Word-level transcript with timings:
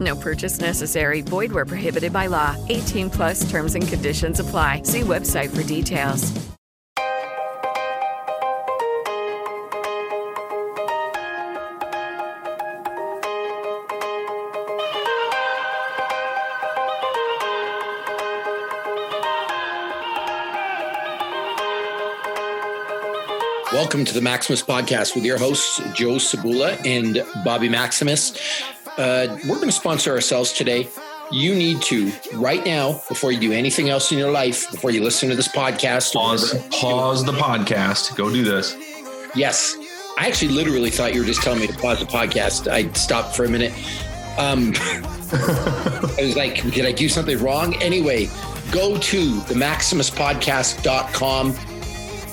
No 0.00 0.16
purchase 0.16 0.58
necessary. 0.60 1.20
Void 1.20 1.52
where 1.52 1.66
prohibited 1.66 2.12
by 2.12 2.26
law. 2.26 2.56
18 2.68 3.10
plus 3.10 3.50
terms 3.50 3.74
and 3.74 3.86
conditions 3.86 4.40
apply. 4.40 4.82
See 4.84 5.00
website 5.00 5.50
for 5.54 5.62
details. 5.62 6.32
Welcome 23.72 24.04
to 24.04 24.14
the 24.14 24.20
Maximus 24.20 24.62
Podcast 24.62 25.14
with 25.14 25.24
your 25.24 25.38
hosts, 25.38 25.78
Joe 25.94 26.16
Cebula 26.16 26.84
and 26.84 27.24
Bobby 27.44 27.68
Maximus. 27.68 28.32
Uh, 28.98 29.38
we're 29.48 29.56
going 29.56 29.68
to 29.68 29.72
sponsor 29.72 30.12
ourselves 30.12 30.52
today. 30.52 30.88
You 31.32 31.54
need 31.54 31.80
to, 31.82 32.12
right 32.34 32.64
now, 32.64 33.00
before 33.08 33.30
you 33.30 33.38
do 33.38 33.52
anything 33.52 33.88
else 33.88 34.10
in 34.10 34.18
your 34.18 34.30
life, 34.30 34.70
before 34.70 34.90
you 34.90 35.02
listen 35.02 35.28
to 35.28 35.36
this 35.36 35.48
podcast, 35.48 36.12
pause, 36.12 36.54
pause 36.70 37.24
the 37.24 37.32
podcast. 37.32 38.16
Go 38.16 38.32
do 38.32 38.42
this. 38.42 38.76
Yes. 39.34 39.76
I 40.18 40.26
actually 40.26 40.52
literally 40.52 40.90
thought 40.90 41.14
you 41.14 41.20
were 41.20 41.26
just 41.26 41.42
telling 41.42 41.60
me 41.60 41.68
to 41.68 41.78
pause 41.78 42.00
the 42.00 42.06
podcast. 42.06 42.70
I 42.70 42.92
stopped 42.92 43.36
for 43.36 43.44
a 43.44 43.48
minute. 43.48 43.72
Um, 44.38 44.72
I 45.32 46.16
was 46.18 46.36
like, 46.36 46.62
did 46.72 46.84
I 46.84 46.92
do 46.92 47.08
something 47.08 47.38
wrong? 47.38 47.76
Anyway, 47.76 48.28
go 48.72 48.98
to 48.98 49.40
the 49.42 49.54
maximuspodcast.com 49.54 51.54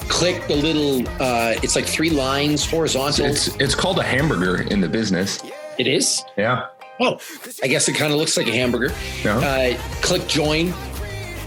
click 0.07 0.47
the 0.47 0.55
little 0.55 1.05
uh 1.21 1.53
it's 1.61 1.75
like 1.75 1.85
three 1.85 2.09
lines 2.09 2.65
horizontal 2.65 3.25
it's 3.25 3.53
it's 3.57 3.75
called 3.75 3.99
a 3.99 4.03
hamburger 4.03 4.61
in 4.71 4.79
the 4.79 4.87
business 4.87 5.43
it 5.77 5.87
is? 5.87 6.23
Yeah. 6.37 6.67
Oh. 6.99 7.19
I 7.63 7.67
guess 7.67 7.87
it 7.87 7.93
kind 7.93 8.11
of 8.11 8.17
looks 8.17 8.37
like 8.37 8.47
a 8.47 8.51
hamburger. 8.51 8.93
Yeah. 9.23 9.37
uh 9.37 9.77
click 10.01 10.27
join 10.27 10.73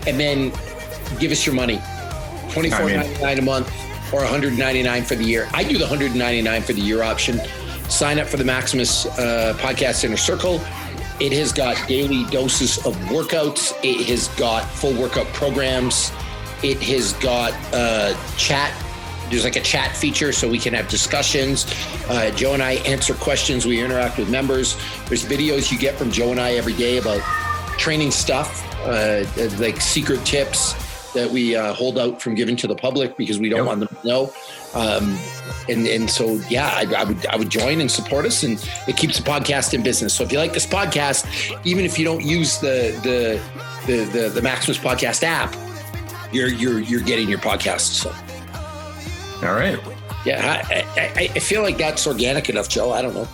and 0.07 0.19
then 0.19 0.51
give 1.19 1.33
us 1.33 1.45
your 1.45 1.55
money. 1.55 1.79
24.99 2.51 3.23
I 3.23 3.35
mean, 3.35 3.39
a 3.39 3.43
month 3.43 3.69
or 4.13 4.21
199 4.21 5.03
for 5.05 5.15
the 5.15 5.25
year. 5.25 5.49
I 5.53 5.63
do 5.63 5.75
the 5.79 5.85
199 5.85 6.63
for 6.63 6.73
the 6.73 6.81
year 6.81 7.03
option. 7.03 7.41
Sign 7.89 8.19
up 8.19 8.27
for 8.27 8.37
the 8.37 8.45
maximus 8.45 9.07
uh, 9.07 9.57
podcast 9.59 10.05
inner 10.05 10.17
circle. 10.17 10.61
It 11.21 11.33
has 11.33 11.53
got 11.53 11.77
daily 11.87 12.25
doses 12.31 12.79
of 12.87 12.97
workouts. 13.07 13.77
It 13.85 14.07
has 14.07 14.29
got 14.29 14.65
full 14.65 14.95
workout 14.95 15.27
programs. 15.29 16.13
It 16.63 16.81
has 16.83 17.13
got 17.15 17.53
uh, 17.75 18.15
chat. 18.37 18.73
There's 19.31 19.45
like 19.45 19.57
a 19.57 19.61
chat 19.61 19.97
feature 19.97 20.33
so 20.33 20.49
we 20.49 20.59
can 20.59 20.75
have 20.75 20.89
discussions. 20.89 21.67
Uh, 22.09 22.31
Joe 22.33 22.55
and 22.55 22.63
I 22.63 22.73
answer 22.73 23.15
questions. 23.15 23.65
We 23.65 23.83
interact 23.83 24.19
with 24.19 24.29
members. 24.29 24.77
There's 25.07 25.25
videos 25.25 25.71
you 25.71 25.79
get 25.79 25.95
from 25.97 26.11
Joe 26.11 26.31
and 26.33 26.41
I 26.41 26.55
every 26.55 26.75
day 26.75 26.99
about 26.99 27.21
training 27.79 28.11
stuff, 28.11 28.67
uh, 28.85 29.25
like 29.59 29.81
secret 29.81 30.25
tips 30.27 30.75
that 31.13 31.31
we 31.31 31.57
uh, 31.57 31.73
hold 31.73 31.99
out 31.99 32.21
from 32.21 32.35
giving 32.35 32.57
to 32.57 32.67
the 32.67 32.75
public 32.75 33.17
because 33.17 33.39
we 33.39 33.49
don't 33.49 33.61
yep. 33.61 33.67
want 33.67 33.81
them 33.81 33.89
to 33.89 34.07
know. 34.07 34.33
Um, 34.75 35.19
and 35.69 35.87
and 35.87 36.11
so 36.11 36.41
yeah, 36.49 36.69
I, 36.69 36.87
I, 36.97 37.05
would 37.05 37.27
I 37.27 37.37
would 37.37 37.51
join 37.51 37.81
and 37.81 37.91
support 37.91 38.25
us, 38.27 38.43
and 38.43 38.65
it 38.87 38.97
keeps 38.97 39.19
the 39.19 39.25
podcast 39.25 39.75
in 39.75 39.83
business. 39.83 40.15
So 40.15 40.25
if 40.25 40.33
you 40.33 40.39
like 40.39 40.53
this 40.53 40.67
podcast, 40.67 41.27
even 41.65 41.85
if 41.85 41.99
you 41.99 42.05
don't 42.05 42.25
use 42.25 42.59
the 42.59 42.99
the 43.03 43.41
the 43.87 44.05
the, 44.05 44.29
the 44.29 44.43
Maximus 44.43 44.79
Podcast 44.79 45.23
app, 45.23 45.55
you're 46.33 46.49
you're 46.49 46.81
you're 46.81 47.01
getting 47.01 47.29
your 47.29 47.39
podcast. 47.39 47.81
So. 47.81 48.15
All 49.43 49.55
right. 49.55 49.79
Yeah, 50.27 50.63
I, 50.71 50.85
I, 51.01 51.31
I, 51.35 51.39
feel 51.39 51.63
like 51.63 51.79
that's 51.79 52.07
organic 52.07 52.51
enough, 52.51 52.69
Joe. 52.69 52.93
I 52.93 53.01
don't 53.01 53.15
know. 53.15 53.27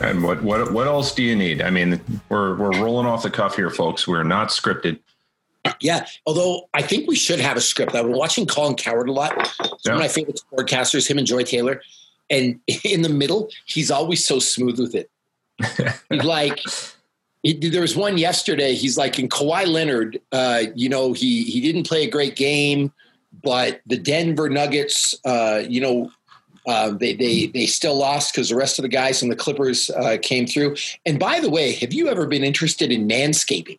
And 0.00 0.24
what 0.24 0.42
what 0.42 0.72
what 0.72 0.88
else 0.88 1.14
do 1.14 1.22
you 1.22 1.36
need? 1.36 1.62
I 1.62 1.70
mean, 1.70 2.00
we're 2.28 2.56
we're 2.56 2.72
rolling 2.82 3.06
off 3.06 3.22
the 3.22 3.30
cuff 3.30 3.54
here, 3.54 3.70
folks. 3.70 4.08
We're 4.08 4.24
not 4.24 4.48
scripted. 4.48 4.98
Yeah, 5.80 6.06
although 6.26 6.68
I 6.74 6.82
think 6.82 7.08
we 7.08 7.14
should 7.14 7.38
have 7.38 7.56
a 7.56 7.60
script. 7.60 7.94
I've 7.94 8.06
been 8.06 8.16
watching 8.16 8.46
Colin 8.46 8.74
Cowherd 8.74 9.08
a 9.08 9.12
lot. 9.12 9.34
It's 9.38 9.84
yeah. 9.84 9.92
one 9.92 9.94
of 9.94 9.98
my 10.00 10.08
favorite 10.08 10.40
broadcasters, 10.52 11.08
him 11.08 11.18
and 11.18 11.26
Joy 11.26 11.44
Taylor. 11.44 11.80
And 12.28 12.58
in 12.84 13.02
the 13.02 13.08
middle, 13.08 13.48
he's 13.66 13.92
always 13.92 14.24
so 14.24 14.40
smooth 14.40 14.80
with 14.80 14.96
it. 14.96 15.10
he's 16.10 16.24
like, 16.24 16.58
he, 17.44 17.68
there 17.68 17.82
was 17.82 17.94
one 17.94 18.18
yesterday. 18.18 18.74
He's 18.74 18.98
like, 18.98 19.20
in 19.20 19.28
Kawhi 19.28 19.68
Leonard, 19.68 20.20
uh, 20.32 20.64
you 20.74 20.88
know, 20.88 21.12
he 21.12 21.44
he 21.44 21.60
didn't 21.60 21.86
play 21.86 22.02
a 22.02 22.10
great 22.10 22.34
game, 22.34 22.92
but 23.42 23.80
the 23.86 23.96
Denver 23.96 24.48
Nuggets, 24.48 25.14
uh, 25.24 25.62
you 25.68 25.80
know, 25.80 26.10
uh, 26.66 26.90
they 26.90 27.14
they 27.14 27.46
they 27.46 27.66
still 27.66 27.96
lost 27.96 28.32
because 28.32 28.48
the 28.48 28.56
rest 28.56 28.78
of 28.78 28.82
the 28.84 28.88
guys 28.88 29.18
from 29.18 29.28
the 29.28 29.36
Clippers 29.36 29.90
uh, 29.90 30.16
came 30.22 30.46
through. 30.46 30.76
And 31.04 31.18
by 31.18 31.40
the 31.40 31.50
way, 31.50 31.72
have 31.72 31.92
you 31.92 32.08
ever 32.08 32.26
been 32.26 32.44
interested 32.44 32.92
in 32.92 33.08
manscaping? 33.08 33.78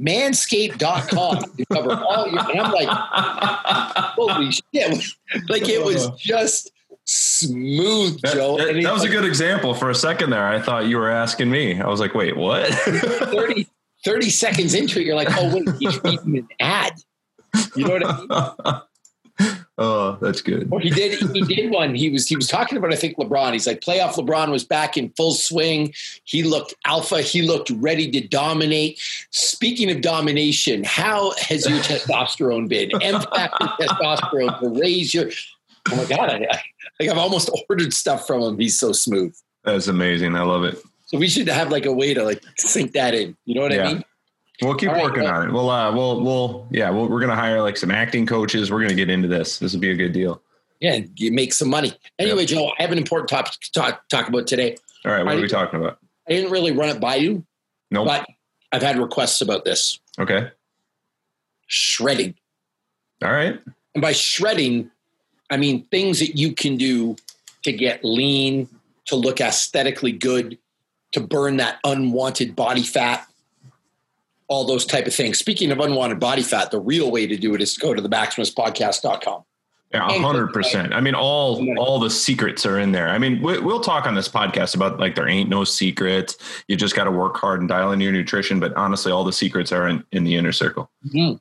Manscaped.com 0.00 1.44
to 1.56 1.66
cover 1.72 1.92
all 1.92 2.28
your. 2.28 2.50
And 2.50 2.60
I'm 2.60 2.72
like, 2.72 2.88
holy 2.88 4.50
shit! 4.50 5.04
Like 5.48 5.68
it 5.68 5.84
was 5.84 6.10
just 6.10 6.70
smooth, 7.04 8.20
Joe. 8.22 8.56
That, 8.56 8.74
that, 8.74 8.82
that 8.82 8.92
was 8.92 9.02
like, 9.02 9.10
a 9.10 9.12
good 9.12 9.24
example. 9.24 9.74
For 9.74 9.90
a 9.90 9.94
second 9.94 10.30
there, 10.30 10.46
I 10.46 10.60
thought 10.60 10.86
you 10.86 10.96
were 10.96 11.10
asking 11.10 11.50
me. 11.50 11.80
I 11.80 11.88
was 11.88 12.00
like, 12.00 12.14
wait, 12.14 12.36
what? 12.36 12.66
30, 12.74 13.66
30 14.04 14.30
seconds 14.30 14.74
into 14.74 15.00
it, 15.00 15.06
you're 15.06 15.16
like, 15.16 15.28
oh, 15.32 15.54
wait, 15.54 15.68
he's 15.78 16.02
reading 16.04 16.38
an 16.38 16.48
ad. 16.60 16.92
You 17.74 17.86
know 17.86 17.94
what 17.94 18.30
I 18.30 18.72
mean? 18.72 18.82
oh, 19.78 20.18
that's 20.20 20.40
good. 20.40 20.70
he 20.80 20.90
did. 20.90 21.18
He 21.32 21.42
did 21.42 21.70
one. 21.70 21.94
He 21.94 22.10
was 22.10 22.28
he 22.28 22.36
was 22.36 22.48
talking 22.48 22.78
about 22.78 22.92
I 22.92 22.96
think 22.96 23.16
LeBron. 23.16 23.52
He's 23.52 23.66
like 23.66 23.80
playoff 23.80 24.14
LeBron 24.14 24.50
was 24.50 24.64
back 24.64 24.96
in 24.96 25.10
full 25.10 25.32
swing. 25.32 25.94
He 26.24 26.42
looked 26.42 26.74
alpha. 26.84 27.20
He 27.22 27.42
looked 27.42 27.70
ready 27.70 28.10
to 28.10 28.26
dominate. 28.26 29.00
Speaking 29.30 29.90
of 29.90 30.00
domination, 30.00 30.84
how 30.84 31.32
has 31.32 31.68
your 31.68 31.78
testosterone 31.78 32.68
been? 32.68 32.90
M 33.02 33.20
factor 33.20 33.66
testosterone 33.80 34.60
to 34.60 34.80
raise 34.80 35.14
your. 35.14 35.30
Oh 35.90 35.96
my 35.96 36.04
god! 36.04 36.30
I, 36.30 36.46
I, 36.50 36.62
like 37.00 37.10
I've 37.10 37.18
almost 37.18 37.50
ordered 37.68 37.92
stuff 37.92 38.26
from 38.26 38.42
him. 38.42 38.58
He's 38.58 38.78
so 38.78 38.92
smooth. 38.92 39.34
That's 39.64 39.88
amazing. 39.88 40.36
I 40.36 40.42
love 40.42 40.64
it. 40.64 40.78
So 41.06 41.18
we 41.18 41.28
should 41.28 41.48
have 41.48 41.70
like 41.70 41.86
a 41.86 41.92
way 41.92 42.14
to 42.14 42.22
like 42.22 42.42
sink 42.56 42.92
that 42.92 43.14
in. 43.14 43.36
You 43.44 43.56
know 43.56 43.62
what 43.62 43.72
yeah. 43.72 43.88
I 43.88 43.94
mean? 43.94 44.04
We'll 44.62 44.74
keep 44.76 44.90
All 44.90 45.02
working 45.02 45.24
right, 45.24 45.34
on 45.34 45.48
it. 45.48 45.52
We'll, 45.52 45.68
uh, 45.68 45.92
we'll, 45.92 46.22
we'll, 46.22 46.68
yeah, 46.70 46.90
we 46.90 46.98
we 46.98 47.04
are 47.06 47.20
going 47.20 47.28
to 47.28 47.34
hire 47.34 47.60
like 47.60 47.76
some 47.76 47.90
acting 47.90 48.24
coaches. 48.24 48.70
We're 48.70 48.78
going 48.78 48.90
to 48.90 48.94
get 48.94 49.10
into 49.10 49.26
this. 49.26 49.58
This 49.58 49.72
would 49.72 49.80
be 49.80 49.90
a 49.90 49.96
good 49.96 50.12
deal. 50.12 50.40
Yeah, 50.80 51.00
you 51.16 51.32
make 51.32 51.52
some 51.52 51.68
money. 51.68 51.92
Anyway, 52.18 52.40
yep. 52.40 52.48
Joe, 52.48 52.70
I 52.78 52.82
have 52.82 52.92
an 52.92 52.98
important 52.98 53.28
topic 53.28 53.52
to 53.52 53.72
talk, 53.72 54.08
talk 54.08 54.28
about 54.28 54.46
today. 54.46 54.76
All 55.04 55.12
right, 55.12 55.24
what 55.24 55.34
I 55.34 55.38
are 55.38 55.40
we 55.40 55.48
talking 55.48 55.80
about? 55.80 55.98
I 56.28 56.32
didn't 56.32 56.50
really 56.50 56.72
run 56.72 56.88
it 56.88 57.00
by 57.00 57.16
you. 57.16 57.44
No, 57.90 58.04
nope. 58.04 58.06
but 58.06 58.26
I've 58.72 58.82
had 58.82 58.98
requests 58.98 59.40
about 59.40 59.64
this. 59.64 59.98
Okay. 60.18 60.50
Shredding. 61.66 62.34
All 63.22 63.32
right. 63.32 63.60
And 63.94 64.02
by 64.02 64.12
shredding, 64.12 64.90
I 65.50 65.56
mean 65.56 65.84
things 65.86 66.20
that 66.20 66.36
you 66.36 66.52
can 66.52 66.76
do 66.76 67.16
to 67.62 67.72
get 67.72 68.04
lean, 68.04 68.68
to 69.06 69.16
look 69.16 69.40
aesthetically 69.40 70.12
good, 70.12 70.58
to 71.12 71.20
burn 71.20 71.56
that 71.58 71.78
unwanted 71.84 72.56
body 72.56 72.82
fat, 72.82 73.26
all 74.54 74.64
those 74.64 74.86
type 74.86 75.06
of 75.06 75.14
things. 75.14 75.38
Speaking 75.38 75.72
of 75.72 75.80
unwanted 75.80 76.20
body 76.20 76.42
fat, 76.42 76.70
the 76.70 76.80
real 76.80 77.10
way 77.10 77.26
to 77.26 77.36
do 77.36 77.54
it 77.54 77.60
is 77.60 77.74
to 77.74 77.80
go 77.80 77.92
to 77.92 78.00
the 78.00 78.08
maximuspodcast.com. 78.08 79.42
Yeah, 79.92 80.08
hundred 80.20 80.52
percent. 80.52 80.92
I 80.92 81.00
mean, 81.00 81.14
all 81.14 81.64
all 81.78 82.00
the 82.00 82.10
secrets 82.10 82.66
are 82.66 82.80
in 82.80 82.90
there. 82.90 83.10
I 83.10 83.18
mean, 83.18 83.40
we, 83.40 83.60
will 83.60 83.78
talk 83.78 84.06
on 84.06 84.16
this 84.16 84.28
podcast 84.28 84.74
about 84.74 84.98
like 84.98 85.14
there 85.14 85.28
ain't 85.28 85.48
no 85.48 85.62
secrets. 85.62 86.36
You 86.66 86.76
just 86.76 86.96
got 86.96 87.04
to 87.04 87.12
work 87.12 87.36
hard 87.36 87.60
and 87.60 87.68
dial 87.68 87.92
in 87.92 88.00
your 88.00 88.10
nutrition. 88.10 88.58
But 88.58 88.74
honestly, 88.74 89.12
all 89.12 89.22
the 89.22 89.32
secrets 89.32 89.70
are 89.70 89.86
in, 89.86 90.02
in 90.10 90.24
the 90.24 90.34
inner 90.34 90.50
circle. 90.50 90.90
Mm-hmm. 91.06 91.36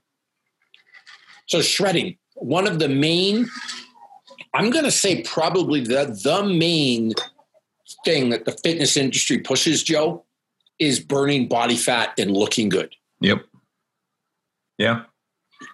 So 1.48 1.62
shredding. 1.62 2.18
one 2.36 2.68
of 2.68 2.78
the 2.78 2.90
main, 2.90 3.48
I'm 4.54 4.70
going 4.70 4.86
to 4.86 4.92
say 4.92 5.24
probably 5.24 5.82
the, 5.82 6.18
the 6.24 6.44
main 6.44 7.14
thing 8.06 8.30
that 8.30 8.46
the 8.46 8.52
fitness 8.52 8.98
industry 8.98 9.40
pushes, 9.40 9.84
Joe, 9.84 10.26
is 10.80 11.00
burning 11.00 11.48
body 11.48 11.76
fat 11.76 12.14
and 12.20 12.32
looking 12.32 12.70
good. 12.70 12.96
Yep. 13.24 13.44
Yeah. 14.78 15.04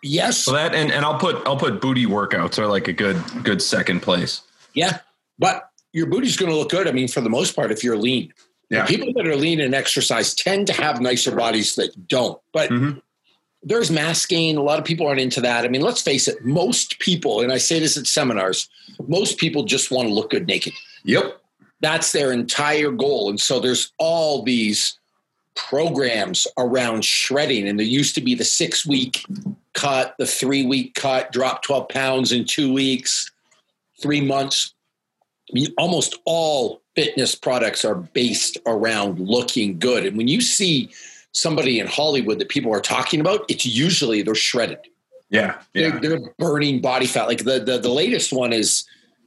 Yes. 0.04 0.38
So 0.46 0.54
that 0.54 0.74
and, 0.76 0.92
and 0.92 1.04
I'll 1.04 1.18
put 1.18 1.46
I'll 1.48 1.58
put 1.58 1.82
booty 1.82 2.06
workouts 2.06 2.60
are 2.60 2.68
like 2.68 2.88
a 2.88 2.94
good 2.94 3.18
good 3.44 3.62
second 3.62 4.02
place. 4.02 4.42
Yeah. 4.74 5.00
But 5.40 5.70
your 5.94 6.06
booty's 6.06 6.38
going 6.38 6.52
to 6.52 6.58
look 6.58 6.70
good. 6.70 6.88
I 6.88 6.92
mean, 6.92 7.08
for 7.08 7.22
the 7.22 7.30
most 7.30 7.56
part, 7.56 7.72
if 7.72 7.84
you're 7.84 7.98
lean. 7.98 8.32
Yeah. 8.70 8.86
People 8.86 9.12
that 9.14 9.26
are 9.26 9.36
lean 9.36 9.60
and 9.60 9.74
exercise 9.74 10.36
tend 10.36 10.68
to 10.68 10.74
have 10.74 11.02
nicer 11.02 11.36
bodies 11.36 11.74
that 11.76 12.08
don't. 12.08 12.40
But 12.54 12.70
Mhm. 12.70 13.02
there's 13.64 13.90
mass 13.90 14.24
gain. 14.28 14.58
A 14.58 14.62
lot 14.62 14.78
of 14.78 14.86
people 14.86 15.08
aren't 15.08 15.20
into 15.22 15.42
that. 15.42 15.66
I 15.66 15.70
mean, 15.70 15.82
let's 15.82 16.04
face 16.04 16.28
it, 16.28 16.46
most 16.46 17.00
people, 17.00 17.42
and 17.42 17.52
I 17.52 17.58
say 17.58 17.80
this 17.80 17.98
at 17.98 18.06
seminars, 18.06 18.70
most 19.08 19.40
people 19.40 19.64
just 19.64 19.90
want 19.90 20.08
to 20.08 20.14
look 20.14 20.30
good 20.30 20.46
naked. 20.46 20.74
Yep. 21.06 21.42
That's 21.82 22.12
their 22.12 22.32
entire 22.32 22.92
goal. 22.92 23.30
And 23.32 23.42
so 23.42 23.60
there's 23.60 23.92
all 23.98 24.44
these 24.44 24.99
programs 25.68 26.48
around 26.58 27.04
shredding. 27.04 27.68
And 27.68 27.78
there 27.78 27.86
used 27.86 28.16
to 28.16 28.22
be 28.22 28.34
the 28.34 28.46
six 28.46 28.86
week 28.86 29.26
cut, 29.74 30.16
the 30.18 30.26
three 30.26 30.66
week 30.66 30.96
cut, 30.96 31.32
drop 31.32 31.64
12 31.64 31.90
pounds 31.90 32.32
in 32.32 32.46
two 32.46 32.74
weeks, 32.74 33.30
three 34.02 34.22
months. 34.22 34.74
I 35.50 35.54
mean, 35.54 35.68
almost 35.78 36.18
all 36.26 36.82
fitness 36.96 37.36
products 37.36 37.84
are 37.84 37.96
based 37.96 38.58
around 38.66 39.20
looking 39.20 39.80
good. 39.80 40.06
And 40.06 40.18
when 40.18 40.28
you 40.28 40.42
see 40.42 40.90
somebody 41.32 41.80
in 41.80 41.88
Hollywood 41.88 42.40
that 42.40 42.50
people 42.50 42.74
are 42.74 42.82
talking 42.82 43.20
about, 43.20 43.46
it's 43.50 43.66
usually 43.66 44.22
they're 44.22 44.36
shredded. 44.36 44.80
Yeah. 45.30 45.62
Yeah. 45.74 46.00
They're, 46.00 46.18
they're 46.18 46.34
burning 46.40 46.82
body 46.82 47.06
fat. 47.06 47.28
Like 47.28 47.44
the, 47.44 47.60
the 47.60 47.78
the 47.78 47.90
latest 47.90 48.34
one 48.34 48.54
is, 48.54 48.86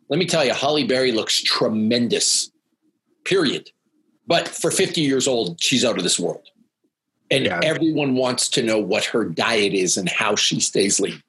let 0.08 0.19
me 0.19 0.26
tell 0.26 0.44
you, 0.44 0.55
Halle 0.55 0.84
Berry 0.84 1.12
looks 1.12 1.40
tremendous. 1.40 2.50
Period. 3.25 3.70
But 4.26 4.48
for 4.48 4.70
50 4.70 5.00
years 5.00 5.26
old, 5.26 5.60
she's 5.60 5.84
out 5.84 5.96
of 5.98 6.02
this 6.04 6.19
world. 6.19 6.48
And 7.30 7.46
Yeah. 7.46 7.60
everyone 7.62 8.14
wants 8.14 8.48
to 8.50 8.62
know 8.62 8.78
what 8.78 9.04
her 9.06 9.24
diet 9.24 9.72
is 9.74 9.96
and 9.96 10.08
how 10.08 10.36
she 10.36 10.60
stays 10.60 11.00
lean. 11.00 11.22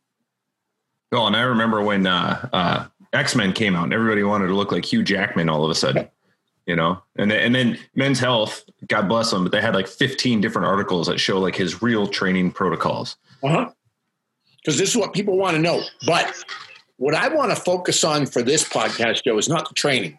Oh, 1.12 1.28
and 1.28 1.36
I 1.36 1.42
remember 1.42 1.82
when 1.82 2.08
uh, 2.08 2.50
uh, 2.52 2.86
X 3.14 3.36
Men 3.36 3.54
came 3.54 3.76
out, 3.76 3.84
and 3.86 3.94
everybody 3.94 4.24
wanted 4.24 4.48
to 4.48 4.56
look 4.56 4.72
like 4.72 4.84
Hugh 4.86 5.04
Jackman 5.04 5.48
all 5.50 5.64
of 5.64 5.70
a 5.70 5.76
sudden. 5.76 6.10
You 6.66 6.78
know, 6.78 7.02
and 7.18 7.30
then, 7.30 7.40
and 7.40 7.54
then 7.54 7.78
Men's 7.94 8.20
Health, 8.20 8.64
God 8.88 9.10
bless 9.10 9.30
them, 9.32 9.44
but 9.44 9.52
they 9.52 9.60
had 9.60 9.76
like 9.76 9.86
15 9.88 10.40
different 10.40 10.66
articles 10.66 11.08
that 11.08 11.20
show 11.20 11.38
like 11.38 11.56
his 11.56 11.82
real 11.82 12.08
training 12.08 12.52
protocols. 12.52 13.18
Uh-huh. 13.44 13.70
Because 14.58 14.78
this 14.78 14.90
is 14.90 14.96
what 14.96 15.12
people 15.12 15.36
want 15.38 15.56
to 15.58 15.62
know. 15.62 15.82
But 16.06 16.34
what 16.96 17.16
I 17.16 17.28
want 17.28 17.50
to 17.50 17.58
focus 17.58 18.06
on 18.06 18.26
for 18.26 18.42
this 18.42 18.64
podcast, 18.64 19.26
Joe, 19.26 19.38
is 19.38 19.50
not 19.50 19.68
the 19.68 19.76
training. 19.76 20.18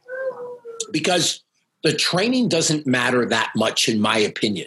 Because 0.92 1.42
the 1.84 1.92
training 1.92 2.48
doesn't 2.48 2.86
matter 2.86 3.24
that 3.26 3.52
much, 3.54 3.88
in 3.88 4.00
my 4.00 4.18
opinion. 4.18 4.66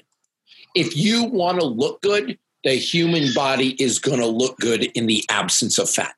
If 0.75 0.95
you 0.95 1.25
want 1.25 1.59
to 1.59 1.65
look 1.65 2.01
good, 2.01 2.37
the 2.63 2.75
human 2.75 3.33
body 3.33 3.75
is 3.81 3.99
going 3.99 4.19
to 4.19 4.27
look 4.27 4.57
good 4.59 4.83
in 4.83 5.07
the 5.07 5.25
absence 5.27 5.79
of 5.79 5.89
fat. 5.89 6.15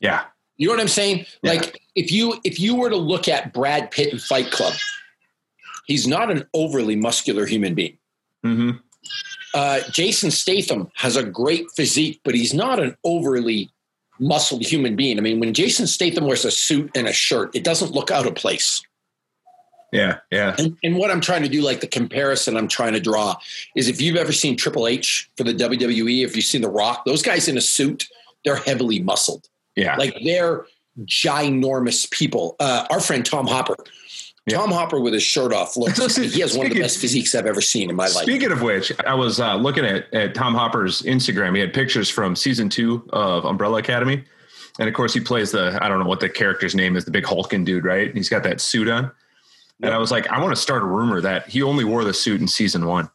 Yeah. 0.00 0.24
You 0.56 0.66
know 0.66 0.72
what 0.72 0.80
I'm 0.80 0.88
saying? 0.88 1.26
Yeah. 1.42 1.52
Like 1.52 1.80
if 1.94 2.10
you 2.10 2.40
if 2.44 2.58
you 2.58 2.74
were 2.74 2.90
to 2.90 2.96
look 2.96 3.28
at 3.28 3.52
Brad 3.52 3.90
Pitt 3.90 4.12
in 4.12 4.18
Fight 4.18 4.50
Club, 4.50 4.74
he's 5.86 6.06
not 6.06 6.30
an 6.30 6.44
overly 6.54 6.96
muscular 6.96 7.46
human 7.46 7.74
being. 7.74 7.98
hmm 8.42 8.70
Uh, 9.54 9.80
Jason 9.90 10.30
Statham 10.30 10.90
has 10.94 11.16
a 11.16 11.22
great 11.22 11.66
physique, 11.76 12.20
but 12.24 12.34
he's 12.34 12.54
not 12.54 12.80
an 12.80 12.96
overly 13.04 13.70
muscled 14.18 14.62
human 14.62 14.96
being. 14.96 15.18
I 15.18 15.20
mean, 15.20 15.40
when 15.40 15.54
Jason 15.54 15.86
Statham 15.86 16.26
wears 16.26 16.44
a 16.44 16.50
suit 16.50 16.90
and 16.94 17.06
a 17.06 17.12
shirt, 17.12 17.54
it 17.54 17.64
doesn't 17.64 17.92
look 17.92 18.10
out 18.10 18.26
of 18.26 18.34
place. 18.34 18.82
Yeah. 19.92 20.18
Yeah. 20.30 20.54
And, 20.58 20.76
and 20.82 20.96
what 20.96 21.10
I'm 21.10 21.20
trying 21.20 21.42
to 21.42 21.48
do, 21.48 21.62
like 21.62 21.80
the 21.80 21.86
comparison 21.86 22.56
I'm 22.56 22.68
trying 22.68 22.92
to 22.92 23.00
draw, 23.00 23.36
is 23.74 23.88
if 23.88 24.00
you've 24.00 24.16
ever 24.16 24.32
seen 24.32 24.56
Triple 24.56 24.86
H 24.86 25.30
for 25.36 25.44
the 25.44 25.54
WWE, 25.54 26.24
if 26.24 26.36
you've 26.36 26.44
seen 26.44 26.60
The 26.60 26.70
Rock, 26.70 27.04
those 27.04 27.22
guys 27.22 27.48
in 27.48 27.56
a 27.56 27.60
suit, 27.60 28.06
they're 28.44 28.56
heavily 28.56 29.00
muscled. 29.00 29.48
Yeah. 29.76 29.96
Like 29.96 30.16
they're 30.22 30.66
ginormous 31.04 32.10
people. 32.10 32.56
Uh, 32.60 32.86
our 32.90 33.00
friend 33.00 33.24
Tom 33.24 33.46
Hopper. 33.46 33.76
Yeah. 34.46 34.58
Tom 34.58 34.70
Hopper 34.70 34.98
with 34.98 35.12
his 35.12 35.22
shirt 35.22 35.52
off 35.52 35.76
looks 35.76 36.16
he 36.16 36.40
has 36.40 36.56
one 36.56 36.66
of 36.66 36.72
the 36.72 36.80
best 36.80 36.98
physiques 36.98 37.34
I've 37.34 37.46
ever 37.46 37.60
seen 37.60 37.90
in 37.90 37.96
my 37.96 38.04
life. 38.04 38.24
Speaking 38.24 38.50
of 38.50 38.62
which, 38.62 38.92
I 39.06 39.14
was 39.14 39.40
uh, 39.40 39.56
looking 39.56 39.84
at, 39.84 40.12
at 40.14 40.34
Tom 40.34 40.54
Hopper's 40.54 41.02
Instagram. 41.02 41.54
He 41.54 41.60
had 41.60 41.74
pictures 41.74 42.08
from 42.08 42.34
season 42.34 42.68
two 42.68 43.06
of 43.12 43.44
Umbrella 43.44 43.78
Academy. 43.78 44.24
And 44.78 44.88
of 44.88 44.94
course, 44.94 45.12
he 45.12 45.20
plays 45.20 45.50
the, 45.50 45.78
I 45.82 45.88
don't 45.88 45.98
know 45.98 46.06
what 46.06 46.20
the 46.20 46.28
character's 46.28 46.74
name 46.74 46.96
is, 46.96 47.04
the 47.04 47.10
big 47.10 47.26
hulking 47.26 47.64
dude, 47.64 47.84
right? 47.84 48.06
And 48.06 48.16
he's 48.16 48.28
got 48.28 48.42
that 48.44 48.60
suit 48.60 48.88
on. 48.88 49.10
And 49.82 49.94
I 49.94 49.98
was 49.98 50.10
like, 50.10 50.26
I 50.28 50.40
want 50.40 50.54
to 50.54 50.60
start 50.60 50.82
a 50.82 50.86
rumor 50.86 51.20
that 51.20 51.48
he 51.48 51.62
only 51.62 51.84
wore 51.84 52.04
the 52.04 52.14
suit 52.14 52.40
in 52.40 52.48
season 52.48 52.86
one. 52.86 53.10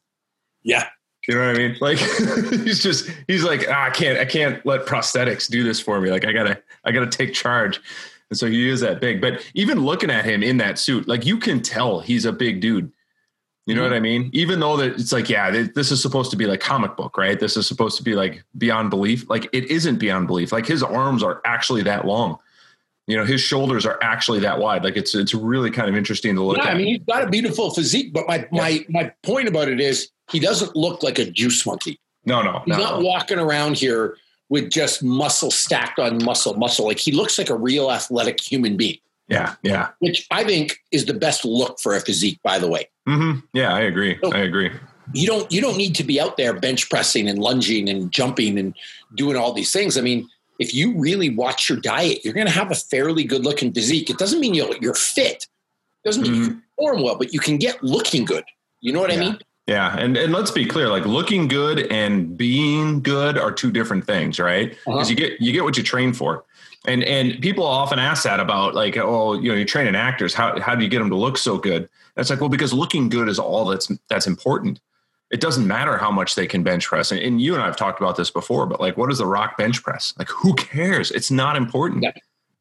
Yeah. 0.63 0.87
You 1.27 1.35
know 1.35 1.47
what 1.47 1.55
I 1.55 1.57
mean? 1.57 1.77
Like 1.79 1.97
he's 2.63 2.81
just 2.81 3.09
he's 3.27 3.43
like 3.43 3.65
ah, 3.69 3.85
I 3.85 3.89
can't 3.89 4.19
I 4.19 4.25
can't 4.25 4.65
let 4.65 4.85
prosthetics 4.85 5.49
do 5.49 5.63
this 5.63 5.79
for 5.79 5.99
me. 6.01 6.09
Like 6.09 6.25
I 6.25 6.33
gotta 6.33 6.61
I 6.83 6.91
gotta 6.91 7.07
take 7.07 7.33
charge. 7.33 7.79
And 8.29 8.37
so 8.37 8.47
he 8.47 8.67
is 8.69 8.81
that 8.81 8.99
big. 8.99 9.21
But 9.21 9.45
even 9.53 9.79
looking 9.79 10.09
at 10.09 10.25
him 10.25 10.43
in 10.43 10.57
that 10.57 10.79
suit, 10.79 11.07
like 11.07 11.25
you 11.25 11.37
can 11.37 11.61
tell 11.61 11.99
he's 11.99 12.25
a 12.25 12.33
big 12.33 12.61
dude. 12.61 12.91
You 13.65 13.75
know 13.75 13.83
what 13.83 13.93
I 13.93 14.01
mean? 14.01 14.29
Even 14.33 14.59
though 14.59 14.75
that 14.75 14.99
it's 14.99 15.13
like, 15.13 15.29
yeah, 15.29 15.49
this 15.73 15.89
is 15.89 16.01
supposed 16.01 16.31
to 16.31 16.37
be 16.37 16.45
like 16.45 16.59
comic 16.59 16.97
book, 16.97 17.17
right? 17.17 17.39
This 17.39 17.55
is 17.55 17.65
supposed 17.65 17.95
to 17.95 18.03
be 18.03 18.13
like 18.13 18.43
beyond 18.57 18.89
belief. 18.89 19.29
Like 19.29 19.47
it 19.53 19.65
isn't 19.65 19.99
beyond 19.99 20.27
belief. 20.27 20.51
Like 20.51 20.65
his 20.65 20.83
arms 20.83 21.23
are 21.23 21.41
actually 21.45 21.83
that 21.83 22.05
long. 22.05 22.39
You 23.07 23.17
know, 23.17 23.25
his 23.25 23.41
shoulders 23.41 23.85
are 23.85 23.99
actually 24.01 24.39
that 24.41 24.59
wide. 24.59 24.83
Like 24.83 24.95
it's 24.95 25.13
it's 25.13 25.33
really 25.33 25.69
kind 25.71 25.89
of 25.89 25.95
interesting 25.95 26.35
to 26.35 26.41
look 26.43 26.57
Yeah, 26.57 26.65
at. 26.67 26.71
I 26.71 26.77
mean, 26.77 26.87
he's 26.87 26.99
got 27.05 27.23
a 27.23 27.29
beautiful 27.29 27.71
physique, 27.71 28.13
but 28.13 28.27
my 28.27 28.47
my 28.51 28.85
my 28.89 29.11
point 29.23 29.47
about 29.47 29.67
it 29.67 29.81
is 29.81 30.09
he 30.31 30.39
doesn't 30.39 30.75
look 30.75 31.03
like 31.03 31.19
a 31.19 31.25
juice 31.29 31.65
monkey. 31.65 31.99
no, 32.25 32.41
no, 32.41 32.61
He's 32.65 32.77
no. 32.77 32.83
not 32.83 33.01
walking 33.03 33.39
around 33.39 33.77
here 33.77 34.15
with 34.49 34.69
just 34.69 35.03
muscle 35.03 35.51
stacked 35.51 35.99
on 35.99 36.23
muscle, 36.23 36.53
muscle. 36.53 36.85
Like 36.87 36.99
he 36.99 37.11
looks 37.11 37.37
like 37.37 37.49
a 37.49 37.55
real 37.57 37.91
athletic 37.91 38.39
human 38.39 38.77
being, 38.77 38.99
Yeah, 39.27 39.55
yeah. 39.63 39.89
which 39.99 40.25
I 40.31 40.43
think 40.45 40.77
is 40.91 41.05
the 41.05 41.13
best 41.13 41.43
look 41.43 41.79
for 41.81 41.95
a 41.95 41.99
physique. 41.99 42.39
By 42.43 42.57
the 42.57 42.69
way, 42.69 42.87
hmm 43.05 43.39
Yeah, 43.53 43.73
I 43.73 43.81
agree. 43.81 44.17
I 44.31 44.39
agree. 44.39 44.71
you 45.13 45.27
don't 45.27 45.51
you 45.51 45.59
don't 45.59 45.75
need 45.75 45.95
to 45.95 46.03
be 46.05 46.21
out 46.21 46.37
there 46.37 46.53
bench 46.53 46.89
pressing 46.89 47.27
and 47.27 47.37
lunging 47.39 47.89
and 47.89 48.09
jumping 48.13 48.57
and 48.57 48.73
doing 49.15 49.35
all 49.35 49.51
these 49.51 49.73
things. 49.73 49.97
I 49.97 50.01
mean, 50.01 50.29
if 50.59 50.73
you 50.73 50.97
really 50.97 51.29
watch 51.29 51.69
your 51.69 51.79
diet, 51.79 52.23
you're 52.23 52.33
going 52.33 52.47
to 52.47 52.53
have 52.53 52.71
a 52.71 52.75
fairly 52.75 53.23
good 53.23 53.43
looking 53.43 53.73
physique. 53.73 54.09
It 54.09 54.17
doesn't 54.17 54.39
mean 54.39 54.53
you're, 54.53 54.75
you're 54.77 54.93
fit. 54.93 55.47
It 56.03 56.07
doesn't 56.07 56.23
mean 56.23 56.35
you 56.35 56.47
can 56.47 56.63
perform 56.77 57.01
well, 57.03 57.17
but 57.17 57.33
you 57.33 57.39
can 57.39 57.57
get 57.57 57.83
looking 57.83 58.25
good. 58.25 58.43
You 58.81 58.93
know 58.93 58.99
what 58.99 59.11
I 59.11 59.17
mean? 59.17 59.37
Yeah, 59.65 59.95
and 59.97 60.17
and 60.17 60.33
let's 60.33 60.51
be 60.51 60.65
clear, 60.65 60.89
like 60.89 61.05
looking 61.05 61.47
good 61.47 61.89
and 61.89 62.35
being 62.37 63.01
good 63.01 63.37
are 63.37 63.51
two 63.51 63.71
different 63.71 64.05
things, 64.05 64.37
right? 64.37 64.71
Because 64.71 64.85
Uh-huh. 64.87 65.09
you 65.09 65.15
get 65.15 65.39
you 65.39 65.53
get 65.53 65.63
what 65.63 65.77
you 65.77 65.83
train 65.83 66.11
for. 66.11 66.43
And 66.85 67.01
and 67.05 67.41
people 67.41 67.63
often 67.63 67.97
ask 67.97 68.23
that 68.23 68.41
about 68.41 68.75
like, 68.75 68.97
oh, 68.97 69.35
you 69.35 69.49
know, 69.49 69.55
you're 69.55 69.65
training 69.65 69.95
actors. 69.95 70.33
How 70.33 70.59
how 70.59 70.75
do 70.75 70.83
you 70.83 70.89
get 70.89 70.99
them 70.99 71.09
to 71.09 71.15
look 71.15 71.37
so 71.37 71.57
good? 71.57 71.87
That's 72.15 72.29
like, 72.29 72.41
well, 72.41 72.49
because 72.49 72.73
looking 72.73 73.07
good 73.07 73.29
is 73.29 73.39
all 73.39 73.63
that's 73.63 73.89
that's 74.09 74.27
important. 74.27 74.81
It 75.33 75.41
doesn't 75.41 75.65
matter 75.67 75.97
how 75.97 76.11
much 76.11 76.35
they 76.35 76.45
can 76.45 76.61
bench 76.63 76.85
press. 76.87 77.11
And, 77.11 77.19
and 77.19 77.41
you 77.41 77.55
and 77.55 77.63
I 77.63 77.65
have 77.65 77.75
talked 77.75 77.99
about 77.99 78.15
this 78.15 78.29
before, 78.29 78.67
but 78.67 78.79
like, 78.79 78.95
what 78.97 79.11
is 79.11 79.17
the 79.17 79.25
rock 79.25 79.57
bench 79.57 79.81
press? 79.83 80.13
Like, 80.17 80.29
who 80.29 80.53
cares? 80.53 81.09
It's 81.11 81.31
not 81.31 81.57
important. 81.57 82.03
Yeah. 82.03 82.11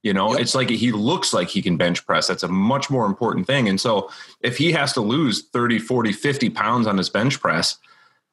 You 0.02 0.12
know, 0.14 0.33
Yep. 0.33 0.41
it's 0.41 0.55
like 0.55 0.71
he 0.71 0.91
looks 0.91 1.33
like 1.35 1.49
he 1.49 1.61
can 1.62 1.76
bench 1.76 2.05
press. 2.07 2.26
That's 2.26 2.43
a 2.43 2.49
much 2.49 2.91
more 2.91 3.07
important 3.07 3.47
thing. 3.47 3.69
And 3.69 3.81
so 3.81 4.11
if 4.41 4.57
he 4.57 4.73
has 4.73 4.93
to 4.95 5.00
lose 5.02 5.43
30, 5.52 5.79
40, 5.79 6.12
50 6.12 6.50
pounds 6.50 6.87
on 6.88 6.97
his 6.99 7.09
bench 7.11 7.38
press 7.41 7.76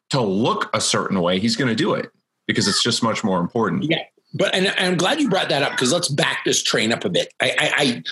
to 0.09 0.21
look 0.21 0.69
a 0.73 0.81
certain 0.81 1.19
way, 1.21 1.37
he's 1.39 1.55
going 1.55 1.69
to 1.69 1.75
do 1.75 1.93
it 1.93 2.09
because 2.47 2.67
it's 2.67 2.81
just 2.81 3.03
much 3.03 3.23
more 3.23 3.39
important. 3.39 3.83
Yeah, 3.83 4.03
but 4.33 4.55
and 4.55 4.73
I'm 4.79 4.97
glad 4.97 5.19
you 5.19 5.29
brought 5.29 5.49
that 5.49 5.61
up 5.61 5.71
because 5.71 5.91
let's 5.91 6.07
back 6.07 6.43
this 6.45 6.63
train 6.63 6.91
up 6.91 7.05
a 7.05 7.09
bit. 7.09 7.31
I, 7.39 7.51
I 7.59 7.71
I 7.77 8.03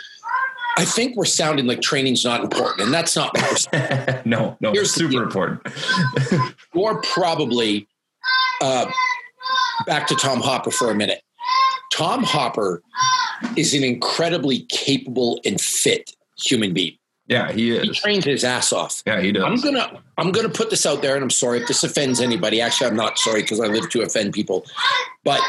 I 0.77 0.85
think 0.85 1.17
we're 1.17 1.25
sounding 1.25 1.65
like 1.65 1.81
training's 1.81 2.23
not 2.23 2.43
important, 2.43 2.81
and 2.81 2.93
that's 2.93 3.15
not 3.15 3.35
no, 4.25 4.55
no, 4.61 4.71
Here's 4.71 4.89
it's 4.89 4.95
super 4.95 5.23
important. 5.23 5.61
Or 6.73 7.01
probably 7.01 7.87
uh, 8.61 8.85
back 9.87 10.05
to 10.07 10.15
Tom 10.15 10.41
Hopper 10.41 10.69
for 10.69 10.91
a 10.91 10.95
minute. 10.95 11.23
Tom 11.91 12.21
Hopper 12.21 12.83
is 13.55 13.73
an 13.73 13.83
incredibly 13.83 14.59
capable 14.69 15.41
and 15.43 15.59
fit 15.59 16.11
human 16.37 16.73
being. 16.73 16.97
Yeah, 17.27 17.51
he 17.51 17.71
is. 17.71 17.83
He 17.83 17.93
trained 17.93 18.23
his 18.23 18.43
ass 18.43 18.71
off. 18.71 19.01
Yeah, 19.07 19.19
he 19.21 19.31
does. 19.31 19.43
I'm 19.43 19.59
gonna 19.59 20.01
I'm 20.17 20.31
gonna 20.31 20.49
put 20.49 20.69
this 20.69 20.85
out 20.85 21.01
there, 21.01 21.15
and 21.15 21.23
I'm 21.23 21.29
sorry 21.29 21.61
if 21.61 21.67
this 21.67 21.83
offends 21.83 22.21
anybody. 22.21 22.61
Actually, 22.61 22.91
I'm 22.91 22.95
not 22.95 23.17
sorry 23.17 23.41
because 23.41 23.59
I 23.59 23.65
live 23.67 23.89
to 23.89 24.01
offend 24.01 24.33
people. 24.33 24.65
But 25.23 25.41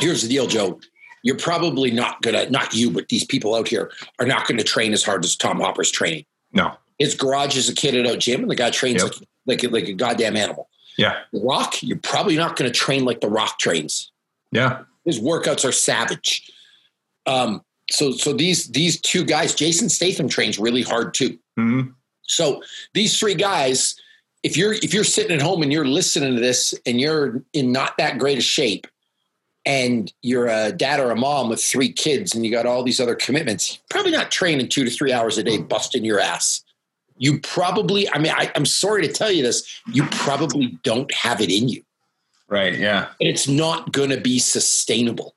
here's 0.00 0.22
the 0.22 0.28
deal, 0.28 0.46
Joe. 0.46 0.80
You're 1.26 1.36
probably 1.38 1.90
not 1.90 2.22
gonna 2.22 2.48
not 2.50 2.72
you, 2.72 2.88
but 2.90 3.08
these 3.08 3.24
people 3.24 3.56
out 3.56 3.66
here 3.66 3.90
are 4.20 4.26
not 4.26 4.46
gonna 4.46 4.62
train 4.62 4.92
as 4.92 5.02
hard 5.02 5.24
as 5.24 5.34
Tom 5.34 5.58
Hopper's 5.60 5.90
training. 5.90 6.24
no. 6.52 6.76
His 6.98 7.14
garage 7.14 7.56
is 7.58 7.68
a 7.68 7.74
kitted 7.74 8.06
out 8.08 8.20
gym, 8.20 8.40
and 8.42 8.50
the 8.50 8.54
guy 8.54 8.70
trains 8.70 9.02
Yep. 9.02 9.12
like, 9.46 9.62
like 9.64 9.72
like 9.72 9.88
a 9.88 9.92
goddamn 9.92 10.34
animal. 10.36 10.70
Yeah. 10.96 11.18
The 11.32 11.40
Rock, 11.40 11.82
you're 11.82 11.98
probably 11.98 12.36
not 12.36 12.56
gonna 12.56 12.70
train 12.70 13.04
like 13.04 13.20
the 13.20 13.28
Rock 13.28 13.58
trains. 13.58 14.10
Yeah. 14.52 14.82
His 15.04 15.20
workouts 15.20 15.68
are 15.68 15.72
savage. 15.72 16.48
Um, 17.26 17.62
so 17.90 18.12
so 18.12 18.32
these 18.32 18.68
these 18.68 19.00
two 19.00 19.24
guys, 19.24 19.54
Jason 19.54 19.88
Statham 19.90 20.28
trains 20.28 20.58
really 20.58 20.82
hard 20.82 21.12
too. 21.12 21.38
Mhm. 21.58 21.92
So 22.22 22.62
these 22.94 23.18
three 23.18 23.34
guys, 23.34 23.94
if 24.42 24.56
you're 24.56 24.72
if 24.74 24.94
you're 24.94 25.04
sitting 25.04 25.32
at 25.36 25.42
home 25.42 25.62
and 25.62 25.72
you're 25.72 25.84
listening 25.86 26.34
to 26.34 26.40
this 26.40 26.74
and 26.86 27.00
you're 27.00 27.42
in 27.52 27.72
not 27.72 27.98
that 27.98 28.18
great 28.18 28.38
a 28.38 28.42
shape, 28.42 28.86
and 29.66 30.12
you're 30.22 30.46
a 30.46 30.72
dad 30.72 31.00
or 31.00 31.10
a 31.10 31.16
mom 31.16 31.48
with 31.50 31.62
three 31.62 31.92
kids 31.92 32.34
and 32.34 32.46
you 32.46 32.52
got 32.52 32.64
all 32.66 32.82
these 32.84 33.00
other 33.00 33.16
commitments, 33.16 33.80
probably 33.90 34.12
not 34.12 34.30
training 34.30 34.68
two 34.68 34.84
to 34.84 34.90
three 34.90 35.12
hours 35.12 35.36
a 35.36 35.42
day, 35.42 35.58
busting 35.58 36.04
your 36.04 36.20
ass. 36.20 36.62
You 37.18 37.40
probably, 37.40 38.08
I 38.10 38.18
mean, 38.18 38.32
I, 38.34 38.52
I'm 38.54 38.66
sorry 38.66 39.06
to 39.06 39.12
tell 39.12 39.30
you 39.30 39.42
this, 39.42 39.82
you 39.92 40.04
probably 40.06 40.78
don't 40.82 41.12
have 41.12 41.40
it 41.40 41.50
in 41.50 41.68
you 41.68 41.82
Right. 42.48 42.78
Yeah. 42.78 43.08
and 43.20 43.28
it's 43.28 43.48
not 43.48 43.92
going 43.92 44.10
to 44.10 44.20
be 44.20 44.38
sustainable. 44.38 45.34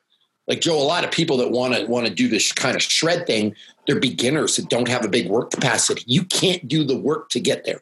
Like 0.47 0.61
Joe, 0.61 0.77
a 0.79 0.83
lot 0.83 1.03
of 1.03 1.11
people 1.11 1.37
that 1.37 1.51
want 1.51 1.75
to 1.75 1.85
want 1.85 2.07
to 2.07 2.13
do 2.13 2.27
this 2.27 2.51
kind 2.51 2.75
of 2.75 2.81
shred 2.81 3.25
thing, 3.25 3.55
they're 3.87 3.99
beginners 3.99 4.55
that 4.55 4.69
don't 4.69 4.87
have 4.87 5.05
a 5.05 5.07
big 5.07 5.27
work 5.29 5.51
capacity. 5.51 6.03
You 6.05 6.23
can't 6.23 6.67
do 6.67 6.83
the 6.83 6.97
work 6.97 7.29
to 7.29 7.39
get 7.39 7.65
there. 7.65 7.81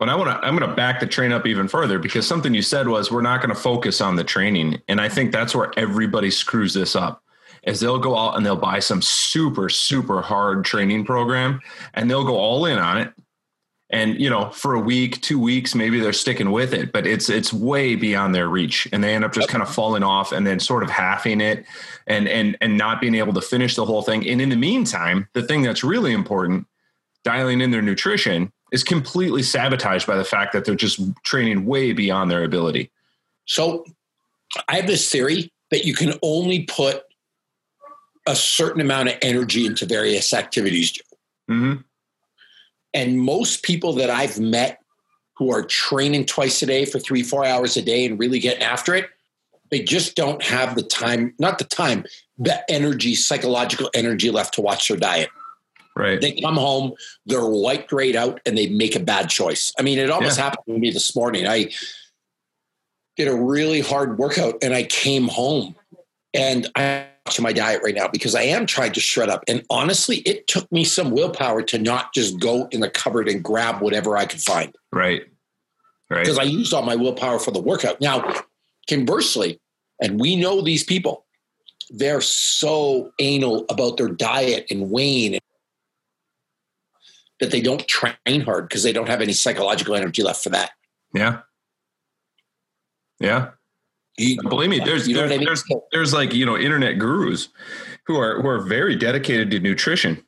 But 0.00 0.08
I 0.08 0.14
want 0.14 0.30
to, 0.30 0.46
I'm 0.46 0.56
going 0.56 0.68
to 0.68 0.74
back 0.74 0.98
the 0.98 1.06
train 1.06 1.30
up 1.30 1.46
even 1.46 1.68
further 1.68 1.98
because 1.98 2.26
something 2.26 2.54
you 2.54 2.62
said 2.62 2.88
was 2.88 3.12
we're 3.12 3.20
not 3.20 3.42
going 3.42 3.54
to 3.54 3.60
focus 3.60 4.00
on 4.00 4.16
the 4.16 4.24
training. 4.24 4.80
And 4.88 4.98
I 4.98 5.10
think 5.10 5.30
that's 5.30 5.54
where 5.54 5.70
everybody 5.76 6.30
screws 6.30 6.72
this 6.72 6.96
up 6.96 7.22
is 7.64 7.80
they'll 7.80 7.98
go 7.98 8.16
out 8.16 8.34
and 8.34 8.44
they'll 8.44 8.56
buy 8.56 8.78
some 8.78 9.02
super, 9.02 9.68
super 9.68 10.22
hard 10.22 10.64
training 10.64 11.04
program 11.04 11.60
and 11.92 12.10
they'll 12.10 12.24
go 12.24 12.38
all 12.38 12.64
in 12.64 12.78
on 12.78 12.96
it. 12.96 13.12
And, 13.90 14.18
you 14.18 14.30
know, 14.30 14.48
for 14.50 14.72
a 14.72 14.80
week, 14.80 15.20
two 15.20 15.38
weeks, 15.38 15.74
maybe 15.74 16.00
they're 16.00 16.14
sticking 16.14 16.50
with 16.50 16.72
it, 16.72 16.92
but 16.92 17.06
it's, 17.06 17.28
it's 17.28 17.52
way 17.52 17.94
beyond 17.94 18.34
their 18.34 18.48
reach 18.48 18.88
and 18.92 19.04
they 19.04 19.14
end 19.14 19.24
up 19.24 19.34
just 19.34 19.50
kind 19.50 19.60
of 19.62 19.74
falling 19.74 20.02
off 20.02 20.32
and 20.32 20.46
then 20.46 20.60
sort 20.60 20.82
of 20.82 20.88
halving 20.88 21.42
it 21.42 21.66
and, 22.06 22.26
and, 22.26 22.56
and 22.62 22.78
not 22.78 23.02
being 23.02 23.16
able 23.16 23.34
to 23.34 23.42
finish 23.42 23.76
the 23.76 23.84
whole 23.84 24.00
thing. 24.00 24.26
And 24.26 24.40
in 24.40 24.48
the 24.48 24.56
meantime, 24.56 25.28
the 25.34 25.42
thing 25.42 25.60
that's 25.60 25.84
really 25.84 26.12
important, 26.12 26.66
dialing 27.22 27.60
in 27.60 27.70
their 27.70 27.82
nutrition 27.82 28.50
is 28.72 28.84
completely 28.84 29.42
sabotaged 29.42 30.06
by 30.06 30.16
the 30.16 30.24
fact 30.24 30.52
that 30.52 30.64
they're 30.64 30.74
just 30.74 31.00
training 31.22 31.66
way 31.66 31.92
beyond 31.92 32.30
their 32.30 32.44
ability. 32.44 32.90
So 33.46 33.84
I 34.68 34.76
have 34.76 34.86
this 34.86 35.10
theory 35.10 35.52
that 35.70 35.84
you 35.84 35.94
can 35.94 36.14
only 36.22 36.64
put 36.64 37.02
a 38.26 38.36
certain 38.36 38.80
amount 38.80 39.08
of 39.08 39.16
energy 39.22 39.66
into 39.66 39.86
various 39.86 40.32
activities. 40.32 40.92
Joe. 40.92 41.02
Mm-hmm. 41.50 41.80
And 42.94 43.20
most 43.20 43.62
people 43.62 43.92
that 43.94 44.10
I've 44.10 44.38
met 44.38 44.80
who 45.36 45.52
are 45.52 45.62
training 45.62 46.26
twice 46.26 46.62
a 46.62 46.66
day 46.66 46.84
for 46.84 46.98
three, 46.98 47.22
four 47.22 47.44
hours 47.44 47.76
a 47.76 47.82
day 47.82 48.04
and 48.04 48.18
really 48.18 48.38
getting 48.38 48.62
after 48.62 48.94
it, 48.94 49.08
they 49.70 49.82
just 49.82 50.16
don't 50.16 50.42
have 50.42 50.74
the 50.74 50.82
time, 50.82 51.32
not 51.38 51.58
the 51.58 51.64
time, 51.64 52.04
the 52.38 52.62
energy, 52.70 53.14
psychological 53.14 53.88
energy 53.94 54.30
left 54.30 54.54
to 54.54 54.60
watch 54.60 54.88
their 54.88 54.96
diet. 54.96 55.30
Right. 55.96 56.20
They 56.20 56.40
come 56.40 56.56
home, 56.56 56.92
they're 57.26 57.44
white 57.44 57.88
grayed 57.88 58.16
out, 58.16 58.40
and 58.46 58.56
they 58.56 58.68
make 58.68 58.94
a 58.96 59.00
bad 59.00 59.28
choice. 59.28 59.72
I 59.78 59.82
mean, 59.82 59.98
it 59.98 60.10
almost 60.10 60.38
Yeah. 60.38 60.44
happened 60.44 60.64
to 60.66 60.78
me 60.78 60.90
this 60.90 61.14
morning. 61.16 61.46
I 61.46 61.70
did 63.16 63.28
a 63.28 63.34
really 63.34 63.80
hard 63.80 64.18
workout 64.18 64.54
and 64.62 64.72
I 64.72 64.84
came 64.84 65.28
home 65.28 65.74
and 66.32 66.66
I'm 66.74 67.04
watching 67.26 67.42
my 67.42 67.52
diet 67.52 67.82
right 67.84 67.94
now 67.94 68.08
because 68.08 68.34
I 68.34 68.42
am 68.42 68.64
trying 68.64 68.92
to 68.92 69.00
shred 69.00 69.28
up. 69.28 69.44
And 69.46 69.62
honestly, 69.68 70.18
it 70.18 70.46
took 70.46 70.70
me 70.72 70.84
some 70.84 71.10
willpower 71.10 71.60
to 71.62 71.78
not 71.78 72.14
just 72.14 72.38
go 72.40 72.66
in 72.70 72.80
the 72.80 72.88
cupboard 72.88 73.28
and 73.28 73.42
grab 73.42 73.82
whatever 73.82 74.16
I 74.16 74.24
could 74.24 74.40
find 74.40 74.74
right. 74.92 75.22
Right. 76.08 76.24
because 76.24 76.38
I 76.38 76.44
used 76.44 76.72
all 76.72 76.82
my 76.82 76.96
willpower 76.96 77.38
for 77.38 77.50
the 77.50 77.60
workout. 77.60 78.00
Now, 78.00 78.42
conversely, 78.88 79.60
and 80.00 80.18
we 80.18 80.34
know 80.34 80.62
these 80.62 80.82
people, 80.82 81.26
they're 81.90 82.20
so 82.22 83.12
anal 83.18 83.66
about 83.68 83.96
their 83.96 84.08
diet 84.08 84.66
and 84.70 84.90
weighing 84.90 85.34
that 87.40 87.50
they 87.50 87.60
don't 87.60 87.86
train 87.88 88.40
hard 88.42 88.68
because 88.68 88.82
they 88.82 88.92
don't 88.92 89.08
have 89.08 89.20
any 89.20 89.32
psychological 89.32 89.94
energy 89.94 90.22
left 90.22 90.42
for 90.42 90.50
that. 90.50 90.70
yeah. 91.14 91.40
Yeah. 93.18 93.50
You, 94.16 94.40
Believe 94.42 94.70
me, 94.70 94.80
there's 94.80 95.06
you 95.06 95.14
know 95.14 95.28
there's, 95.28 95.32
I 95.32 95.36
mean? 95.36 95.44
there's 95.46 95.64
there's 95.92 96.12
like 96.12 96.34
you 96.34 96.44
know 96.44 96.56
internet 96.56 96.98
gurus 96.98 97.48
who 98.06 98.18
are 98.18 98.40
who 98.40 98.48
are 98.48 98.60
very 98.60 98.96
dedicated 98.96 99.50
to 99.50 99.60
nutrition. 99.60 100.22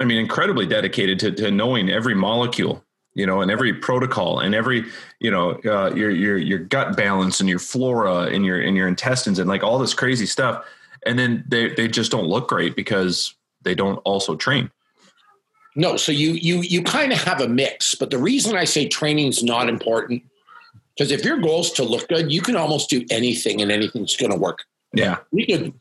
I 0.00 0.04
mean, 0.04 0.18
incredibly 0.18 0.66
dedicated 0.66 1.18
to 1.20 1.32
to 1.32 1.50
knowing 1.50 1.90
every 1.90 2.14
molecule, 2.14 2.84
you 3.14 3.26
know, 3.26 3.40
and 3.40 3.50
every 3.50 3.72
protocol 3.72 4.40
and 4.40 4.54
every 4.54 4.84
you 5.20 5.30
know 5.30 5.52
uh, 5.64 5.92
your 5.94 6.10
your 6.10 6.36
your 6.38 6.58
gut 6.58 6.96
balance 6.96 7.40
and 7.40 7.48
your 7.48 7.58
flora 7.58 8.22
and 8.22 8.44
your 8.44 8.60
and 8.60 8.76
your 8.76 8.88
intestines 8.88 9.38
and 9.38 9.48
like 9.48 9.62
all 9.62 9.78
this 9.78 9.94
crazy 9.94 10.26
stuff. 10.26 10.64
And 11.06 11.18
then 11.18 11.44
they 11.46 11.72
they 11.74 11.88
just 11.88 12.10
don't 12.10 12.26
look 12.26 12.48
great 12.48 12.74
because 12.74 13.34
they 13.62 13.74
don't 13.74 13.96
also 13.98 14.36
train. 14.36 14.70
No, 15.76 15.96
so 15.96 16.10
you 16.12 16.32
you 16.32 16.60
you 16.62 16.82
kind 16.82 17.12
of 17.12 17.22
have 17.22 17.40
a 17.40 17.48
mix, 17.48 17.94
but 17.94 18.10
the 18.10 18.18
reason 18.18 18.56
I 18.56 18.64
say 18.64 18.88
training's 18.88 19.42
not 19.42 19.68
important 19.68 20.22
because 20.96 21.12
if 21.12 21.24
your 21.24 21.38
goal 21.38 21.60
is 21.60 21.70
to 21.72 21.84
look 21.84 22.08
good, 22.08 22.32
you 22.32 22.42
can 22.42 22.56
almost 22.56 22.90
do 22.90 23.04
anything 23.10 23.62
and 23.62 23.70
anything's 23.70 24.16
going 24.16 24.32
to 24.32 24.38
work. 24.38 24.64
Yeah. 24.92 25.18
We 25.30 25.46
could 25.46 25.72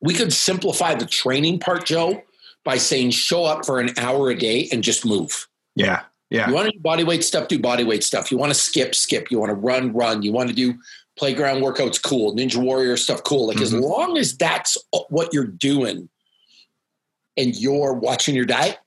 we 0.00 0.14
could 0.14 0.32
simplify 0.32 0.94
the 0.94 1.06
training 1.06 1.60
part, 1.60 1.86
Joe, 1.86 2.22
by 2.64 2.76
saying 2.76 3.10
show 3.10 3.44
up 3.44 3.64
for 3.64 3.80
an 3.80 3.90
hour 3.98 4.30
a 4.30 4.36
day 4.36 4.68
and 4.70 4.84
just 4.84 5.06
move. 5.06 5.48
Yeah. 5.74 6.02
Yeah. 6.28 6.48
You 6.48 6.54
want 6.54 6.66
to 6.66 6.72
do 6.72 6.80
body 6.80 7.02
weight 7.04 7.24
stuff, 7.24 7.48
do 7.48 7.58
body 7.58 7.84
weight 7.84 8.04
stuff. 8.04 8.30
You 8.30 8.36
want 8.36 8.50
to 8.50 8.58
skip, 8.58 8.94
skip. 8.94 9.30
You 9.30 9.38
want 9.38 9.50
to 9.50 9.54
run, 9.54 9.92
run. 9.94 10.22
You 10.22 10.32
want 10.32 10.48
to 10.50 10.54
do 10.54 10.74
playground 11.18 11.62
workouts, 11.62 12.02
cool. 12.02 12.36
Ninja 12.36 12.56
Warrior 12.56 12.96
stuff, 12.98 13.22
cool. 13.24 13.46
Like 13.46 13.60
as 13.60 13.72
Mhm. 13.72 13.80
long 13.80 14.18
as 14.18 14.36
that's 14.36 14.76
what 15.08 15.32
you're 15.32 15.46
doing 15.46 16.08
and 17.36 17.56
you're 17.56 17.94
watching 17.94 18.34
your 18.34 18.44
diet, 18.44 18.78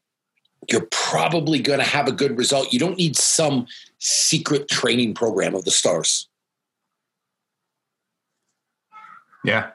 you're 0.70 0.88
probably 0.92 1.60
going 1.60 1.80
to 1.80 1.86
have 1.86 2.08
a 2.08 2.12
good 2.12 2.38
result. 2.38 2.74
You 2.74 2.80
don't 2.80 2.98
need 2.98 3.16
some 3.16 3.68
secret 4.00 4.68
training 4.70 5.14
program 5.14 5.56
of 5.56 5.66
the 5.66 5.72
stars. 5.72 6.28
Yeah. 9.44 9.72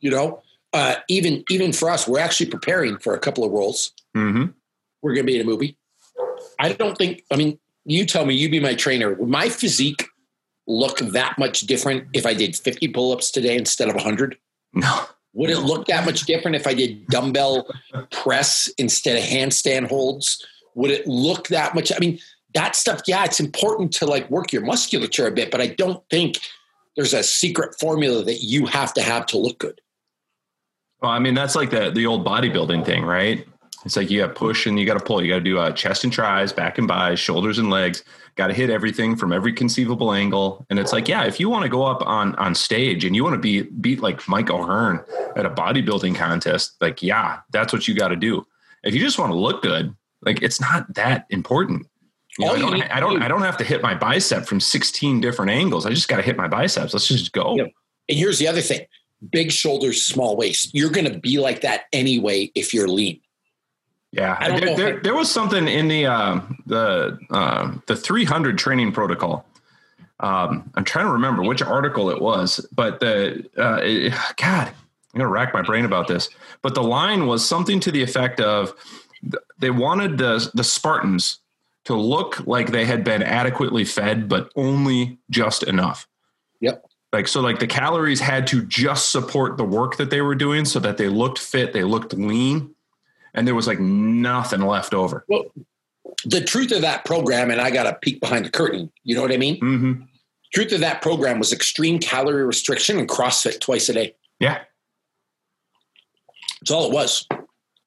You 0.00 0.10
know, 0.10 0.42
uh, 0.72 0.96
even 1.08 1.44
even 1.50 1.72
for 1.72 1.90
us, 1.90 2.08
we're 2.08 2.18
actually 2.18 2.46
preparing 2.46 2.98
for 2.98 3.14
a 3.14 3.18
couple 3.18 3.44
of 3.44 3.52
roles. 3.52 3.92
Mm-hmm. 4.16 4.46
We're 5.02 5.14
going 5.14 5.26
to 5.26 5.32
be 5.32 5.36
in 5.36 5.42
a 5.42 5.48
movie. 5.48 5.76
I 6.58 6.72
don't 6.72 6.96
think. 6.96 7.22
I 7.30 7.36
mean, 7.36 7.58
you 7.84 8.06
tell 8.06 8.24
me. 8.24 8.34
You 8.34 8.48
be 8.48 8.60
my 8.60 8.74
trainer. 8.74 9.14
Would 9.14 9.28
my 9.28 9.48
physique 9.48 10.08
look 10.66 10.98
that 10.98 11.38
much 11.38 11.60
different 11.62 12.08
if 12.14 12.24
I 12.24 12.34
did 12.34 12.56
50 12.56 12.88
pull-ups 12.88 13.30
today 13.30 13.56
instead 13.56 13.88
of 13.88 13.94
100? 13.94 14.36
No. 14.72 15.04
Would 15.34 15.50
it 15.50 15.60
look 15.60 15.86
that 15.86 16.04
much 16.04 16.22
different 16.22 16.56
if 16.56 16.66
I 16.66 16.74
did 16.74 17.06
dumbbell 17.06 17.66
press 18.10 18.68
instead 18.78 19.16
of 19.16 19.24
handstand 19.24 19.88
holds? 19.88 20.46
Would 20.74 20.90
it 20.90 21.06
look 21.06 21.48
that 21.48 21.74
much? 21.74 21.90
I 21.94 21.98
mean, 21.98 22.18
that 22.54 22.76
stuff, 22.76 23.00
yeah, 23.06 23.24
it's 23.24 23.40
important 23.40 23.92
to 23.94 24.06
like 24.06 24.30
work 24.30 24.52
your 24.52 24.62
musculature 24.62 25.26
a 25.26 25.30
bit, 25.30 25.50
but 25.50 25.60
I 25.60 25.68
don't 25.68 26.02
think 26.10 26.38
there's 26.96 27.14
a 27.14 27.22
secret 27.22 27.78
formula 27.80 28.22
that 28.24 28.42
you 28.42 28.66
have 28.66 28.92
to 28.94 29.02
have 29.02 29.26
to 29.26 29.38
look 29.38 29.58
good. 29.58 29.80
Well, 31.00 31.10
I 31.10 31.18
mean, 31.18 31.34
that's 31.34 31.56
like 31.56 31.70
the 31.70 31.90
the 31.90 32.06
old 32.06 32.24
bodybuilding 32.24 32.84
thing, 32.84 33.04
right? 33.04 33.46
It's 33.84 33.96
like 33.96 34.10
you 34.10 34.20
have 34.20 34.34
push 34.34 34.66
and 34.66 34.78
you 34.78 34.86
got 34.86 34.98
to 34.98 35.04
pull. 35.04 35.22
You 35.22 35.32
got 35.32 35.38
to 35.38 35.44
do 35.44 35.58
uh, 35.58 35.72
chest 35.72 36.04
and 36.04 36.12
tries, 36.12 36.52
back 36.52 36.78
and 36.78 36.86
buys, 36.86 37.18
shoulders 37.18 37.58
and 37.58 37.70
legs. 37.70 38.04
Got 38.34 38.46
to 38.46 38.54
hit 38.54 38.70
everything 38.70 39.14
from 39.16 39.32
every 39.32 39.52
conceivable 39.52 40.12
angle. 40.12 40.64
And 40.70 40.78
it's 40.78 40.92
like, 40.92 41.06
yeah, 41.06 41.24
if 41.24 41.38
you 41.38 41.50
want 41.50 41.64
to 41.64 41.68
go 41.68 41.84
up 41.84 42.02
on 42.06 42.34
on 42.36 42.54
stage 42.54 43.04
and 43.04 43.14
you 43.14 43.22
want 43.24 43.34
to 43.34 43.40
be 43.40 43.62
beat 43.62 44.00
like 44.00 44.26
Mike 44.26 44.50
O'Hearn 44.50 45.04
at 45.36 45.44
a 45.44 45.50
bodybuilding 45.50 46.14
contest, 46.14 46.76
like, 46.80 47.02
yeah, 47.02 47.40
that's 47.52 47.72
what 47.72 47.86
you 47.86 47.94
got 47.94 48.08
to 48.08 48.16
do. 48.16 48.46
If 48.84 48.94
you 48.94 49.00
just 49.00 49.18
want 49.18 49.32
to 49.32 49.36
look 49.36 49.62
good, 49.62 49.94
like, 50.22 50.42
it's 50.42 50.60
not 50.60 50.94
that 50.94 51.26
important. 51.30 51.86
You 52.38 52.46
know, 52.46 52.52
I 52.52 52.58
don't, 52.58 52.82
I 52.82 53.00
don't, 53.00 53.18
do- 53.18 53.24
I 53.24 53.28
don't 53.28 53.42
have 53.42 53.58
to 53.58 53.64
hit 53.64 53.82
my 53.82 53.94
bicep 53.94 54.46
from 54.46 54.60
16 54.60 55.20
different 55.20 55.50
angles. 55.50 55.84
I 55.84 55.90
just 55.90 56.08
got 56.08 56.16
to 56.16 56.22
hit 56.22 56.36
my 56.36 56.48
biceps. 56.48 56.94
Let's 56.94 57.08
just 57.08 57.32
go. 57.32 57.56
Yeah. 57.56 57.64
And 58.08 58.18
here's 58.18 58.38
the 58.38 58.48
other 58.48 58.62
thing 58.62 58.86
big 59.30 59.52
shoulders, 59.52 60.02
small 60.02 60.36
waist. 60.36 60.70
You're 60.72 60.90
going 60.90 61.10
to 61.10 61.18
be 61.18 61.38
like 61.38 61.60
that 61.60 61.82
anyway 61.92 62.50
if 62.54 62.74
you're 62.74 62.88
lean. 62.88 63.20
Yeah, 64.12 64.36
I 64.38 64.60
there, 64.60 64.76
there, 64.76 65.00
there 65.00 65.14
was 65.14 65.30
something 65.30 65.66
in 65.66 65.88
the 65.88 66.06
uh, 66.06 66.40
the 66.66 67.18
uh, 67.30 67.72
the 67.86 67.96
300 67.96 68.58
training 68.58 68.92
protocol. 68.92 69.46
Um, 70.20 70.70
I'm 70.74 70.84
trying 70.84 71.06
to 71.06 71.12
remember 71.12 71.42
which 71.42 71.62
article 71.62 72.10
it 72.10 72.20
was, 72.20 72.64
but 72.72 73.00
the 73.00 73.48
uh, 73.56 73.80
it- 73.82 74.12
God, 74.36 74.68
I'm 74.68 75.18
gonna 75.18 75.30
rack 75.30 75.54
my 75.54 75.62
brain 75.62 75.86
about 75.86 76.08
this. 76.08 76.28
But 76.60 76.74
the 76.74 76.82
line 76.82 77.26
was 77.26 77.46
something 77.46 77.80
to 77.80 77.90
the 77.90 78.02
effect 78.02 78.38
of 78.38 78.74
they 79.58 79.70
wanted 79.70 80.18
the 80.18 80.50
the 80.52 80.64
Spartans 80.64 81.38
to 81.84 81.94
look 81.94 82.46
like 82.46 82.70
they 82.70 82.84
had 82.84 83.04
been 83.04 83.22
adequately 83.22 83.84
fed, 83.84 84.28
but 84.28 84.52
only 84.56 85.18
just 85.30 85.62
enough. 85.62 86.06
Yep. 86.60 86.84
Like 87.14 87.28
so, 87.28 87.40
like 87.40 87.60
the 87.60 87.66
calories 87.66 88.20
had 88.20 88.46
to 88.48 88.62
just 88.64 89.10
support 89.10 89.56
the 89.56 89.64
work 89.64 89.96
that 89.96 90.10
they 90.10 90.20
were 90.20 90.34
doing, 90.34 90.66
so 90.66 90.78
that 90.80 90.98
they 90.98 91.08
looked 91.08 91.38
fit, 91.38 91.72
they 91.72 91.82
looked 91.84 92.12
lean, 92.12 92.74
and 93.34 93.46
there 93.46 93.54
was 93.54 93.66
like 93.66 93.80
nothing 93.80 94.60
left 94.60 94.94
over. 94.94 95.24
Well, 95.28 95.44
the 96.24 96.40
truth 96.40 96.72
of 96.72 96.82
that 96.82 97.04
program, 97.04 97.50
and 97.50 97.60
I 97.60 97.70
got 97.70 97.86
a 97.86 97.94
peek 97.94 98.20
behind 98.20 98.44
the 98.44 98.50
curtain, 98.50 98.90
you 99.04 99.14
know 99.14 99.22
what 99.22 99.32
I 99.32 99.36
mean? 99.36 99.60
Mm-hmm. 99.60 100.02
Truth 100.54 100.72
of 100.72 100.80
that 100.80 101.00
program 101.02 101.38
was 101.38 101.52
extreme 101.52 101.98
calorie 101.98 102.44
restriction 102.44 102.98
and 102.98 103.08
CrossFit 103.08 103.60
twice 103.60 103.88
a 103.88 103.94
day. 103.94 104.14
Yeah. 104.38 104.60
That's 106.60 106.70
all 106.70 106.86
it 106.86 106.92
was. 106.92 107.26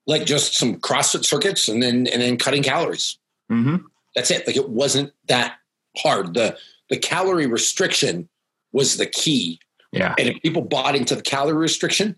Like 0.08 0.25
just 0.25 0.56
some 0.56 0.80
CrossFit 0.80 1.25
circuits 1.25 1.68
and 1.68 1.82
then 1.82 2.08
and 2.08 2.22
then 2.22 2.38
cutting 2.38 2.64
calories. 2.64 3.18
Mm-hmm. 3.52 3.86
That's 4.16 4.32
it. 4.32 4.46
Like 4.48 4.56
it 4.56 4.70
wasn't 4.70 5.14
that 5.28 5.58
hard. 5.98 6.34
The 6.34 6.58
the 6.90 6.98
calorie 6.98 7.48
restriction 7.48 8.28
was 8.72 8.98
the 8.98 9.06
key. 9.06 9.60
Yeah. 9.92 10.14
And 10.20 10.28
if 10.28 10.42
people 10.42 10.62
bought 10.62 10.96
into 10.96 11.16
the 11.16 11.22
calorie 11.22 11.58
restriction, 11.58 12.16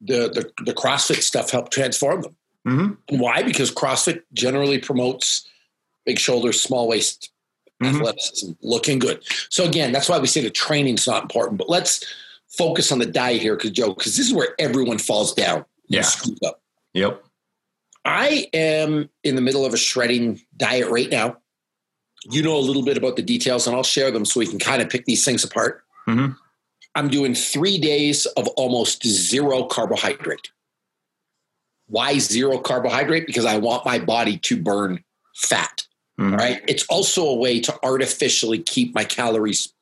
the 0.00 0.28
the, 0.56 0.64
the 0.64 0.74
CrossFit 0.74 1.22
stuff 1.22 1.50
helped 1.50 1.72
transform 1.72 2.22
them. 2.22 2.36
Mm-hmm. 2.66 3.16
Why? 3.18 3.42
Because 3.42 3.72
CrossFit 3.72 4.22
generally 4.32 4.78
promotes 4.78 5.46
big 6.04 6.18
shoulders, 6.18 6.60
small 6.60 6.88
waist, 6.88 7.30
Mhm. 7.82 7.94
athleticism, 7.96 8.52
looking 8.62 8.98
good. 8.98 9.22
So 9.48 9.64
again, 9.64 9.90
that's 9.92 10.08
why 10.08 10.18
we 10.18 10.26
say 10.26 10.42
the 10.42 10.50
training's 10.50 11.06
not 11.06 11.22
important. 11.22 11.56
But 11.56 11.70
let's 11.70 12.04
focus 12.48 12.92
on 12.92 12.98
the 12.98 13.06
diet 13.06 13.40
here, 13.40 13.56
because 13.56 13.70
Joe, 13.70 13.94
because 13.94 14.16
this 14.18 14.26
is 14.26 14.34
where 14.34 14.54
everyone 14.58 14.98
falls 14.98 15.32
down. 15.32 15.64
Yeah. 15.88 16.04
up. 16.44 16.60
Yep. 16.92 17.24
I 18.04 18.48
am 18.52 19.08
in 19.24 19.34
the 19.34 19.40
middle 19.40 19.64
of 19.64 19.72
a 19.74 19.76
shredding 19.78 20.40
diet 20.56 20.88
right 20.90 21.10
now. 21.10 21.38
You 22.30 22.42
know 22.42 22.56
a 22.56 22.60
little 22.60 22.82
bit 22.84 22.96
about 22.98 23.16
the 23.16 23.22
details, 23.22 23.66
and 23.66 23.74
I'll 23.74 23.82
share 23.82 24.10
them 24.10 24.24
so 24.26 24.40
we 24.40 24.46
can 24.46 24.58
kind 24.58 24.82
of 24.82 24.90
pick 24.90 25.06
these 25.06 25.24
things 25.24 25.42
apart. 25.42 25.82
Mhm. 26.06 26.36
I'm 26.94 27.08
doing 27.08 27.34
three 27.34 27.78
days 27.78 28.26
of 28.26 28.48
almost 28.48 29.06
zero 29.06 29.64
carbohydrate. 29.64 30.50
Why 31.86 32.18
zero 32.18 32.58
carbohydrate? 32.58 33.26
Because 33.26 33.44
I 33.44 33.58
want 33.58 33.84
my 33.84 33.98
body 33.98 34.38
to 34.38 34.56
burn 34.60 35.02
fat. 35.34 35.86
Mhm. 36.18 36.32
All 36.32 36.38
right. 36.38 36.62
It's 36.68 36.84
also 36.88 37.26
a 37.26 37.34
way 37.34 37.60
to 37.60 37.78
artificially 37.82 38.58
keep 38.58 38.94
my 38.94 39.04
calories 39.04 39.72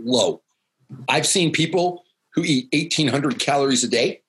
low. 0.00 0.40
I've 1.08 1.26
seen 1.26 1.52
people 1.52 2.04
who 2.30 2.42
eat 2.44 2.68
1,800 2.72 3.38
calories 3.38 3.84
a 3.84 3.88
day 3.88 4.20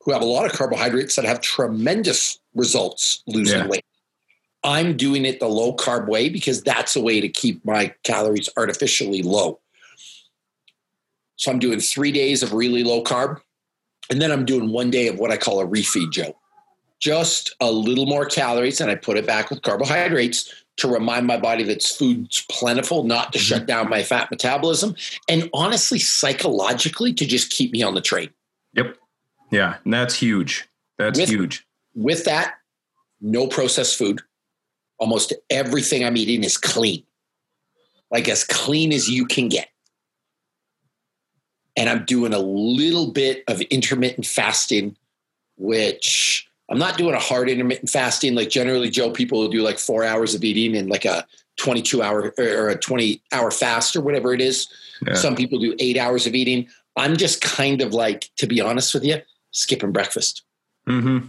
who 0.00 0.12
have 0.12 0.22
a 0.22 0.26
lot 0.26 0.44
of 0.46 0.52
carbohydrates 0.52 1.14
that 1.16 1.24
have 1.24 1.40
tremendous 1.40 2.38
results 2.54 3.22
losing 3.26 3.58
Yeah. 3.60 3.66
weight. 3.68 3.84
I'm 4.64 4.96
doing 4.96 5.24
it 5.24 5.38
the 5.40 5.48
low 5.48 5.74
carb 5.74 6.08
way 6.08 6.28
because 6.28 6.62
that's 6.62 6.96
a 6.96 7.00
way 7.00 7.20
to 7.20 7.28
keep 7.28 7.64
my 7.64 7.94
calories 8.02 8.48
artificially 8.56 9.22
low. 9.22 9.60
So 11.36 11.50
I'm 11.50 11.58
doing 11.58 11.80
three 11.80 12.12
days 12.12 12.42
of 12.42 12.52
really 12.52 12.84
low 12.84 13.02
carb, 13.02 13.40
and 14.10 14.20
then 14.20 14.30
I'm 14.30 14.44
doing 14.44 14.70
one 14.70 14.90
day 14.90 15.08
of 15.08 15.18
what 15.18 15.30
I 15.30 15.36
call 15.36 15.60
a 15.60 15.66
refeed, 15.66 16.12
Joe. 16.12 16.36
Just 17.00 17.54
a 17.60 17.70
little 17.70 18.06
more 18.06 18.26
calories, 18.26 18.80
and 18.80 18.90
I 18.90 18.94
put 18.94 19.16
it 19.16 19.26
back 19.26 19.50
with 19.50 19.62
carbohydrates 19.62 20.52
to 20.76 20.88
remind 20.88 21.26
my 21.26 21.36
body 21.36 21.64
that 21.64 21.82
food's 21.82 22.46
plentiful, 22.50 23.04
not 23.04 23.32
to 23.32 23.38
mm-hmm. 23.38 23.44
shut 23.44 23.66
down 23.66 23.90
my 23.90 24.02
fat 24.02 24.30
metabolism, 24.30 24.94
and 25.28 25.50
honestly, 25.52 25.98
psychologically, 25.98 27.12
to 27.14 27.26
just 27.26 27.50
keep 27.50 27.72
me 27.72 27.82
on 27.82 27.94
the 27.94 28.00
train. 28.00 28.30
Yep. 28.74 28.96
Yeah. 29.50 29.76
And 29.84 29.92
that's 29.92 30.14
huge. 30.14 30.68
That's 30.98 31.18
With- 31.18 31.28
huge. 31.28 31.66
With 31.94 32.24
that, 32.24 32.54
no 33.20 33.46
processed 33.46 33.98
food. 33.98 34.22
Almost 34.98 35.34
everything 35.50 36.04
I'm 36.04 36.16
eating 36.16 36.42
is 36.42 36.56
clean, 36.56 37.02
like 38.10 38.28
as 38.28 38.44
clean 38.44 38.92
as 38.92 39.10
you 39.10 39.26
can 39.26 39.48
get. 39.48 39.68
And 41.76 41.88
I'm 41.88 42.04
doing 42.04 42.34
a 42.34 42.38
little 42.38 43.12
bit 43.12 43.44
of 43.48 43.60
intermittent 43.62 44.26
fasting, 44.26 44.96
which 45.56 46.46
I'm 46.68 46.78
not 46.78 46.98
doing 46.98 47.14
a 47.14 47.18
hard 47.18 47.48
intermittent 47.48 47.90
fasting. 47.90 48.34
Like 48.34 48.50
generally, 48.50 48.90
Joe, 48.90 49.10
people 49.10 49.38
will 49.38 49.48
do 49.48 49.62
like 49.62 49.78
four 49.78 50.04
hours 50.04 50.34
of 50.34 50.44
eating 50.44 50.76
and 50.76 50.90
like 50.90 51.04
a 51.04 51.26
22 51.56 52.02
hour 52.02 52.34
or 52.38 52.68
a 52.68 52.78
20 52.78 53.22
hour 53.32 53.50
fast 53.50 53.96
or 53.96 54.00
whatever 54.00 54.34
it 54.34 54.40
is. 54.40 54.68
Yeah. 55.06 55.14
Some 55.14 55.34
people 55.34 55.58
do 55.58 55.74
eight 55.78 55.96
hours 55.96 56.26
of 56.26 56.34
eating. 56.34 56.68
I'm 56.96 57.16
just 57.16 57.40
kind 57.40 57.80
of 57.80 57.94
like, 57.94 58.30
to 58.36 58.46
be 58.46 58.60
honest 58.60 58.92
with 58.92 59.04
you, 59.04 59.22
skipping 59.50 59.92
breakfast 59.92 60.42
Mm-hmm. 60.88 61.26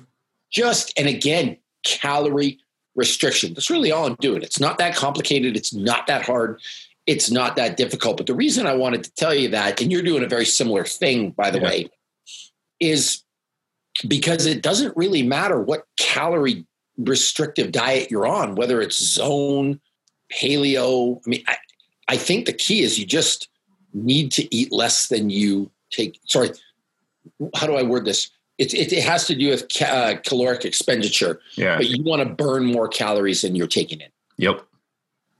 just 0.50 0.92
and 0.98 1.08
again 1.08 1.58
calorie 1.84 2.58
restriction 2.96 3.54
that's 3.54 3.70
really 3.70 3.92
all 3.92 4.08
i'm 4.08 4.16
doing 4.16 4.42
it's 4.42 4.60
not 4.60 4.80
that 4.80 4.96
complicated 4.96 5.56
it's 5.56 5.76
not 5.76 6.08
that 6.08 6.24
hard 6.24 6.60
it's 7.06 7.30
not 7.30 7.56
that 7.56 7.76
difficult 7.78 8.18
but 8.18 8.26
the 8.28 8.34
reason 8.34 8.66
i 8.66 8.74
wanted 8.74 9.04
to 9.04 9.12
tell 9.16 9.34
you 9.34 9.50
that 9.50 9.82
and 9.82 9.92
you're 9.92 10.02
doing 10.02 10.24
a 10.24 10.28
very 10.28 10.46
similar 10.46 10.84
thing 10.86 11.32
by 11.32 11.50
the 11.52 11.60
Yeah. 11.60 11.68
way 11.68 11.90
is 12.80 13.24
because 14.08 14.46
it 14.46 14.62
doesn't 14.62 14.96
really 14.98 15.24
matter 15.24 15.60
what 15.62 15.86
calorie 16.00 16.66
restrictive 16.98 17.72
diet 17.72 18.10
you're 18.12 18.28
on 18.28 18.56
whether 18.56 18.82
it's 18.82 18.98
zone 19.02 19.80
paleo 20.32 21.20
i 21.26 21.30
mean 21.30 21.44
i, 21.48 21.58
I 22.08 22.18
think 22.18 22.46
the 22.46 22.54
key 22.54 22.82
is 22.82 22.98
you 23.00 23.06
just 23.06 23.50
need 23.94 24.32
to 24.34 24.56
eat 24.56 24.72
less 24.72 25.08
than 25.08 25.30
you 25.30 25.70
take 25.92 26.20
sorry 26.26 26.52
how 27.56 27.68
do 27.68 27.76
i 27.76 27.84
word 27.84 28.06
this 28.06 28.30
it, 28.60 28.74
it, 28.74 28.94
it 28.94 29.04
has 29.04 29.26
to 29.28 29.36
do 29.36 29.50
with 29.50 29.68
ca- 29.76 29.86
uh, 29.86 30.16
caloric 30.18 30.64
expenditure, 30.64 31.40
Yeah. 31.56 31.76
but 31.76 31.88
you 31.88 32.04
want 32.04 32.22
to 32.22 32.30
burn 32.44 32.64
more 32.66 32.88
calories 32.88 33.42
than 33.42 33.56
you're 33.56 33.66
taking 33.66 34.00
in. 34.00 34.10
Yep. 34.38 34.62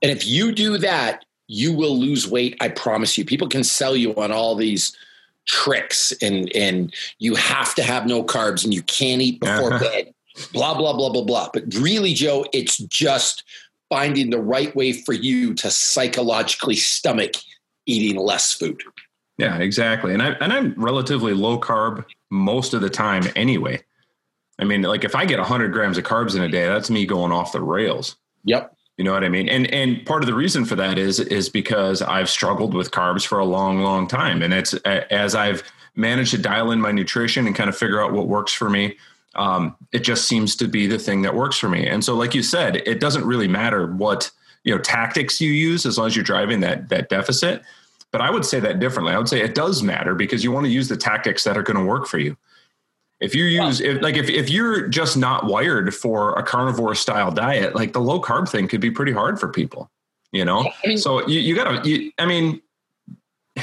And 0.02 0.12
if 0.12 0.26
you 0.26 0.52
do 0.52 0.80
that, 0.80 1.24
you 1.54 1.72
will 1.72 1.96
lose 1.98 2.28
weight. 2.28 2.58
I 2.60 2.70
promise 2.70 3.18
you. 3.18 3.24
People 3.26 3.48
can 3.48 3.64
sell 3.64 3.96
you 3.96 4.16
on 4.16 4.32
all 4.32 4.56
these 4.56 4.96
tricks 5.46 6.14
and 6.22 6.50
and 6.56 6.94
you 7.20 7.36
have 7.36 7.76
to 7.76 7.84
have 7.84 8.08
no 8.08 8.24
carbs 8.24 8.64
and 8.64 8.74
you 8.74 8.82
can't 8.84 9.22
eat 9.22 9.40
before 9.40 9.74
Uh-huh. 9.74 9.84
bed. 9.84 10.14
Blah 10.52 10.74
blah 10.76 10.94
blah 10.94 11.10
blah 11.12 11.24
blah. 11.24 11.50
But 11.54 11.64
really, 11.76 12.14
Joe, 12.14 12.46
it's 12.54 12.78
just 12.78 13.44
finding 13.90 14.32
the 14.32 14.40
right 14.42 14.76
way 14.76 14.94
for 14.94 15.14
you 15.14 15.54
to 15.56 15.70
psychologically 15.70 16.76
stomach 16.76 17.34
eating 17.86 18.16
less 18.16 18.52
food. 18.54 18.82
Yeah, 19.38 19.58
exactly. 19.58 20.14
And 20.14 20.24
I 20.24 20.30
and 20.42 20.52
I'm 20.52 20.74
relatively 20.76 21.34
low 21.34 21.60
carb 21.60 22.04
most 22.32 22.74
of 22.74 22.82
the 22.82 22.90
time 22.90 23.24
anyway. 23.36 23.84
I 24.60 24.64
mean, 24.64 24.82
like 24.84 25.04
if 25.04 25.16
I 25.16 25.26
get 25.26 25.40
100 25.40 25.72
grams 25.74 25.98
of 25.98 26.04
carbs 26.04 26.36
in 26.36 26.42
a 26.42 26.48
day, 26.50 26.66
that's 26.68 26.90
me 26.90 27.06
going 27.06 27.32
off 27.32 27.52
the 27.52 27.62
rails. 27.62 28.16
Yep. 28.46 28.76
You 28.98 29.04
know 29.04 29.12
what 29.12 29.24
I 29.24 29.30
mean? 29.30 29.50
And 29.50 29.72
and 29.74 30.06
part 30.06 30.22
of 30.22 30.28
the 30.28 30.36
reason 30.36 30.66
for 30.66 30.76
that 30.76 30.98
is 30.98 31.20
is 31.20 31.50
because 31.50 32.02
I've 32.02 32.30
struggled 32.30 32.74
with 32.74 32.92
carbs 32.92 33.26
for 33.26 33.40
a 33.40 33.46
long, 33.46 33.80
long 33.80 34.08
time, 34.08 34.42
and 34.44 34.54
it's 34.54 34.74
as 34.86 35.34
I've 35.34 35.64
managed 35.96 36.32
to 36.32 36.38
dial 36.38 36.72
in 36.72 36.80
my 36.80 36.92
nutrition 36.92 37.48
and 37.48 37.56
kind 37.56 37.70
of 37.70 37.78
figure 37.78 38.04
out 38.04 38.14
what 38.14 38.28
works 38.28 38.54
for 38.54 38.70
me. 38.70 38.98
Um, 39.36 39.76
it 39.92 40.04
just 40.04 40.28
seems 40.28 40.56
to 40.58 40.68
be 40.68 40.86
the 40.86 41.00
thing 41.00 41.24
that 41.24 41.34
works 41.34 41.58
for 41.58 41.70
me. 41.70 41.88
And 41.88 42.04
so, 42.04 42.14
like 42.16 42.36
you 42.36 42.44
said, 42.44 42.78
it 42.86 43.00
doesn't 43.00 43.26
really 43.26 43.48
matter 43.48 43.88
what 43.88 44.30
you 44.64 44.76
know 44.76 44.82
tactics 44.82 45.42
you 45.42 45.52
use 45.52 45.88
as 45.88 45.98
long 45.98 46.08
as 46.08 46.16
you're 46.16 46.24
driving 46.24 46.60
that 46.60 46.90
that 46.90 47.10
deficit. 47.10 47.64
But 48.12 48.22
I 48.22 48.30
would 48.30 48.46
say 48.46 48.60
that 48.60 48.80
differently. 48.80 49.14
I 49.14 49.18
would 49.18 49.28
say 49.28 49.42
it 49.42 49.56
does 49.56 49.82
matter 49.82 50.14
because 50.14 50.44
you 50.44 50.52
want 50.52 50.68
to 50.68 50.72
use 50.72 50.88
the 50.88 50.98
tactics 50.98 51.44
that 51.46 51.58
are 51.58 51.64
going 51.64 51.80
to 51.80 51.86
work 51.86 52.06
for 52.06 52.20
you. 52.20 52.38
If 53.24 53.34
you 53.34 53.46
use 53.46 53.80
if, 53.80 54.02
like 54.02 54.16
if, 54.16 54.30
if 54.30 54.50
you're 54.50 54.88
just 54.88 55.16
not 55.16 55.46
wired 55.46 55.96
for 55.96 56.34
a 56.38 56.44
carnivore 56.44 56.94
style 56.94 57.32
diet, 57.32 57.74
like 57.74 57.94
the 57.94 58.02
low 58.02 58.22
carb 58.22 58.50
thing 58.50 58.68
could 58.68 58.82
be 58.82 58.92
pretty 58.92 59.14
hard 59.14 59.40
for 59.40 59.48
people, 59.48 59.90
you 60.32 60.44
know? 60.44 60.70
I 60.84 60.88
mean- 60.88 60.98
so 60.98 61.26
you, 61.28 61.40
you 61.40 61.56
gotta, 61.56 61.88
you, 61.88 62.12
I 62.20 62.26
mean, 62.26 62.62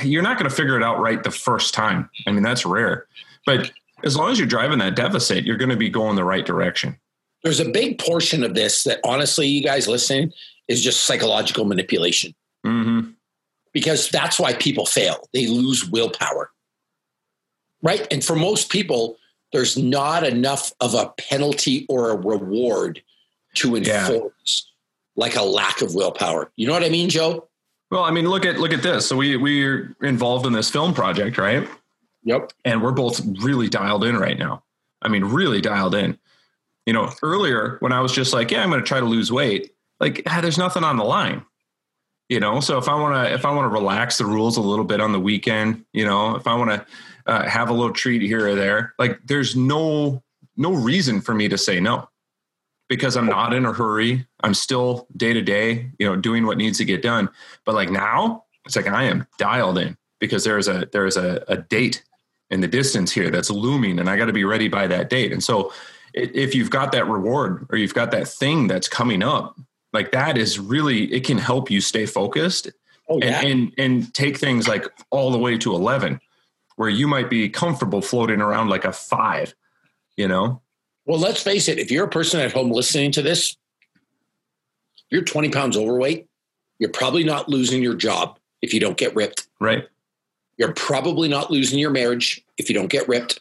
you're 0.03 0.23
not 0.23 0.39
going 0.39 0.49
to 0.49 0.55
figure 0.55 0.77
it 0.77 0.83
out 0.83 0.99
right 0.99 1.23
the 1.23 1.31
first 1.31 1.75
time. 1.75 2.09
I 2.27 2.33
mean, 2.33 2.43
that's 2.43 2.65
rare, 2.65 3.07
but 3.45 3.71
as 4.03 4.17
long 4.17 4.31
as 4.33 4.39
you're 4.39 4.49
driving 4.49 4.79
that 4.79 4.97
deficit, 4.97 5.45
you're 5.45 5.59
going 5.59 5.69
to 5.71 5.77
be 5.77 5.91
going 5.91 6.17
the 6.17 6.25
right 6.25 6.47
direction. 6.47 6.97
There's 7.43 7.61
a 7.61 7.69
big 7.69 7.99
portion 7.99 8.43
of 8.43 8.55
this 8.55 8.85
that 8.85 9.01
honestly, 9.05 9.47
you 9.47 9.63
guys 9.63 9.87
listening, 9.89 10.33
is 10.69 10.83
just 10.83 11.05
psychological 11.05 11.65
manipulation. 11.65 12.35
Mm-hmm. 12.65 13.13
because 13.73 14.11
that's 14.11 14.39
why 14.39 14.53
people 14.53 14.85
fail. 14.85 15.29
They 15.33 15.47
lose 15.47 15.89
willpower. 15.89 16.51
Right? 17.83 18.07
And 18.11 18.23
for 18.23 18.37
most 18.37 18.71
people, 18.71 19.17
there's 19.53 19.77
not 19.77 20.25
enough 20.25 20.73
of 20.81 20.95
a 20.95 21.09
penalty 21.19 21.87
or 21.89 22.11
a 22.11 22.17
reward 22.17 23.03
to 23.57 23.77
Yeah. 23.77 24.09
enforce 24.09 24.71
like 25.17 25.37
a 25.37 25.43
lack 25.43 25.83
of 25.83 25.95
willpower. 25.95 26.51
You 26.57 26.67
know 26.67 26.73
what 26.73 26.85
I 26.85 26.89
mean, 26.89 27.09
Joe? 27.11 27.49
Well, 27.91 28.05
I 28.05 28.11
mean, 28.13 28.29
look 28.29 28.47
at, 28.47 28.59
look 28.59 28.73
at 28.73 28.83
this. 28.83 29.07
So 29.09 29.17
we, 29.17 29.37
we're 29.37 29.97
involved 30.03 30.47
in 30.47 30.53
this 30.53 30.71
film 30.71 30.95
project, 30.95 31.37
right? 31.39 31.69
Yep. 32.23 32.53
and 32.67 32.83
we're 32.83 32.93
both 32.93 33.21
really 33.43 33.69
dialed 33.69 34.05
in 34.05 34.17
right 34.17 34.39
now. 34.39 34.63
I 35.01 35.09
mean, 35.09 35.25
really 35.25 35.63
dialed 35.63 35.95
in. 35.95 36.19
You 36.87 36.93
know, 36.93 37.11
earlier 37.23 37.79
when 37.81 37.93
I 37.93 38.01
was 38.01 38.13
just 38.13 38.33
like, 38.35 38.51
yeah, 38.51 38.63
I'm 38.63 38.69
going 38.69 38.81
to 38.83 38.87
try 38.87 39.01
to 39.01 39.07
lose 39.07 39.33
weight, 39.33 39.73
like 40.01 40.23
ah, 40.27 40.41
there's 40.43 40.59
nothing 40.59 40.85
on 40.85 40.97
the 40.99 41.05
line. 41.05 41.45
You 42.29 42.39
know, 42.39 42.61
so 42.61 42.79
if 42.79 42.89
I 42.89 42.95
want 42.95 43.15
to, 43.27 43.33
if 43.35 43.45
I 43.45 43.51
want 43.53 43.65
to 43.65 43.69
relax 43.75 44.19
the 44.19 44.27
rules 44.27 44.57
a 44.57 44.61
little 44.61 44.85
bit 44.85 45.01
on 45.01 45.13
the 45.13 45.19
weekend, 45.21 45.85
you 45.93 46.05
know, 46.05 46.37
if 46.37 46.47
I 46.47 46.55
want 46.55 46.71
to 46.71 46.87
uh, 47.27 47.49
have 47.49 47.71
a 47.71 47.73
little 47.73 47.93
treat 47.93 48.23
here 48.23 48.49
or 48.49 48.55
there, 48.55 48.95
like 48.99 49.21
there's 49.25 49.57
no 49.57 50.23
no 50.57 50.73
reason 50.73 51.21
for 51.21 51.35
me 51.35 51.49
to 51.49 51.57
say 51.57 51.81
no 51.81 52.09
because 52.89 53.17
I'm 53.17 53.27
not 53.27 53.55
in 53.55 53.65
a 53.65 53.73
hurry. 53.73 54.27
I'm 54.43 54.53
still 54.53 55.07
day 55.17 55.33
to 55.33 55.41
day, 55.41 55.91
you 55.99 56.07
know, 56.07 56.17
doing 56.17 56.45
what 56.45 56.59
needs 56.59 56.79
to 56.79 56.85
get 56.85 57.03
done. 57.03 57.29
But 57.65 57.75
like 57.75 57.91
now, 57.91 58.45
it's 58.67 58.77
like 58.77 58.89
I 58.89 59.05
am 59.05 59.27
dialed 59.39 59.79
in 59.79 59.97
because 60.19 60.45
there's 60.45 60.69
a 60.69 60.89
there's 60.93 61.17
a, 61.17 61.45
a 61.49 61.57
date 61.57 62.03
in 62.51 62.61
the 62.61 62.69
distance 62.69 63.13
here 63.13 63.31
that's 63.31 63.51
looming, 63.51 63.99
and 63.99 64.11
I 64.11 64.17
got 64.17 64.27
to 64.27 64.33
be 64.33 64.45
ready 64.45 64.69
by 64.69 64.87
that 64.89 65.09
date. 65.09 65.33
And 65.33 65.43
so, 65.43 65.73
if 66.15 66.55
you've 66.55 66.71
got 66.71 66.93
that 66.93 67.07
reward 67.07 67.67
or 67.71 67.79
you've 67.79 67.95
got 67.95 68.11
that 68.11 68.27
thing 68.29 68.67
that's 68.67 68.89
coming 68.89 69.23
up, 69.23 69.57
like 69.93 70.13
that 70.13 70.37
is 70.37 70.59
really 70.59 71.13
it 71.13 71.25
can 71.25 71.39
help 71.39 71.71
you 71.71 71.81
stay 71.81 72.07
focused 72.07 72.71
Oh, 73.11 73.19
yeah. 73.19 73.41
and, 73.41 73.73
and 73.79 73.95
and 74.03 74.15
take 74.15 74.39
things 74.39 74.69
like 74.69 74.87
all 75.11 75.33
the 75.33 75.39
way 75.39 75.59
to 75.59 75.75
11 75.75 76.21
where 76.81 76.89
you 76.89 77.07
might 77.07 77.29
be 77.29 77.47
comfortable 77.47 78.01
floating 78.01 78.41
around 78.41 78.71
like 78.71 78.87
a 78.87 78.93
five, 78.93 79.55
you 80.17 80.27
know? 80.27 80.63
Well, 81.05 81.19
let's 81.19 81.43
face 81.43 81.69
it. 81.69 81.79
If 81.79 81.91
you're 81.91 82.07
a 82.07 82.09
person 82.09 82.41
at 82.41 82.53
home 82.53 82.71
listening 82.71 83.13
to 83.13 83.21
this, 83.21 83.55
you're 85.11 85.21
20 85.21 85.51
pounds 85.51 85.77
overweight. 85.77 86.27
You're 86.79 86.89
probably 86.89 87.23
not 87.23 87.51
losing 87.51 87.83
your 87.83 87.97
job 87.97 88.39
if 88.63 88.73
you 88.73 88.81
don't 88.81 88.97
get 88.97 89.15
ripped. 89.15 89.47
Right. 89.61 89.89
You're 90.57 90.73
probably 90.73 91.29
not 91.29 91.51
losing 91.51 91.79
your 91.79 91.91
marriage 91.91 92.43
if 92.57 92.71
you 92.71 92.75
don't 92.75 92.89
get 92.89 93.07
ripped. 93.07 93.41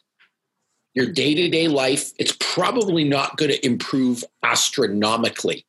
Your 0.93 1.05
day 1.05 1.33
to 1.33 1.47
day 1.47 1.69
life, 1.69 2.11
it's 2.19 2.35
probably 2.41 3.05
not 3.05 3.37
going 3.37 3.51
to 3.51 3.65
improve 3.65 4.21
astronomically. 4.43 5.65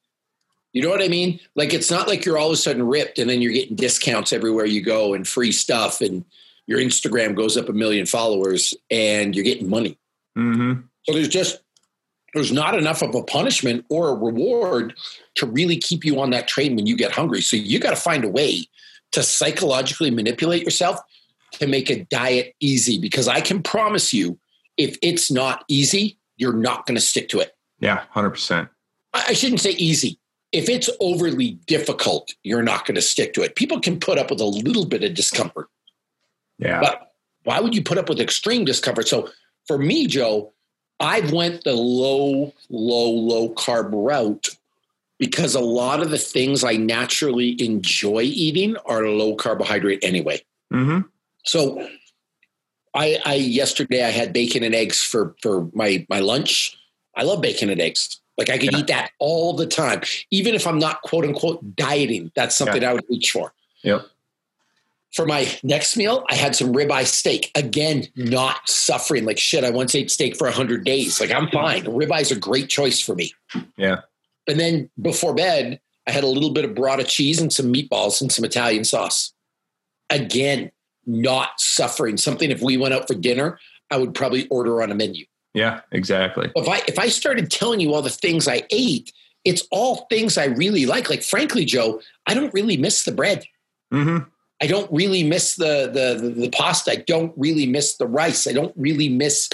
You 0.73 0.83
know 0.83 0.89
what 0.89 1.03
I 1.05 1.09
mean? 1.09 1.39
Like, 1.55 1.73
it's 1.73 1.89
not 1.89 2.09
like 2.09 2.25
you're 2.25 2.37
all 2.37 2.49
of 2.49 2.53
a 2.53 2.57
sudden 2.57 2.85
ripped 2.85 3.21
and 3.21 3.31
then 3.31 3.41
you're 3.41 3.53
getting 3.53 3.77
discounts 3.77 4.33
everywhere 4.33 4.67
you 4.67 4.83
go 4.83 5.15
and 5.15 5.25
free 5.27 5.53
stuff 5.53 6.01
and 6.01 6.25
your 6.71 6.79
Instagram 6.79 7.35
goes 7.35 7.57
up 7.57 7.69
a 7.69 7.73
million 7.73 8.07
followers 8.07 8.73
and 8.93 9.35
you're 9.35 9.45
getting 9.45 9.69
money. 9.69 9.99
Mm-hmm. 10.39 10.83
So 11.03 11.13
there's 11.13 11.27
just, 11.27 11.59
there's 12.33 12.53
not 12.53 12.79
enough 12.79 13.03
of 13.03 13.13
a 13.13 13.25
punishment 13.25 13.85
or 13.91 14.11
a 14.11 14.15
reward 14.15 14.95
to 15.35 15.47
really 15.47 15.79
keep 15.79 16.05
you 16.05 16.21
on 16.21 16.31
that 16.31 16.47
train 16.47 16.77
when 16.77 16.87
you 16.87 16.97
get 16.97 17.11
hungry. 17.11 17.41
So 17.41 17.57
you 17.57 17.81
got 17.81 17.91
to 17.91 17.97
find 17.97 18.23
a 18.23 18.29
way 18.29 18.67
to 19.11 19.25
psychologically 19.25 20.13
manipulate 20.13 20.63
yourself 20.63 21.01
to 21.55 21.67
make 21.67 21.91
a 21.91 22.05
diet 22.05 22.55
easy 22.61 23.01
because 23.01 23.27
I 23.27 23.41
can 23.41 23.65
promise 23.65 24.13
you, 24.13 24.39
if 24.77 24.97
it's 25.03 25.29
not 25.29 25.65
easy, 25.67 26.19
you're 26.37 26.53
not 26.53 26.87
going 26.87 26.95
to 26.95 27.01
stick 27.01 27.31
to 27.31 27.41
it. 27.41 27.57
Yeah, 27.81 28.05
100%. 28.15 28.69
I 29.13 29.33
shouldn't 29.33 29.61
say 29.61 29.73
easy. 29.73 30.21
If 30.53 30.69
it's 30.69 30.89
overly 31.01 31.59
difficult, 31.67 32.33
you're 32.45 32.63
not 32.63 32.87
going 32.87 32.95
to 32.95 33.03
stick 33.03 33.35
to 33.35 33.43
it. 33.43 33.57
People 33.57 33.81
can 33.81 33.99
put 33.99 34.19
up 34.19 34.31
with 34.31 34.41
a 34.41 34.45
little 34.45 34.87
bit 34.87 35.03
of 35.03 35.15
discomfort. 35.15 35.67
Yeah. 36.61 36.81
But 36.81 37.13
why 37.45 37.61
would 37.61 37.75
you 37.75 37.83
put 37.83 37.99
up 37.99 38.09
with 38.09 38.21
extreme 38.21 38.65
discomfort? 38.65 39.09
So 39.09 39.31
for 39.67 39.79
me, 39.79 40.07
Joe, 40.07 40.53
I've 41.01 41.33
went 41.33 41.65
the 41.65 41.73
low, 41.73 42.53
low, 42.69 43.11
low 43.11 43.49
carb 43.55 43.91
route 43.93 44.49
because 45.19 45.55
a 45.55 45.61
lot 45.61 46.01
of 46.01 46.11
the 46.11 46.19
things 46.19 46.63
I 46.65 46.75
naturally 46.75 47.61
enjoy 47.63 48.23
eating 48.23 48.77
are 48.87 49.07
low 49.07 49.35
carbohydrate 49.35 50.05
anyway. 50.05 50.43
Mm-hmm. 50.73 51.09
So 51.45 51.89
I, 52.95 53.19
I 53.25 53.35
yesterday 53.35 54.05
I 54.05 54.11
had 54.11 54.33
bacon 54.33 54.63
and 54.63 54.75
eggs 54.75 55.03
for 55.03 55.35
for 55.41 55.69
my 55.73 56.07
my 56.11 56.21
lunch. 56.21 56.77
I 57.17 57.23
love 57.23 57.41
bacon 57.41 57.71
and 57.71 57.81
eggs. 57.81 58.21
Like 58.37 58.51
I 58.51 58.59
could 58.59 58.73
Yeah. 58.73 58.79
eat 58.79 58.87
that 58.89 59.11
all 59.19 59.53
the 59.53 59.67
time, 59.67 60.01
even 60.31 60.55
if 60.55 60.67
I'm 60.67 60.79
not 60.79 61.03
quote 61.03 61.25
unquote 61.25 61.77
dieting. 61.77 62.33
That's 62.35 62.57
something 62.57 62.83
I 62.85 62.95
would 62.95 63.05
reach 63.09 63.31
for. 63.31 63.53
Yep. 63.83 64.07
For 65.13 65.27
my 65.27 65.49
next 65.65 65.97
meal, 65.97 66.25
I 66.31 66.37
had 66.37 66.55
some 66.55 66.73
ribeye 66.73 67.07
steak. 67.07 67.51
Again, 67.57 68.07
not 68.15 68.69
suffering 68.69 69.25
like 69.25 69.39
shit. 69.39 69.65
I 69.65 69.71
once 69.71 69.95
ate 69.95 70.11
steak 70.11 70.37
for 70.37 70.49
hundred 70.51 70.85
days. 70.85 71.21
Like 71.21 71.33
I'm 71.33 71.49
fine. 71.49 71.85
Ribeye 71.85 72.21
is 72.21 72.31
a 72.31 72.39
great 72.39 72.69
choice 72.69 73.01
for 73.01 73.15
me. 73.15 73.33
Yeah. 73.77 74.03
And 74.47 74.61
then 74.61 74.91
before 75.01 75.35
bed, 75.35 75.81
I 76.07 76.13
had 76.13 76.25
a 76.25 76.29
little 76.29 76.51
bit 76.51 76.65
of 76.65 76.73
burrata 76.73 77.07
cheese 77.07 77.41
and 77.41 77.53
some 77.53 77.73
meatballs 77.73 78.21
and 78.21 78.31
some 78.31 78.45
Italian 78.45 78.85
sauce. 78.85 79.33
Again, 80.11 80.71
not 81.07 81.61
suffering. 81.61 82.17
Something 82.17 82.51
if 82.51 82.63
we 82.63 82.77
went 82.77 82.95
out 82.95 83.07
for 83.07 83.15
dinner, 83.15 83.59
I 83.91 83.97
would 83.97 84.15
probably 84.15 84.47
order 84.49 84.83
on 84.83 84.91
a 84.91 84.95
menu. 84.95 85.25
Yeah, 85.55 85.81
exactly. 85.91 86.51
If 86.55 86.69
I 86.69 86.83
if 86.87 86.99
I 86.99 87.09
started 87.09 87.51
telling 87.51 87.81
you 87.81 87.95
all 87.95 88.03
the 88.03 88.11
things 88.11 88.47
I 88.47 88.63
ate, 88.71 89.13
it's 89.45 89.67
all 89.71 90.07
things 90.09 90.39
I 90.39 90.47
really 90.47 90.87
like. 90.87 91.11
Like 91.11 91.23
frankly, 91.23 91.65
Joe, 91.65 92.01
I 92.27 92.35
don't 92.35 92.55
really 92.55 92.77
miss 92.77 93.05
the 93.05 93.13
bread. 93.13 93.45
Mm-hmm. 93.93 94.29
I 94.63 94.67
don't 94.67 94.91
really 94.93 95.25
miss 95.25 95.57
the 95.57 95.91
the 95.93 96.21
the, 96.21 96.41
the 96.43 96.51
pasta. 96.51 96.93
I 96.93 96.97
don't 97.07 97.33
really 97.37 97.67
miss 97.67 97.97
the 97.97 98.07
rice. 98.07 98.47
I 98.47 98.53
don't 98.53 98.75
really 98.77 99.09
miss 99.09 99.49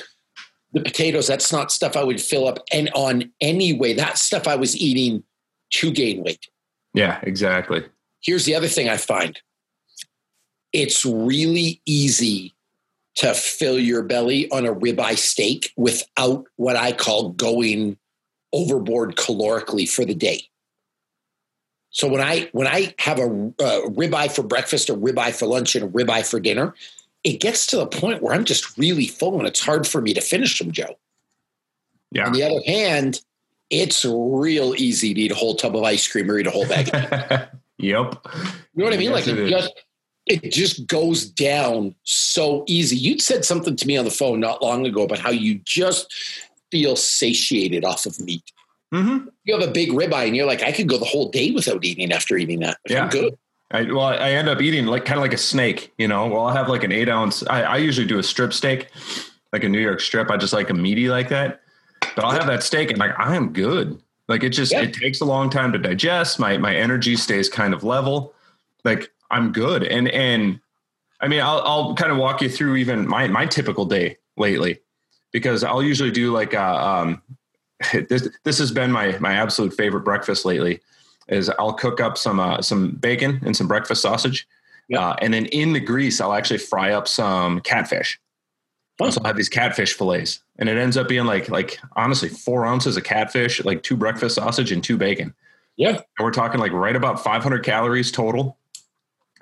the 0.73 0.81
potatoes. 0.81 1.27
That's 1.27 1.53
not 1.53 1.71
stuff 1.73 1.97
I 1.97 2.05
would 2.05 2.21
fill 2.21 2.47
up 2.47 2.59
and 2.73 2.91
on 2.95 3.31
anyway. 3.41 3.95
That 3.95 4.19
stuff 4.19 4.47
I 4.47 4.57
was 4.57 4.77
eating 4.77 5.23
to 5.73 5.91
gain 5.91 6.23
weight. 6.23 6.49
Yeah, 6.95 7.21
exactly. 7.23 7.85
Here's 8.23 8.45
the 8.45 8.55
other 8.55 8.69
thing 8.69 8.89
I 8.89 8.97
find. 8.97 9.41
It's 10.73 11.05
really 11.05 11.81
easy 11.87 12.55
to 13.17 13.33
fill 13.33 13.79
your 13.79 14.03
belly 14.03 14.51
on 14.51 14.67
a 14.67 14.75
ribeye 14.75 15.17
steak 15.17 15.73
without 15.77 16.45
what 16.57 16.77
I 16.77 16.93
call 16.93 17.31
going 17.31 17.97
overboard 18.53 19.17
calorically 19.17 19.89
for 19.89 20.05
the 20.05 20.15
day. 20.15 20.43
So 21.97 22.07
when 22.09 22.21
I 22.21 22.51
when 22.53 22.67
I 22.67 22.95
have 22.99 23.19
a, 23.19 23.25
a 23.25 23.89
ribeye 23.89 24.31
for 24.31 24.43
breakfast, 24.43 24.91
a 24.91 24.95
ribeye 24.95 25.35
for 25.35 25.47
lunch, 25.47 25.75
and 25.75 25.83
a 25.83 25.89
ribeye 25.89 26.31
for 26.31 26.39
dinner, 26.39 26.75
it 27.25 27.41
gets 27.41 27.65
to 27.69 27.77
the 27.79 27.87
point 27.87 28.21
where 28.21 28.35
I'm 28.35 28.45
just 28.45 28.77
really 28.77 29.07
full 29.07 29.39
and 29.39 29.49
it's 29.49 29.65
hard 29.65 29.87
for 29.87 30.03
me 30.03 30.13
to 30.13 30.21
finish 30.21 30.59
them, 30.59 30.73
Joe. 30.73 30.99
Yeah. 32.13 32.27
On 32.27 32.33
the 32.35 32.43
other 32.43 32.61
hand, 32.67 33.23
it's 33.71 34.05
real 34.05 34.75
easy 34.75 35.15
to 35.15 35.21
eat 35.23 35.33
a 35.33 35.35
whole 35.35 35.55
tub 35.55 35.75
of 35.75 35.85
ice 35.85 36.07
cream 36.07 36.31
or 36.31 36.39
eat 36.39 36.47
a 36.47 36.51
whole 36.51 36.69
bag. 36.69 36.91
Of 36.93 37.49
yep. 37.79 38.15
You 38.35 38.75
know 38.75 38.85
what 38.85 38.93
I 38.93 38.99
mean? 38.99 39.13
Yes, 39.13 39.27
like 39.27 39.29
it 39.29 39.39
it 39.39 39.45
is. 39.45 39.51
just 39.51 39.85
it 40.27 40.53
just 40.53 40.87
goes 40.87 41.25
down 41.25 41.95
so 42.03 42.65
easy. 42.67 42.97
You'd 42.97 43.23
said 43.23 43.47
something 43.47 43.75
to 43.75 43.87
me 43.87 43.97
on 43.97 44.05
the 44.05 44.11
phone 44.11 44.39
not 44.39 44.61
long 44.61 44.85
ago 44.85 45.05
about 45.05 45.21
how 45.21 45.31
you 45.31 45.61
just 45.65 46.13
feel 46.71 46.95
satiated 46.95 47.87
off 47.87 48.05
of 48.05 48.21
meat. 48.21 48.53
Mm-hmm. 48.97 49.29
You 49.45 49.59
have 49.59 49.69
a 49.69 49.73
big 49.73 49.91
ribeye 49.91 50.27
and 50.27 50.37
you're 50.37 50.47
like, 50.47 50.63
I 50.63 50.73
could 50.73 50.89
go 50.89 50.99
the 50.99 51.05
whole 51.05 51.31
day 51.31 51.51
without 51.51 51.85
eating 51.85 52.13
after 52.13 52.37
eating 52.37 52.61
that. 52.61 52.79
Yeah. 52.89 53.09
good. 53.09 53.37
I, 53.73 53.83
well, 53.83 54.05
I 54.07 54.31
end 54.31 54.49
up 54.49 54.61
eating 54.63 54.87
like 54.87 55.05
kind 55.05 55.19
of 55.19 55.23
like 55.23 55.33
a 55.35 55.39
snake, 55.39 55.93
you 55.99 56.07
know. 56.09 56.27
Well, 56.29 56.47
I'll 56.47 56.55
have 56.57 56.69
like 56.69 56.85
an 56.85 56.93
eight 56.93 57.09
ounce. 57.09 57.45
I, 57.49 57.63
I 57.63 57.77
usually 57.79 58.07
do 58.07 58.19
a 58.19 58.23
strip 58.23 58.53
steak, 58.53 58.89
like 59.53 59.65
a 59.65 59.69
New 59.69 59.81
York 59.81 60.01
strip. 60.01 60.31
I 60.31 60.37
just 60.37 60.53
like 60.53 60.71
a 60.71 60.75
meaty 60.75 61.09
like 61.09 61.29
that. 61.31 61.61
But 62.15 62.25
I'll 62.25 62.31
have 62.31 62.47
that 62.47 62.63
steak 62.63 62.91
and 62.91 62.99
like 62.99 63.13
I 63.19 63.35
am 63.35 63.53
good. 63.53 64.01
Like 64.29 64.45
it 64.45 64.51
just 64.51 64.73
Yeah. 64.73 64.83
it 64.83 64.95
takes 64.95 65.21
a 65.21 65.25
long 65.25 65.51
time 65.51 65.73
to 65.73 65.79
digest. 65.79 66.39
My 66.39 66.57
my 66.59 66.75
energy 66.75 67.17
stays 67.17 67.49
kind 67.49 67.75
of 67.75 67.83
level. 67.85 68.35
Like 68.85 69.11
I'm 69.31 69.53
good. 69.53 69.83
And 69.83 70.09
and 70.09 70.61
I 71.21 71.29
mean 71.29 71.41
I'll 71.41 71.61
I'll 71.63 71.95
kind 71.97 72.13
of 72.13 72.19
walk 72.19 72.43
you 72.43 72.49
through 72.49 72.77
even 72.77 73.07
my 73.07 73.27
my 73.29 73.47
typical 73.47 73.85
day 73.85 74.19
lately 74.37 74.81
because 75.33 75.65
I'll 75.65 75.83
usually 75.83 76.13
do 76.13 76.33
like 76.33 76.55
a, 76.55 76.63
um 76.87 77.23
this 78.09 78.29
this 78.45 78.59
has 78.59 78.71
been 78.71 78.91
my 78.91 79.19
my 79.19 79.35
absolute 79.35 79.73
favorite 79.73 80.01
breakfast 80.05 80.45
lately 80.45 80.81
is 81.29 81.51
I'll 81.59 81.75
cook 81.75 82.01
up 82.01 82.17
some 82.17 82.41
uh, 82.41 82.63
some 82.63 82.93
bacon 82.93 83.41
and 83.45 83.57
some 83.57 83.69
breakfast 83.69 84.03
sausage, 84.03 84.47
uh, 84.97 85.15
and 85.21 85.35
then 85.35 85.47
in 85.47 85.73
the 85.73 85.81
grease 85.81 86.21
I'll 86.21 86.33
actually 86.33 86.59
fry 86.59 86.93
up 86.93 87.09
some 87.09 87.61
catfish. 87.61 88.19
Huh. 88.99 89.11
So 89.11 89.21
I'll 89.21 89.27
have 89.27 89.37
these 89.37 89.51
catfish 89.51 89.93
fillets, 89.93 90.43
and 90.59 90.69
it 90.69 90.79
ends 90.79 90.97
up 90.97 91.09
being 91.09 91.27
like 91.27 91.49
like 91.51 91.79
honestly 91.97 92.29
four 92.29 92.65
ounces 92.65 92.97
of 92.97 93.05
catfish, 93.05 93.63
like 93.65 93.83
two 93.83 93.97
breakfast 93.97 94.37
sausage 94.37 94.73
and 94.73 94.83
two 94.83 94.97
bacon. 94.97 95.35
Yeah. 95.77 95.91
And 95.91 96.25
we're 96.25 96.31
talking 96.31 96.59
like 96.59 96.73
right 96.73 96.97
about 96.97 97.23
500 97.23 97.63
calories 97.63 98.11
total, 98.11 98.57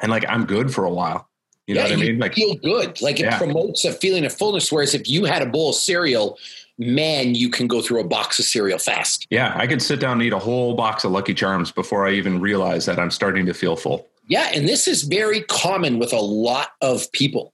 and 0.01 0.11
like 0.11 0.25
I'm 0.29 0.45
good 0.45 0.75
for 0.75 0.85
a 0.85 0.91
while. 0.91 1.29
You 1.67 1.77
know 1.77 1.83
yeah, 1.83 1.91
what 1.91 1.99
I 1.99 2.03
mean? 2.03 2.19
Like 2.19 2.35
feel 2.35 2.57
good. 2.57 3.01
Like 3.01 3.21
it 3.21 3.25
Yeah. 3.25 3.39
promotes 3.39 3.85
a 3.85 3.93
feeling 3.93 4.27
of 4.27 4.33
fullness. 4.35 4.71
Whereas 4.71 4.95
if 4.95 5.09
you 5.09 5.25
had 5.25 5.41
a 5.41 5.47
bowl 5.47 5.71
of 5.71 5.77
cereal, 5.77 6.39
man, 6.79 7.35
you 7.35 7.49
can 7.51 7.67
go 7.67 7.81
through 7.81 8.01
a 8.01 8.05
box 8.05 8.39
of 8.39 8.45
cereal 8.45 8.79
fast. 8.79 9.27
yeah, 9.31 9.53
I 9.57 9.67
could 9.67 9.81
sit 9.83 10.01
down 10.01 10.13
and 10.15 10.23
eat 10.23 10.33
a 10.33 10.39
whole 10.39 10.75
box 10.75 11.05
of 11.05 11.13
Lucky 11.13 11.35
Charms 11.35 11.71
before 11.71 12.07
I 12.07 12.13
even 12.13 12.41
realize 12.41 12.87
that 12.87 12.99
I'm 12.99 13.11
starting 13.11 13.47
to 13.47 13.55
feel 13.55 13.77
full. 13.77 14.09
Yeah, 14.27 14.51
and 14.55 14.67
this 14.69 14.89
is 14.89 15.03
very 15.03 15.43
common 15.43 15.99
with 15.99 16.13
a 16.13 16.21
lot 16.21 16.69
of 16.81 17.11
people. 17.13 17.53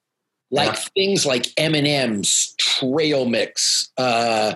Like 0.53 0.69
Yeah. 0.75 0.81
things 0.95 1.27
like 1.27 1.47
M 1.57 1.75
and 1.75 1.87
M's, 1.87 2.55
trail 2.59 3.25
mix, 3.27 3.91
uh, 3.97 4.55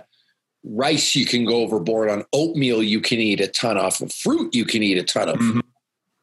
rice. 0.64 1.14
You 1.14 1.26
can 1.26 1.44
go 1.44 1.56
overboard 1.56 2.08
on 2.10 2.24
oatmeal. 2.32 2.82
You 2.82 3.00
can 3.00 3.18
eat 3.18 3.40
a 3.40 3.48
ton 3.48 3.76
of 3.76 3.94
fruit. 4.12 4.54
You 4.54 4.64
can 4.64 4.82
eat 4.82 4.96
a 4.98 5.02
ton 5.04 5.28
of. 5.28 5.36
Mhm. 5.36 5.60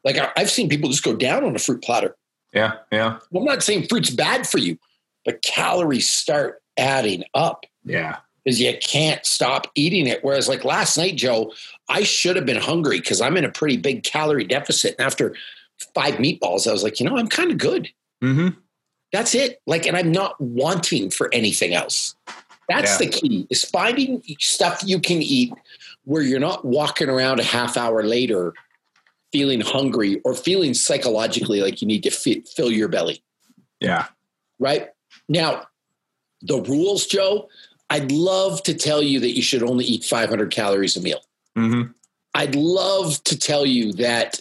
Like 0.04 0.16
I've 0.36 0.50
seen 0.50 0.68
people 0.68 0.90
just 0.90 1.04
go 1.04 1.14
down 1.14 1.44
on 1.44 1.54
a 1.54 1.58
fruit 1.58 1.82
platter. 1.82 2.16
Yeah, 2.52 2.72
yeah, 2.90 3.18
Well, 3.30 3.42
I'm 3.42 3.46
not 3.46 3.62
saying 3.62 3.86
fruit's 3.88 4.10
bad 4.10 4.46
for 4.46 4.58
you, 4.58 4.78
but 5.24 5.40
calories 5.42 6.10
start 6.10 6.60
adding 6.76 7.24
up 7.34 7.64
yeah. 7.84 8.16
Because 8.44 8.60
you 8.60 8.76
can't 8.80 9.24
stop 9.24 9.68
eating 9.74 10.06
it. 10.06 10.22
Whereas, 10.24 10.48
like 10.48 10.64
last 10.64 10.96
night, 10.96 11.16
Joe, 11.16 11.52
I 11.88 12.02
should 12.02 12.36
have 12.36 12.46
been 12.46 12.60
hungry 12.60 12.98
because 13.00 13.20
I'm 13.20 13.36
in 13.36 13.44
a 13.44 13.50
pretty 13.50 13.76
big 13.76 14.02
calorie 14.02 14.44
deficit. 14.44 14.96
And 14.98 15.06
after 15.06 15.34
five 15.94 16.14
meatballs, 16.14 16.66
I 16.68 16.72
was 16.72 16.82
like, 16.82 17.00
you 17.00 17.08
know, 17.08 17.16
I'm 17.16 17.28
kind 17.28 17.50
of 17.50 17.58
good. 17.58 17.88
Mm-hmm. 18.22 18.58
That's 19.12 19.34
it. 19.34 19.60
Like, 19.66 19.86
and 19.86 19.96
I'm 19.96 20.10
not 20.10 20.40
wanting 20.40 21.10
for 21.10 21.28
anything 21.34 21.74
else. 21.74 22.14
That's 22.68 22.92
Yeah. 22.92 23.06
the 23.06 23.12
key 23.12 23.46
is 23.50 23.64
finding 23.64 24.22
stuff 24.40 24.82
you 24.84 24.98
can 25.00 25.20
eat 25.20 25.52
where 26.04 26.22
you're 26.22 26.40
not 26.40 26.64
walking 26.64 27.08
around 27.08 27.38
a 27.40 27.44
half 27.44 27.76
hour 27.76 28.02
later 28.02 28.54
feeling 29.32 29.60
hungry 29.60 30.20
or 30.24 30.34
feeling 30.34 30.72
psychologically 30.74 31.60
like 31.60 31.80
you 31.82 31.88
need 31.88 32.02
to 32.04 32.10
fit, 32.10 32.48
fill 32.48 32.70
your 32.70 32.88
belly 32.88 33.22
Yeah. 33.80 34.06
right? 34.58 34.88
Now, 35.28 35.66
the 36.42 36.60
rules, 36.62 37.06
Joe, 37.06 37.48
I'd 37.92 38.10
love 38.10 38.62
to 38.62 38.72
tell 38.72 39.02
you 39.02 39.20
that 39.20 39.36
you 39.36 39.42
should 39.42 39.62
only 39.62 39.84
eat 39.84 40.02
500 40.02 40.50
calories 40.50 40.96
a 40.96 41.02
meal. 41.02 41.20
Mm-hmm. 41.58 41.90
I'd 42.34 42.54
love 42.54 43.22
to 43.24 43.38
tell 43.38 43.66
you 43.66 43.92
that 43.92 44.40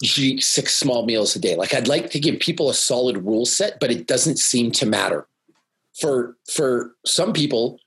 you 0.00 0.06
should 0.06 0.22
eat 0.22 0.44
six 0.44 0.76
small 0.76 1.04
meals 1.04 1.34
a 1.34 1.40
day. 1.40 1.56
Like 1.56 1.74
I'd 1.74 1.88
like 1.88 2.10
to 2.10 2.20
give 2.20 2.38
people 2.38 2.70
a 2.70 2.74
solid 2.74 3.24
rule 3.24 3.46
set, 3.46 3.80
but 3.80 3.90
it 3.90 4.06
doesn't 4.06 4.38
seem 4.38 4.70
to 4.72 4.86
matter. 4.86 5.26
For 6.00 6.36
for 6.54 6.94
some 7.04 7.32
people, 7.32 7.80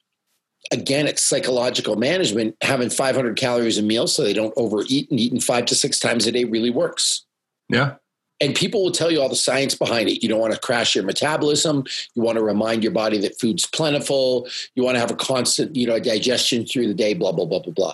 again, 0.73 1.07
it's 1.07 1.21
psychological 1.21 1.95
management. 1.95 2.57
Having 2.61 2.89
500 2.89 3.37
calories 3.37 3.77
a 3.77 3.81
meal 3.81 4.07
so 4.07 4.23
they 4.23 4.33
don't 4.33 4.53
overeat 4.57 5.09
and 5.09 5.21
eating 5.21 5.39
five 5.39 5.65
to 5.67 5.75
six 5.75 6.01
times 6.01 6.27
a 6.27 6.33
day 6.33 6.43
really 6.43 6.69
works. 6.69 7.25
Yeah. 7.69 7.95
And 8.43 8.53
people 8.53 8.83
will 8.83 8.91
tell 8.91 9.09
you 9.09 9.21
all 9.21 9.29
the 9.29 9.37
science 9.37 9.73
behind 9.73 10.09
it. 10.09 10.21
You 10.21 10.27
don't 10.27 10.39
want 10.41 10.53
to 10.53 10.59
crash 10.59 10.95
your 10.95 11.05
metabolism. 11.05 11.85
You 12.13 12.21
want 12.21 12.37
to 12.37 12.43
remind 12.43 12.83
your 12.83 12.91
body 12.91 13.17
that 13.19 13.39
food's 13.39 13.65
plentiful. 13.65 14.49
You 14.75 14.83
want 14.83 14.95
to 14.95 14.99
have 14.99 15.11
a 15.11 15.15
constant, 15.15 15.77
you 15.77 15.87
know, 15.87 15.97
digestion 15.97 16.65
through 16.65 16.87
the 16.87 16.93
day, 16.93 17.13
blah, 17.13 17.31
blah, 17.31 17.45
blah, 17.45 17.59
blah, 17.59 17.71
blah. 17.71 17.93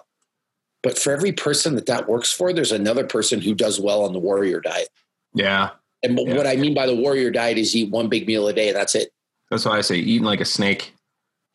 But 0.82 0.98
for 0.98 1.14
every 1.14 1.34
person 1.34 1.76
that 1.76 1.86
that 1.86 2.10
works 2.10 2.32
for, 2.32 2.52
there's 2.52 2.72
another 2.72 3.06
person 3.06 3.42
who 3.42 3.54
does 3.54 3.80
well 3.80 4.04
on 4.04 4.12
the 4.12 4.18
warrior 4.18 4.60
diet. 4.60 4.90
Yeah. 5.36 5.70
And 6.02 6.18
Yeah. 6.18 6.36
what 6.36 6.48
I 6.48 6.56
mean 6.56 6.74
by 6.74 6.88
the 6.88 6.96
warrior 6.96 7.30
diet 7.30 7.60
is 7.60 7.76
eat 7.76 7.92
one 7.92 8.08
big 8.10 8.26
meal 8.26 8.48
a 8.48 8.54
day. 8.54 8.72
That's 8.72 8.96
it. 8.96 9.12
That's 9.52 9.66
why 9.66 9.78
I 9.78 9.82
say 9.82 9.98
eating 9.98 10.26
like 10.26 10.42
a 10.42 10.46
snake. 10.46 10.94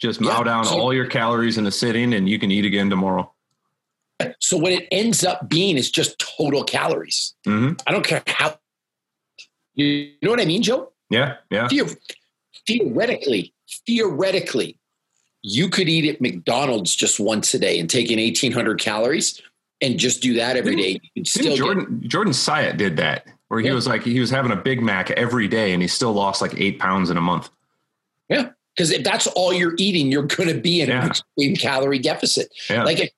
Just 0.00 0.20
mow 0.20 0.30
Yeah. 0.38 0.44
down 0.44 0.64
So- 0.66 0.78
all 0.78 0.94
your 0.94 1.06
calories 1.06 1.58
in 1.58 1.66
a 1.66 1.72
sitting 1.72 2.14
and 2.14 2.28
you 2.28 2.38
can 2.38 2.52
eat 2.52 2.64
again 2.64 2.90
tomorrow. 2.90 3.32
So 4.38 4.56
what 4.56 4.70
it 4.72 4.86
ends 4.92 5.24
up 5.24 5.48
being 5.48 5.76
is 5.76 5.90
just 5.90 6.16
total 6.20 6.62
calories. 6.62 7.34
hmm 7.44 7.72
I 7.88 7.90
don't 7.92 8.06
care 8.06 8.22
how. 8.28 8.56
You 9.74 10.10
know 10.22 10.30
what 10.30 10.40
I 10.40 10.44
mean, 10.44 10.62
Joe? 10.62 10.92
Yeah. 11.10 11.36
Yeah. 11.50 11.68
Theo- 11.68 11.86
theoretically, 12.66 13.52
theoretically, 13.86 14.78
you 15.42 15.68
could 15.68 15.88
eat 15.88 16.08
at 16.12 16.20
McDonald's 16.20 16.94
just 16.94 17.20
once 17.20 17.52
a 17.54 17.58
day 17.58 17.78
and 17.78 17.88
take 17.88 18.10
in 18.10 18.18
1,800 18.18 18.80
calories 18.80 19.40
and 19.80 19.98
just 19.98 20.22
do 20.22 20.34
that 20.34 20.56
every 20.56 20.76
day. 20.76 21.00
You 21.02 21.10
could 21.16 21.26
still 21.28 21.42
Didn't 21.42 21.56
get- 21.56 21.64
Jordan 21.64 22.08
Jordan 22.08 22.32
Syatt 22.32 22.76
did 22.78 22.96
that, 22.96 23.26
where 23.48 23.60
he 23.60 23.66
Yeah. 23.66 23.74
was 23.74 23.86
like 23.86 24.02
he 24.04 24.20
was 24.20 24.30
having 24.30 24.52
a 24.52 24.56
Big 24.56 24.80
Mac 24.80 25.10
every 25.12 25.48
day, 25.48 25.72
and 25.72 25.82
he 25.82 25.88
still 25.88 26.12
lost 26.12 26.40
like 26.40 26.54
eight 26.58 26.78
pounds 26.78 27.10
in 27.10 27.16
a 27.16 27.20
month. 27.22 27.50
yeah. 28.28 28.50
Because 28.76 28.90
if 28.90 29.04
that's 29.04 29.28
all 29.28 29.52
you're 29.52 29.74
eating, 29.78 30.10
you're 30.10 30.24
going 30.24 30.48
to 30.48 30.60
be 30.60 30.80
in 30.80 30.88
Yeah. 30.88 31.02
an 31.04 31.10
extreme 31.10 31.54
calorie 31.54 32.00
deficit. 32.00 32.48
Yeah. 32.68 32.82
Like, 32.82 32.98
if, 32.98 33.10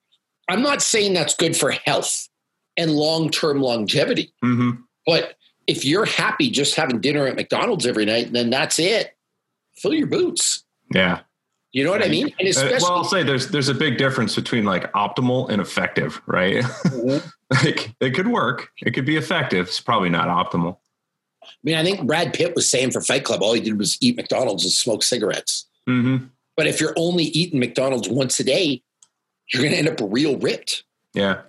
I'm 0.50 0.60
not 0.60 0.82
saying 0.82 1.14
that's 1.14 1.32
good 1.34 1.56
for 1.56 1.70
health 1.70 2.28
and 2.76 2.90
long 2.90 3.30
term 3.30 3.62
longevity, 3.62 4.32
hmm 4.42 4.72
but 5.06 5.36
if 5.66 5.84
you're 5.84 6.04
happy 6.04 6.50
just 6.50 6.74
having 6.74 7.00
dinner 7.00 7.26
at 7.26 7.36
McDonald's 7.36 7.86
every 7.86 8.04
night, 8.04 8.32
then 8.32 8.50
that's 8.50 8.78
it. 8.78 9.16
Fill 9.76 9.94
your 9.94 10.06
boots. 10.06 10.64
Yeah. 10.94 11.20
You 11.72 11.84
know 11.84 11.90
what 11.90 12.02
I 12.02 12.08
mean? 12.08 12.32
And 12.38 12.46
Uh, 12.46 12.50
especially, 12.50 12.78
well, 12.84 12.92
I'll 12.98 13.04
say 13.04 13.22
there's 13.22 13.48
there's 13.48 13.68
a 13.68 13.74
big 13.74 13.98
difference 13.98 14.34
between 14.34 14.64
like 14.64 14.90
optimal 14.92 15.50
and 15.50 15.60
effective, 15.60 16.22
right? 16.26 16.62
Mhm. 16.64 17.32
like 17.64 17.94
it 18.00 18.14
could 18.14 18.28
work, 18.28 18.70
it 18.80 18.92
could 18.92 19.04
be 19.04 19.16
effective. 19.16 19.66
It's 19.66 19.80
probably 19.80 20.08
not 20.08 20.28
optimal. 20.28 20.78
I 21.42 21.48
mean, 21.62 21.76
I 21.76 21.84
think 21.84 22.06
Brad 22.06 22.32
Pitt 22.32 22.54
was 22.54 22.68
saying 22.68 22.92
for 22.92 23.00
Fight 23.00 23.24
Club, 23.24 23.42
all 23.42 23.52
he 23.52 23.60
did 23.60 23.78
was 23.78 23.98
eat 24.00 24.16
McDonald's 24.16 24.64
and 24.64 24.72
smoke 24.72 25.02
cigarettes. 25.02 25.66
hmm 25.86 26.16
But 26.56 26.66
if 26.66 26.80
you're 26.80 26.94
only 26.96 27.24
eating 27.24 27.60
McDonald's 27.60 28.08
once 28.08 28.40
a 28.40 28.44
day, 28.44 28.82
you're 29.52 29.62
going 29.62 29.72
to 29.72 29.78
end 29.78 29.88
up 29.88 29.98
real 30.10 30.38
ripped. 30.38 30.84
Yeah. 31.14 31.42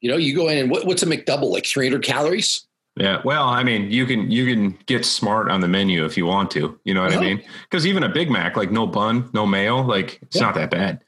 You 0.00 0.10
know, 0.10 0.16
you 0.16 0.34
go 0.34 0.48
in 0.48 0.58
and 0.58 0.70
what, 0.70 0.86
what's 0.86 1.02
a 1.02 1.06
McDouble? 1.06 1.50
Like 1.50 1.64
300 1.66 2.02
calories? 2.04 2.66
Yeah. 2.98 3.20
Well, 3.24 3.44
I 3.44 3.62
mean, 3.62 3.90
you 3.90 4.06
can 4.06 4.30
you 4.30 4.44
can 4.46 4.78
get 4.86 5.04
smart 5.04 5.50
on 5.50 5.60
the 5.60 5.68
menu 5.68 6.04
if 6.04 6.16
you 6.16 6.26
want 6.26 6.50
to. 6.52 6.78
You 6.84 6.94
know 6.94 7.02
what 7.02 7.12
Uh-huh. 7.12 7.20
I 7.20 7.24
mean? 7.24 7.42
Because 7.64 7.86
even 7.86 8.02
a 8.02 8.08
Big 8.08 8.30
Mac, 8.30 8.56
like 8.56 8.70
no 8.70 8.86
bun, 8.86 9.28
no 9.32 9.46
mayo, 9.46 9.82
like 9.82 10.18
it's 10.22 10.36
Yeah. 10.36 10.42
not 10.42 10.54
that 10.56 10.70
bad. 10.70 11.00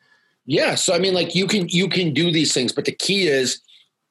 Yeah. 0.46 0.74
So 0.74 0.94
I 0.94 0.98
mean, 0.98 1.14
like 1.14 1.34
you 1.34 1.46
can 1.46 1.68
you 1.68 1.88
can 1.88 2.12
do 2.14 2.30
these 2.30 2.52
things, 2.52 2.72
but 2.72 2.84
the 2.84 2.92
key 2.92 3.26
is 3.28 3.60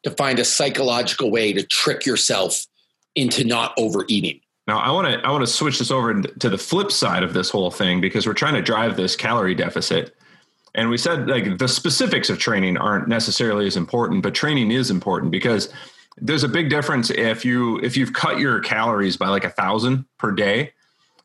to 0.04 0.12
find 0.12 0.40
a 0.40 0.46
psychological 0.46 1.32
way 1.32 1.54
to 1.54 1.64
trick 1.64 2.06
yourself 2.06 2.66
into 3.16 3.44
not 3.44 3.74
overeating. 3.78 4.40
Now, 4.68 4.80
I 4.80 4.92
want 4.92 5.08
to 5.08 5.20
I 5.26 5.32
want 5.32 5.42
to 5.46 5.52
switch 5.52 5.80
this 5.80 5.90
over 5.92 6.22
to 6.22 6.50
the 6.50 6.58
flip 6.58 6.92
side 6.92 7.24
of 7.24 7.34
this 7.34 7.50
whole 7.50 7.72
thing 7.72 8.02
because 8.02 8.28
we're 8.28 8.34
trying 8.34 8.54
to 8.54 8.62
drive 8.62 8.98
this 8.98 9.16
calorie 9.16 9.56
deficit. 9.56 10.16
And 10.76 10.90
we 10.90 10.98
said 10.98 11.28
like 11.28 11.58
the 11.58 11.68
specifics 11.68 12.30
of 12.30 12.38
training 12.38 12.78
aren't 12.78 13.08
necessarily 13.08 13.66
as 13.66 13.76
important, 13.76 14.22
but 14.22 14.36
training 14.36 14.70
is 14.72 14.92
important 14.92 15.32
because 15.32 15.70
there's 16.22 16.44
a 16.44 16.50
big 16.50 16.70
difference 16.70 17.10
if 17.10 17.46
you 17.46 17.80
if 17.80 17.98
you've 17.98 18.14
cut 18.14 18.40
your 18.40 18.60
calories 18.60 19.18
by 19.18 19.28
like 19.30 19.44
a 19.44 19.50
thousand 19.50 20.06
per 20.18 20.32
day, 20.32 20.74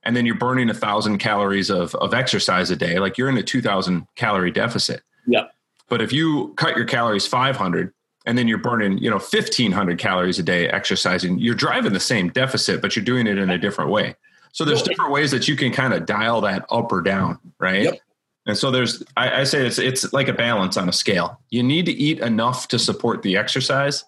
and 0.03 0.17
then 0.17 0.27
you're 0.27 0.35
burning 0.35 0.71
a 0.71 0.75
thousand 0.75 1.19
calories 1.19 1.71
of 1.71 1.95
of 1.97 2.15
exercise 2.15 2.71
a 2.71 2.77
day, 2.77 2.99
like 2.99 3.19
you're 3.19 3.29
in 3.29 3.37
a 3.37 3.43
two 3.43 3.63
thousand 3.63 4.07
calorie 4.17 4.51
deficit. 4.51 5.03
Yeah. 5.27 5.45
But 5.89 6.01
if 6.03 6.13
you 6.13 6.55
cut 6.57 6.77
your 6.77 6.87
calories 6.87 7.27
500 7.27 7.93
and 8.27 8.39
then 8.39 8.49
you're 8.49 8.59
burning, 8.59 8.99
you 8.99 9.11
know, 9.11 9.17
1500 9.17 9.99
calories 9.99 10.39
a 10.39 10.43
day 10.43 10.69
exercising, 10.69 11.39
you're 11.39 11.55
driving 11.55 11.93
the 11.93 12.01
same 12.01 12.31
deficit, 12.31 12.81
but 12.81 12.97
you're 12.97 13.05
doing 13.05 13.27
it 13.27 13.39
in 13.39 13.51
a 13.51 13.59
different 13.59 13.91
way. 13.91 14.15
So 14.53 14.65
there's 14.65 14.83
different 14.83 15.11
ways 15.11 15.31
that 15.33 15.49
you 15.49 15.57
can 15.57 15.73
kind 15.73 15.93
of 15.93 16.07
dial 16.07 16.41
that 16.43 16.65
up 16.71 16.91
or 16.93 17.03
down, 17.03 17.39
right? 17.59 17.83
Yep. 17.83 17.99
And 18.47 18.57
so 18.57 18.71
there's, 18.71 19.03
I, 19.17 19.41
I 19.41 19.45
say 19.45 19.67
it's 19.67 19.79
it's 19.79 20.13
like 20.13 20.29
a 20.29 20.33
balance 20.33 20.77
on 20.77 20.89
a 20.89 20.93
scale. 20.93 21.41
You 21.51 21.63
need 21.63 21.87
to 21.87 21.93
eat 21.93 22.21
enough 22.21 22.69
to 22.69 22.79
support 22.79 23.23
the 23.23 23.37
exercise, 23.37 24.05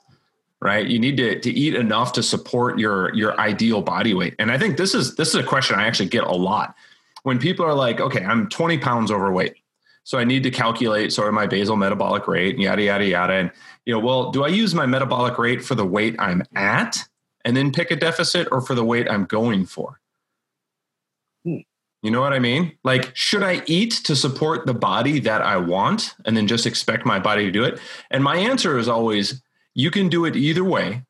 right? 0.67 0.85
You 0.85 0.99
need 0.99 1.17
to 1.19 1.39
to 1.39 1.51
eat 1.51 1.75
enough 1.75 2.13
to 2.15 2.23
support 2.23 2.79
your 2.79 3.15
your 3.15 3.39
ideal 3.41 3.83
body 3.83 4.15
weight. 4.15 4.35
And 4.41 4.51
I 4.51 4.59
think 4.59 4.77
this 4.77 4.95
is 4.95 5.15
this 5.15 5.29
is 5.29 5.37
a 5.37 5.45
question 5.45 5.79
I 5.79 5.87
actually 5.87 6.09
get 6.09 6.25
a 6.25 6.35
lot 6.35 6.75
when 7.23 7.39
people 7.39 7.65
are 7.65 7.75
like, 7.75 8.01
okay, 8.01 8.25
I'm 8.25 8.49
20 8.49 8.79
pounds 8.79 9.11
overweight. 9.13 9.55
So 10.03 10.19
I 10.19 10.25
need 10.25 10.43
to 10.43 10.51
calculate 10.51 11.13
sort 11.13 11.29
of 11.29 11.35
my 11.35 11.47
basal 11.47 11.77
metabolic 11.77 12.29
rate 12.29 12.55
and 12.55 12.63
yada, 12.63 12.83
yada, 12.83 13.05
yada. 13.05 13.33
And, 13.33 13.51
you 13.85 13.93
know, 13.93 14.01
well, 14.01 14.31
do 14.31 14.45
I 14.45 14.49
use 14.49 14.75
my 14.75 14.87
metabolic 14.87 15.37
rate 15.39 15.65
for 15.65 15.75
the 15.75 15.85
weight 15.85 16.15
I'm 16.19 16.43
at 16.55 16.99
and 17.45 17.57
then 17.57 17.73
pick 17.73 17.91
a 17.91 17.97
deficit 17.97 18.47
or 18.53 18.61
for 18.61 18.75
the 18.77 18.85
weight 18.85 19.11
I'm 19.11 19.25
going 19.25 19.67
for? 19.67 20.01
Hmm. 21.45 21.59
You 22.03 22.13
know 22.13 22.21
what 22.21 22.33
I 22.33 22.39
mean? 22.39 22.79
Like, 22.85 23.11
should 23.17 23.43
I 23.43 23.63
eat 23.67 23.95
to 24.05 24.15
support 24.15 24.67
the 24.67 24.75
body 24.75 25.19
that 25.19 25.43
I 25.43 25.57
want 25.57 26.15
and 26.25 26.37
then 26.37 26.47
just 26.47 26.67
expect 26.67 27.05
my 27.05 27.19
body 27.19 27.47
to 27.47 27.51
do 27.51 27.65
it? 27.65 27.81
And 28.13 28.23
my 28.23 28.37
answer 28.37 28.79
is 28.79 28.87
always 28.87 29.43
you 29.77 29.91
can 29.91 30.09
do 30.09 30.25
it 30.25 30.35
either 30.35 30.65
way. 30.65 31.03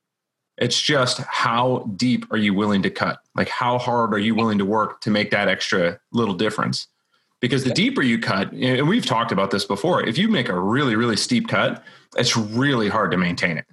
It's 0.59 0.81
just 0.81 1.19
how 1.19 1.89
deep 1.97 2.31
are 2.33 2.37
you 2.37 2.53
willing 2.53 2.83
to 2.83 2.91
cut? 2.91 3.21
Like, 3.35 3.49
how 3.49 3.79
hard 3.79 4.13
are 4.13 4.19
you 4.19 4.35
willing 4.35 4.59
to 4.59 4.65
work 4.65 5.01
to 5.03 5.11
make 5.11 5.31
that 5.31 5.49
extra 5.49 6.01
little 6.13 6.35
difference? 6.35 6.89
Because 7.41 7.63
the 7.63 7.71
deeper 7.71 8.03
you 8.03 8.19
cut, 8.19 8.51
and 8.53 8.89
we've 8.89 9.07
talked 9.07 9.31
about 9.31 9.53
this 9.53 9.65
before, 9.65 10.03
if 10.03 10.19
you 10.19 10.29
make 10.29 10.49
a 10.49 10.59
really, 10.59 10.97
really 10.97 11.17
steep 11.17 11.47
cut, 11.47 11.85
it's 12.17 12.37
really 12.37 12.89
hard 12.89 13.13
to 13.13 13.17
maintain 13.17 13.57
it. 13.57 13.67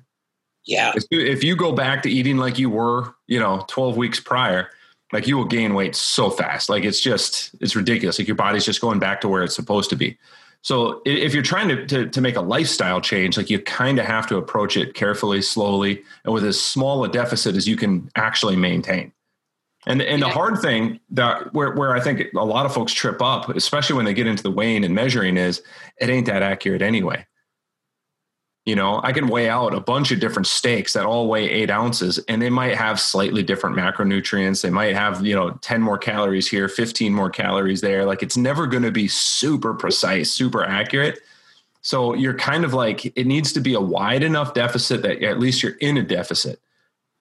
Yeah. 0.66 0.94
If 1.10 1.44
you, 1.44 1.56
go 1.56 1.72
back 1.72 2.04
to 2.04 2.10
eating 2.10 2.38
like 2.38 2.60
you 2.60 2.70
were, 2.70 3.16
you 3.26 3.40
know, 3.40 3.66
12 3.68 3.98
weeks 3.98 4.20
prior, 4.20 4.70
like 5.12 5.26
you 5.26 5.38
will 5.38 5.46
gain 5.46 5.74
weight 5.74 5.96
so 5.96 6.30
fast. 6.30 6.70
Like 6.70 6.84
it's 6.84 7.02
just, 7.02 7.56
it's 7.62 7.76
ridiculous. 7.76 8.20
Like 8.20 8.28
your 8.28 8.36
body's 8.36 8.66
just 8.66 8.82
going 8.82 9.00
back 9.00 9.22
to 9.22 9.28
where 9.28 9.44
it's 9.44 9.56
supposed 9.56 9.90
to 9.90 9.96
be. 9.96 10.18
So 10.64 11.02
if 11.06 11.34
you're 11.34 11.44
trying 11.44 11.68
to, 11.68 11.86
to, 11.88 12.10
to 12.10 12.22
make 12.22 12.38
a 12.38 12.42
lifestyle 12.42 13.02
change, 13.02 13.36
like 13.36 13.50
you 13.50 13.60
kind 13.60 14.00
of 14.00 14.06
have 14.06 14.28
to 14.28 14.38
approach 14.38 14.78
it 14.78 14.94
carefully, 14.94 15.42
slowly, 15.42 16.02
and 16.24 16.34
with 16.34 16.46
as 16.46 16.60
small 16.60 17.04
a 17.04 17.10
deficit 17.10 17.58
as 17.58 17.68
you 17.68 17.76
can 17.76 18.10
actually 18.16 18.56
maintain. 18.56 19.12
And, 19.86 20.02
and 20.02 20.22
the 20.22 20.30
hard 20.30 20.60
thing 20.60 21.02
that 21.12 21.54
where, 21.54 21.74
where 21.74 21.94
I 21.94 22.00
think 22.00 22.34
a 22.34 22.46
lot 22.46 22.66
of 22.66 22.74
folks 22.74 22.94
trip 22.94 23.22
up, 23.22 23.50
especially 23.50 23.98
when 23.98 24.06
they 24.06 24.14
get 24.14 24.26
into 24.26 24.42
the 24.42 24.52
weighing 24.52 24.86
and 24.86 24.96
measuring 24.96 25.36
is 25.36 25.62
it 26.00 26.10
ain't 26.10 26.28
that 26.28 26.42
accurate 26.42 26.82
anyway. 26.82 27.26
You 28.66 28.78
know, 28.78 29.02
I 29.04 29.12
can 29.12 29.28
weigh 29.28 29.50
out 29.50 29.74
a 29.74 29.82
bunch 29.82 30.12
of 30.12 30.22
different 30.22 30.48
steaks 30.48 30.94
that 30.94 31.06
all 31.06 31.28
weigh 31.28 31.50
eight 31.50 31.70
ounces 31.70 32.18
and 32.30 32.42
they 32.42 32.50
might 32.50 32.76
have 32.76 32.98
slightly 32.98 33.44
different 33.44 33.76
macronutrients. 33.76 34.62
They 34.62 34.70
might 34.70 34.96
have, 34.96 35.26
you 35.26 35.36
know, 35.36 35.52
10 35.62 35.82
more 35.82 35.98
calories 35.98 36.48
here, 36.48 36.70
15 36.70 37.14
more 37.14 37.30
calories 37.30 37.82
there. 37.82 38.06
Like 38.06 38.24
it's 38.24 38.38
never 38.38 38.66
going 38.66 38.84
to 38.84 38.92
be 38.92 39.10
super 39.10 39.74
precise, 39.74 40.32
super 40.32 40.64
accurate. 40.64 41.20
So 41.82 42.14
you're 42.14 42.38
kind 42.38 42.64
of 42.64 42.74
like, 42.74 43.06
it 43.18 43.28
needs 43.28 43.52
to 43.52 43.60
be 43.60 43.74
a 43.74 43.82
wide 43.82 44.24
enough 44.24 44.54
deficit 44.54 45.02
that 45.02 45.22
at 45.22 45.40
least 45.40 45.62
you're 45.62 45.76
in 45.82 45.98
a 45.98 46.04
deficit. 46.04 46.62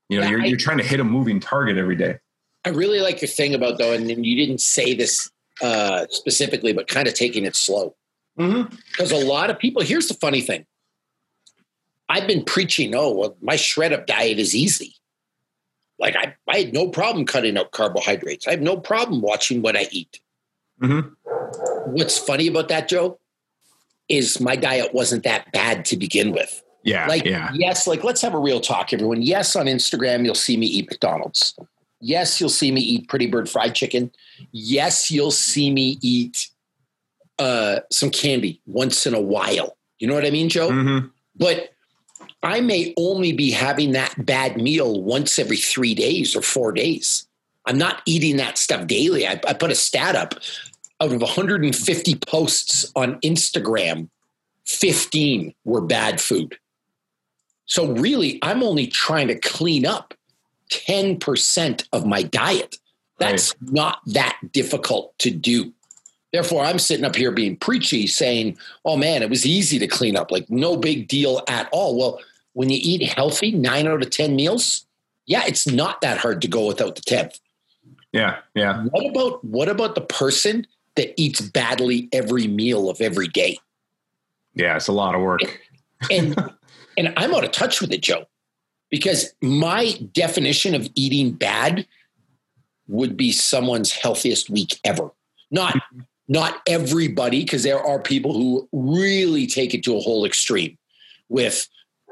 You 0.09 0.19
know, 0.21 0.25
Yeah, 0.27 0.31
you're, 0.31 0.43
I- 0.43 0.47
you're 0.47 0.59
trying 0.59 0.79
to 0.79 0.85
hit 0.85 1.01
a 1.01 1.05
moving 1.05 1.41
target 1.41 1.77
every 1.77 1.97
day. 1.97 2.21
I 2.65 2.69
really 2.69 3.01
like 3.01 3.21
your 3.21 3.29
thing 3.29 3.55
about 3.55 3.79
though, 3.79 3.93
and 3.93 4.09
you 4.09 4.37
didn't 4.37 4.61
say 4.61 4.95
this 4.95 5.29
uh, 5.61 6.07
specifically, 6.11 6.73
but 6.73 6.87
kind 6.87 7.09
of 7.09 7.15
taking 7.15 7.45
it 7.45 7.57
slow. 7.57 7.97
Mm-hmm. 8.39 8.77
Because 8.93 9.11
a 9.11 9.17
lot 9.17 9.51
of 9.51 9.59
people, 9.59 9.83
here's 9.83 10.07
the 10.07 10.15
funny 10.15 10.41
thing. 10.41 10.65
I've 12.13 12.27
been 12.27 12.45
preaching, 12.45 12.95
oh, 12.95 13.11
well, 13.11 13.37
my 13.41 13.57
shred 13.57 13.95
up 13.95 14.07
diet 14.07 14.39
is 14.39 14.55
easy. 14.55 14.97
Like 15.99 16.15
I, 16.15 16.35
I 16.47 16.59
had 16.59 16.75
no 16.75 16.89
problem 16.89 17.25
cutting 17.25 17.57
out 17.57 17.71
carbohydrates. 17.71 18.47
I 18.47 18.51
have 18.51 18.61
no 18.61 18.77
problem 18.77 19.23
watching 19.23 19.63
what 19.63 19.77
I 19.77 19.89
eat. 19.91 20.21
Mhm. 20.83 21.15
What's 21.87 22.19
funny 22.19 22.49
about 22.49 22.69
that, 22.69 22.87
Joe, 22.89 23.19
is 24.11 24.41
my 24.41 24.57
diet 24.57 24.93
wasn't 24.93 25.25
that 25.25 25.51
bad 25.53 25.87
to 25.87 25.97
begin 25.97 26.33
with. 26.33 26.63
Yeah. 26.85 27.07
Like, 27.07 27.25
yeah. 27.25 27.51
yes, 27.55 27.87
like 27.87 28.05
let's 28.05 28.21
have 28.21 28.35
a 28.35 28.39
real 28.39 28.61
talk, 28.61 28.93
everyone. 28.93 29.23
Yes, 29.23 29.57
on 29.57 29.65
Instagram, 29.65 30.27
you'll 30.27 30.35
see 30.35 30.59
me 30.59 30.67
eat 30.67 30.91
McDonald's. 30.91 31.55
Yes, 32.01 32.41
you'll 32.41 32.51
see 32.51 32.73
me 32.73 32.83
eat 32.83 33.09
Pretty 33.09 33.27
Bird 33.27 33.49
fried 33.49 33.75
chicken. 33.75 34.11
Yes, 34.51 35.11
you'll 35.11 35.31
see 35.31 35.71
me 35.71 35.99
eat 36.03 36.51
uh, 37.39 37.81
some 37.91 38.11
candy 38.11 38.61
once 38.67 39.07
in 39.07 39.15
a 39.15 39.21
while. 39.21 39.79
You 39.99 40.09
know 40.09 40.15
what 40.15 40.27
I 40.27 40.31
mean, 40.31 40.51
Joe? 40.51 40.69
hmm 40.69 40.99
But 41.37 41.71
I 42.43 42.61
may 42.61 42.93
only 42.97 43.33
be 43.33 43.51
having 43.51 43.93
that 43.93 44.15
bad 44.27 44.57
meal 44.57 45.01
once 45.03 45.39
every 45.39 45.57
three 45.57 45.95
days 45.95 46.35
or 46.35 46.43
four 46.43 46.73
days. 46.73 47.27
I'm 47.67 47.79
not 47.79 48.03
eating 48.07 48.37
that 48.39 48.59
stuff 48.59 48.87
daily. 48.87 49.27
I, 49.27 49.41
I 49.47 49.53
put 49.53 49.71
a 49.71 49.77
stat 49.77 50.17
up 50.17 50.35
out 51.01 51.13
of 51.13 51.21
150 51.21 52.15
posts 52.27 52.91
on 52.95 53.21
Instagram, 53.21 54.09
15 54.67 55.55
were 55.65 55.81
bad 55.81 56.21
food. 56.21 56.57
So 57.67 57.93
really, 57.93 58.39
I'm 58.43 58.63
only 58.63 58.87
trying 58.87 59.29
to 59.29 59.39
clean 59.39 59.85
up 59.85 60.15
10% 60.71 61.89
of 61.93 62.07
my 62.07 62.23
diet. 62.23 62.77
That's 63.19 63.55
right. 63.61 63.73
not 63.73 64.01
that 64.07 64.39
difficult 64.53 65.17
to 65.19 65.31
do. 65.31 65.73
Therefore, 66.33 66.65
I'm 66.65 66.79
sitting 66.79 67.05
up 67.05 67.17
here 67.17 67.31
being 67.31 67.57
preachy 67.57 68.07
saying, 68.07 68.57
oh 68.85 68.97
man, 68.97 69.23
it 69.23 69.31
was 69.31 69.45
easy 69.45 69.79
to 69.81 69.87
clean 69.87 70.17
up, 70.17 70.31
like 70.31 70.49
no 70.51 70.77
big 70.77 71.09
deal 71.09 71.43
at 71.49 71.69
all. 71.73 71.99
Well, 71.99 72.21
when 72.53 72.71
you 72.71 72.79
eat 72.81 73.03
healthy, 73.03 73.53
nine 73.53 73.87
out 73.87 74.03
of 74.03 74.11
10 74.11 74.37
meals, 74.37 74.87
yeah, 75.27 75.43
it's 75.47 75.67
not 75.67 76.01
that 76.01 76.19
hard 76.19 76.43
to 76.43 76.49
go 76.49 76.67
without 76.67 76.97
the 76.97 77.03
10th. 77.03 77.39
Yeah, 78.13 78.39
yeah. 78.55 78.85
What 78.85 79.07
about 79.07 79.45
what 79.45 79.69
about 79.69 79.95
the 79.95 80.03
person 80.03 80.67
that 80.97 81.19
eats 81.19 81.41
badly 81.41 82.09
every 82.13 82.47
meal 82.47 82.91
of 82.91 83.01
every 83.01 83.29
day? 83.29 83.59
Yeah, 84.55 84.77
it's 84.77 84.89
a 84.89 84.93
lot 84.93 85.15
of 85.15 85.23
work. 85.23 85.41
And 86.11 86.37
and, 86.37 86.53
and 86.99 87.15
I'm 87.17 87.35
out 87.35 87.45
of 87.45 87.53
touch 87.53 87.81
with 87.81 87.91
it, 87.91 88.03
Joe, 88.03 88.27
because 88.91 89.33
my 89.41 89.99
definition 90.13 90.75
of 90.75 90.89
eating 90.95 91.33
bad 91.33 91.87
would 92.87 93.17
be 93.17 93.33
someone's 93.33 93.93
healthiest 93.93 94.51
week 94.51 94.79
ever. 94.85 95.11
Not 95.51 95.77
not 96.29 96.61
everybody, 96.67 97.45
because 97.45 97.63
there 97.63 97.83
are 97.83 97.99
people 97.99 98.35
who 98.35 98.69
really 98.73 99.47
take 99.47 99.75
it 99.75 99.83
to 99.85 99.97
a 99.97 100.01
whole 100.01 100.25
extreme 100.25 100.77
with 101.29 101.67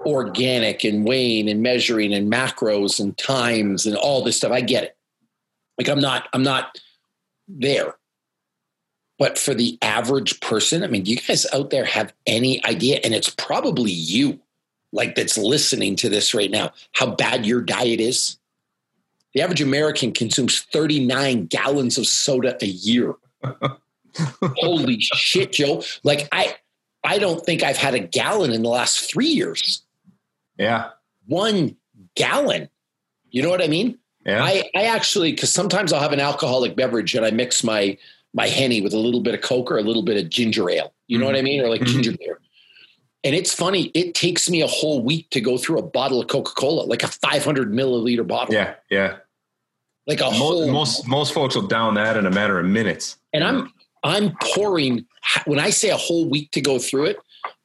organic 0.06 0.84
and 0.84 1.06
weighing 1.06 1.48
and 1.48 1.62
measuring 1.62 2.12
and 2.12 2.32
macros 2.32 3.00
and 3.00 3.16
times 3.18 3.86
and 3.86 3.96
all 3.96 4.22
this 4.22 4.36
stuff. 4.36 4.52
I 4.52 4.60
get 4.60 4.84
it. 4.84 4.96
Like 5.78 5.88
I'm 5.88 6.00
not, 6.00 6.28
I'm 6.32 6.42
not 6.42 6.78
there. 7.48 7.94
But 9.18 9.38
for 9.38 9.52
the 9.52 9.78
average 9.82 10.40
person, 10.40 10.82
I 10.82 10.86
mean, 10.86 11.02
do 11.02 11.10
you 11.10 11.18
guys 11.18 11.46
out 11.52 11.70
there 11.70 11.84
have 11.84 12.12
any 12.26 12.64
idea? 12.64 13.00
And 13.04 13.14
it's 13.14 13.28
probably 13.28 13.92
you, 13.92 14.40
like 14.92 15.14
that's 15.14 15.36
listening 15.36 15.96
to 15.96 16.08
this 16.08 16.32
right 16.32 16.50
now, 16.50 16.72
how 16.92 17.14
bad 17.14 17.44
your 17.44 17.60
diet 17.60 18.00
is. 18.00 18.38
The 19.34 19.42
average 19.42 19.60
American 19.60 20.12
consumes 20.12 20.62
39 20.72 21.46
gallons 21.46 21.98
of 21.98 22.06
soda 22.06 22.56
a 22.60 22.66
year. 22.66 23.14
Holy 24.42 25.00
shit, 25.00 25.52
Joe. 25.52 25.84
Like 26.02 26.26
I 26.32 26.56
I 27.04 27.18
don't 27.18 27.44
think 27.44 27.62
I've 27.62 27.76
had 27.76 27.94
a 27.94 28.00
gallon 28.00 28.52
in 28.52 28.62
the 28.62 28.68
last 28.68 29.00
three 29.00 29.28
years. 29.28 29.82
Yeah. 30.60 30.90
One 31.26 31.76
gallon. 32.14 32.68
You 33.30 33.42
know 33.42 33.48
what 33.48 33.62
I 33.62 33.68
mean? 33.68 33.98
Yeah. 34.26 34.44
I, 34.44 34.70
I 34.74 34.84
actually, 34.84 35.32
because 35.32 35.52
sometimes 35.52 35.92
I'll 35.92 36.00
have 36.00 36.12
an 36.12 36.20
alcoholic 36.20 36.76
beverage 36.76 37.14
and 37.14 37.24
I 37.24 37.30
mix 37.30 37.64
my 37.64 37.96
my 38.32 38.46
henny 38.46 38.80
with 38.80 38.92
a 38.92 38.98
little 38.98 39.22
bit 39.22 39.34
of 39.34 39.40
Coke 39.40 39.72
or 39.72 39.78
a 39.78 39.82
little 39.82 40.02
bit 40.02 40.16
of 40.22 40.30
ginger 40.30 40.70
ale. 40.70 40.92
You 41.08 41.18
know 41.18 41.24
mm-hmm. 41.24 41.32
what 41.32 41.38
I 41.38 41.42
mean? 41.42 41.60
Or 41.62 41.68
like 41.68 41.80
mm-hmm. 41.80 41.92
ginger 41.94 42.16
beer. 42.16 42.40
And 43.24 43.34
it's 43.34 43.52
funny, 43.52 43.90
it 43.94 44.14
takes 44.14 44.48
me 44.48 44.62
a 44.62 44.66
whole 44.66 45.02
week 45.02 45.28
to 45.30 45.40
go 45.40 45.58
through 45.58 45.78
a 45.78 45.82
bottle 45.82 46.20
of 46.20 46.28
Coca 46.28 46.52
Cola, 46.52 46.84
like 46.84 47.02
a 47.02 47.08
500 47.08 47.72
milliliter 47.72 48.26
bottle. 48.26 48.54
Yeah, 48.54 48.74
yeah. 48.88 49.16
Like 50.06 50.20
a 50.20 50.24
most, 50.24 50.36
whole. 50.36 50.70
Most 50.70 51.08
most 51.08 51.34
folks 51.34 51.54
will 51.54 51.66
down 51.66 51.94
that 51.94 52.16
in 52.16 52.26
a 52.26 52.30
matter 52.30 52.58
of 52.58 52.66
minutes. 52.66 53.18
And 53.32 53.44
I'm 53.44 53.72
I'm 54.02 54.36
pouring. 54.54 55.06
When 55.44 55.58
I 55.58 55.70
say 55.70 55.90
a 55.90 55.96
whole 55.96 56.28
week 56.28 56.50
to 56.52 56.60
go 56.60 56.78
through 56.78 57.06
it, 57.06 57.18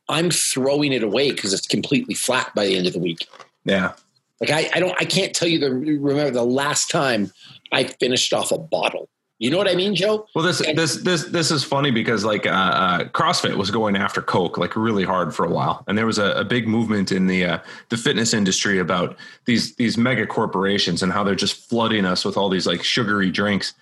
I'm 0.09 0.29
throwing 0.29 0.93
it 0.93 1.03
away 1.03 1.31
because 1.31 1.53
it's 1.53 1.67
completely 1.67 2.13
flat 2.13 2.53
by 2.55 2.65
the 2.65 2.77
end 2.77 2.87
of 2.87 2.93
the 2.93 2.99
week. 2.99 3.27
Yeah. 3.63 3.93
Like 4.39 4.51
I, 4.51 4.69
I 4.75 4.79
don't 4.79 4.95
I 4.99 5.05
can't 5.05 5.33
tell 5.33 5.47
you 5.47 5.59
the 5.59 5.71
remember 5.71 6.31
the 6.31 6.43
last 6.43 6.89
time 6.89 7.31
I 7.71 7.85
finished 7.85 8.33
off 8.33 8.51
a 8.51 8.57
bottle. 8.57 9.09
You 9.37 9.49
know 9.49 9.57
what 9.57 9.67
I 9.67 9.75
mean, 9.75 9.95
Joe? 9.95 10.27
Well, 10.33 10.45
this 10.45 10.61
and, 10.61 10.77
this 10.77 10.97
this 10.97 11.25
this 11.25 11.51
is 11.51 11.61
funny 11.63 11.91
because 11.91 12.23
like 12.23 12.45
uh, 12.45 12.51
uh, 12.51 13.03
CrossFit 13.05 13.57
was 13.57 13.69
going 13.69 13.97
after 13.97 14.21
Coke 14.21 14.57
like 14.57 14.77
really 14.77 15.03
hard 15.03 15.35
for 15.35 15.45
a 15.45 15.49
while, 15.49 15.83
and 15.87 15.97
there 15.97 16.05
was 16.05 16.17
a, 16.17 16.31
a 16.31 16.45
big 16.45 16.69
movement 16.69 17.11
in 17.11 17.27
the 17.27 17.45
uh, 17.45 17.59
the 17.89 17.97
fitness 17.97 18.33
industry 18.33 18.79
about 18.79 19.17
these 19.43 19.75
these 19.75 19.97
mega 19.97 20.25
corporations 20.25 21.03
and 21.03 21.11
how 21.11 21.21
they're 21.21 21.35
just 21.35 21.69
flooding 21.69 22.05
us 22.05 22.23
with 22.23 22.37
all 22.37 22.47
these 22.47 22.65
like 22.65 22.81
sugary 22.81 23.29
drinks. 23.29 23.73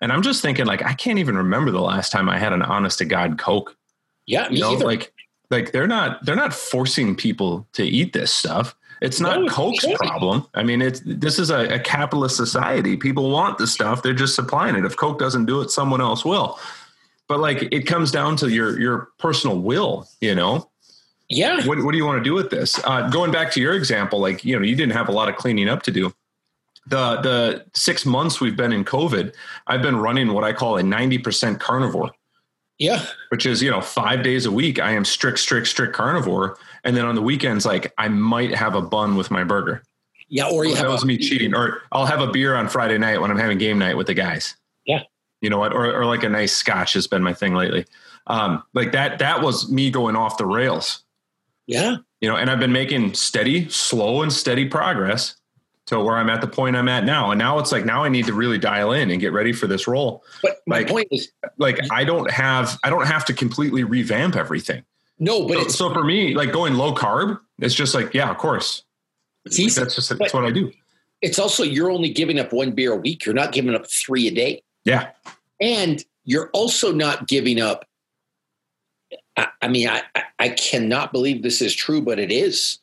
And 0.00 0.12
I'm 0.12 0.22
just 0.22 0.40
thinking 0.40 0.66
like 0.66 0.84
I 0.84 0.94
can't 0.94 1.18
even 1.18 1.36
remember 1.36 1.72
the 1.72 1.80
last 1.80 2.12
time 2.12 2.28
I 2.28 2.38
had 2.38 2.52
an 2.52 2.62
honest 2.62 2.98
to 2.98 3.04
god 3.04 3.38
Coke. 3.38 3.76
Yeah, 4.26 4.48
you 4.50 4.60
know, 4.60 4.74
either. 4.74 4.84
like 4.84 5.12
like 5.52 5.70
they're 5.70 5.86
not 5.86 6.24
they're 6.24 6.34
not 6.34 6.52
forcing 6.52 7.14
people 7.14 7.68
to 7.74 7.84
eat 7.84 8.12
this 8.12 8.32
stuff. 8.32 8.74
It's 9.02 9.20
not 9.20 9.40
no, 9.40 9.48
Coke's 9.48 9.84
problem. 9.96 10.46
I 10.54 10.62
mean, 10.62 10.80
it's 10.80 11.02
this 11.04 11.38
is 11.38 11.50
a, 11.50 11.74
a, 11.74 11.78
capitalist 11.78 12.36
society. 12.36 12.96
People 12.96 13.30
want 13.30 13.58
the 13.58 13.66
stuff; 13.66 14.02
they're 14.02 14.14
just 14.14 14.34
supplying 14.34 14.76
it. 14.76 14.84
If 14.84 14.96
Coke 14.96 15.18
doesn't 15.18 15.46
do 15.46 15.60
it, 15.60 15.70
someone 15.70 16.00
else 16.00 16.24
will. 16.24 16.58
But 17.28 17.40
like, 17.40 17.62
it 17.72 17.86
comes 17.86 18.10
down 18.10 18.36
to 18.36 18.48
your 18.48 18.80
your 18.80 19.08
personal 19.18 19.58
will. 19.58 20.08
You 20.20 20.34
know. 20.34 20.70
Yeah. 21.28 21.66
What 21.66 21.82
What 21.84 21.92
do 21.92 21.98
you 21.98 22.06
want 22.06 22.18
to 22.18 22.24
do 22.24 22.34
with 22.34 22.50
this? 22.50 22.80
Uh, 22.84 23.08
going 23.10 23.32
back 23.32 23.50
to 23.52 23.60
your 23.60 23.74
example, 23.74 24.20
like 24.20 24.44
you 24.44 24.56
know, 24.56 24.64
you 24.64 24.76
didn't 24.76 24.92
have 24.92 25.08
a 25.08 25.12
lot 25.12 25.28
of 25.28 25.36
cleaning 25.36 25.68
up 25.68 25.82
to 25.82 25.90
do. 25.90 26.14
The 26.86 27.20
the 27.20 27.66
six 27.74 28.06
months 28.06 28.40
we've 28.40 28.56
been 28.56 28.72
in 28.72 28.84
COVID, 28.84 29.34
I've 29.66 29.82
been 29.82 29.96
running 29.96 30.32
what 30.32 30.44
I 30.44 30.52
call 30.52 30.76
a 30.76 30.82
ninety 30.82 31.18
percent 31.18 31.58
carnivore. 31.58 32.12
Yeah. 32.82 33.06
Which 33.28 33.46
is, 33.46 33.62
you 33.62 33.70
know, 33.70 33.80
five 33.80 34.24
days 34.24 34.44
a 34.44 34.50
week, 34.50 34.80
I 34.80 34.90
am 34.90 35.04
strict, 35.04 35.38
strict, 35.38 35.68
strict 35.68 35.94
carnivore. 35.94 36.58
And 36.82 36.96
then 36.96 37.04
on 37.04 37.14
the 37.14 37.22
weekends, 37.22 37.64
like 37.64 37.92
I 37.96 38.08
might 38.08 38.52
have 38.52 38.74
a 38.74 38.82
bun 38.82 39.14
with 39.14 39.30
my 39.30 39.44
burger. 39.44 39.84
Yeah. 40.28 40.48
Or 40.48 40.64
you 40.64 40.74
that 40.74 40.88
was 40.88 41.04
me 41.04 41.16
cheating. 41.16 41.54
Or 41.54 41.82
I'll 41.92 42.06
have 42.06 42.20
a 42.20 42.26
beer 42.26 42.56
on 42.56 42.68
Friday 42.68 42.98
night 42.98 43.20
when 43.20 43.30
I'm 43.30 43.38
having 43.38 43.56
game 43.58 43.78
night 43.78 43.96
with 43.96 44.08
the 44.08 44.14
guys. 44.14 44.56
Yeah. 44.84 45.02
You 45.40 45.48
know 45.48 45.58
what? 45.58 45.72
Or, 45.72 45.94
or 45.94 46.06
like 46.06 46.24
a 46.24 46.28
nice 46.28 46.52
scotch 46.52 46.94
has 46.94 47.06
been 47.06 47.22
my 47.22 47.32
thing 47.32 47.54
lately. 47.54 47.86
Um, 48.26 48.64
like 48.74 48.90
that, 48.92 49.20
that 49.20 49.42
was 49.42 49.70
me 49.70 49.88
going 49.92 50.16
off 50.16 50.36
the 50.36 50.46
rails. 50.46 51.04
Yeah. 51.68 51.98
You 52.20 52.28
know, 52.28 52.34
and 52.34 52.50
I've 52.50 52.58
been 52.58 52.72
making 52.72 53.14
steady, 53.14 53.68
slow 53.68 54.22
and 54.22 54.32
steady 54.32 54.68
progress 54.68 55.36
to 55.86 56.00
where 56.00 56.16
I'm 56.16 56.30
at 56.30 56.40
the 56.40 56.46
point 56.46 56.76
I'm 56.76 56.88
at 56.88 57.04
now. 57.04 57.30
And 57.30 57.38
now 57.38 57.58
it's 57.58 57.72
like 57.72 57.84
now 57.84 58.04
I 58.04 58.08
need 58.08 58.26
to 58.26 58.32
really 58.32 58.58
dial 58.58 58.92
in 58.92 59.10
and 59.10 59.20
get 59.20 59.32
ready 59.32 59.52
for 59.52 59.66
this 59.66 59.88
role. 59.88 60.24
But 60.42 60.60
my 60.66 60.78
like, 60.78 60.88
point 60.88 61.08
is 61.10 61.30
like 61.58 61.78
I 61.90 62.04
don't 62.04 62.30
have 62.30 62.78
I 62.84 62.90
don't 62.90 63.06
have 63.06 63.24
to 63.26 63.32
completely 63.32 63.84
revamp 63.84 64.36
everything. 64.36 64.84
No, 65.18 65.46
but 65.46 65.70
so, 65.70 65.88
so 65.88 65.92
for 65.92 66.04
me, 66.04 66.34
like 66.34 66.52
going 66.52 66.74
low 66.74 66.94
carb, 66.94 67.38
it's 67.58 67.74
just 67.74 67.94
like, 67.94 68.14
yeah, 68.14 68.30
of 68.30 68.38
course. 68.38 68.84
It's 69.44 69.58
easy. 69.58 69.80
That's 69.80 69.94
just 69.94 70.16
that's 70.18 70.34
what 70.34 70.44
I 70.44 70.50
do. 70.50 70.72
It's 71.20 71.38
also 71.38 71.62
you're 71.62 71.90
only 71.90 72.10
giving 72.10 72.38
up 72.38 72.52
one 72.52 72.72
beer 72.72 72.92
a 72.92 72.96
week. 72.96 73.24
You're 73.24 73.34
not 73.34 73.52
giving 73.52 73.74
up 73.74 73.88
three 73.88 74.26
a 74.28 74.30
day. 74.32 74.62
Yeah. 74.84 75.10
And 75.60 76.04
you're 76.24 76.50
also 76.52 76.92
not 76.92 77.28
giving 77.28 77.60
up. 77.60 77.86
I, 79.36 79.48
I 79.62 79.68
mean, 79.68 79.88
I, 79.88 80.02
I 80.38 80.48
cannot 80.50 81.12
believe 81.12 81.42
this 81.42 81.62
is 81.62 81.74
true, 81.74 82.00
but 82.00 82.18
it 82.18 82.32
is. 82.32 82.78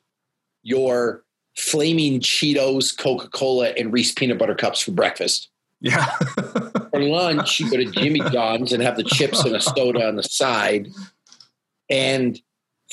Your 0.64 1.24
flaming 1.60 2.20
Cheetos, 2.20 2.98
Coca 2.98 3.28
Cola, 3.30 3.70
and 3.70 3.92
Reese 3.92 4.14
peanut 4.14 4.38
butter 4.38 4.56
cups 4.56 4.80
for 4.80 4.92
breakfast. 4.92 5.50
Yeah. 5.82 6.06
for 6.92 7.00
lunch, 7.00 7.60
you 7.60 7.70
go 7.70 7.78
to 7.78 7.86
Jimmy 7.86 8.22
John's 8.32 8.74
and 8.74 8.82
have 8.82 8.98
the 8.98 9.04
chips 9.04 9.44
and 9.44 9.56
a 9.56 9.62
soda 9.62 10.08
on 10.08 10.16
the 10.16 10.24
side. 10.24 10.90
And 11.90 12.42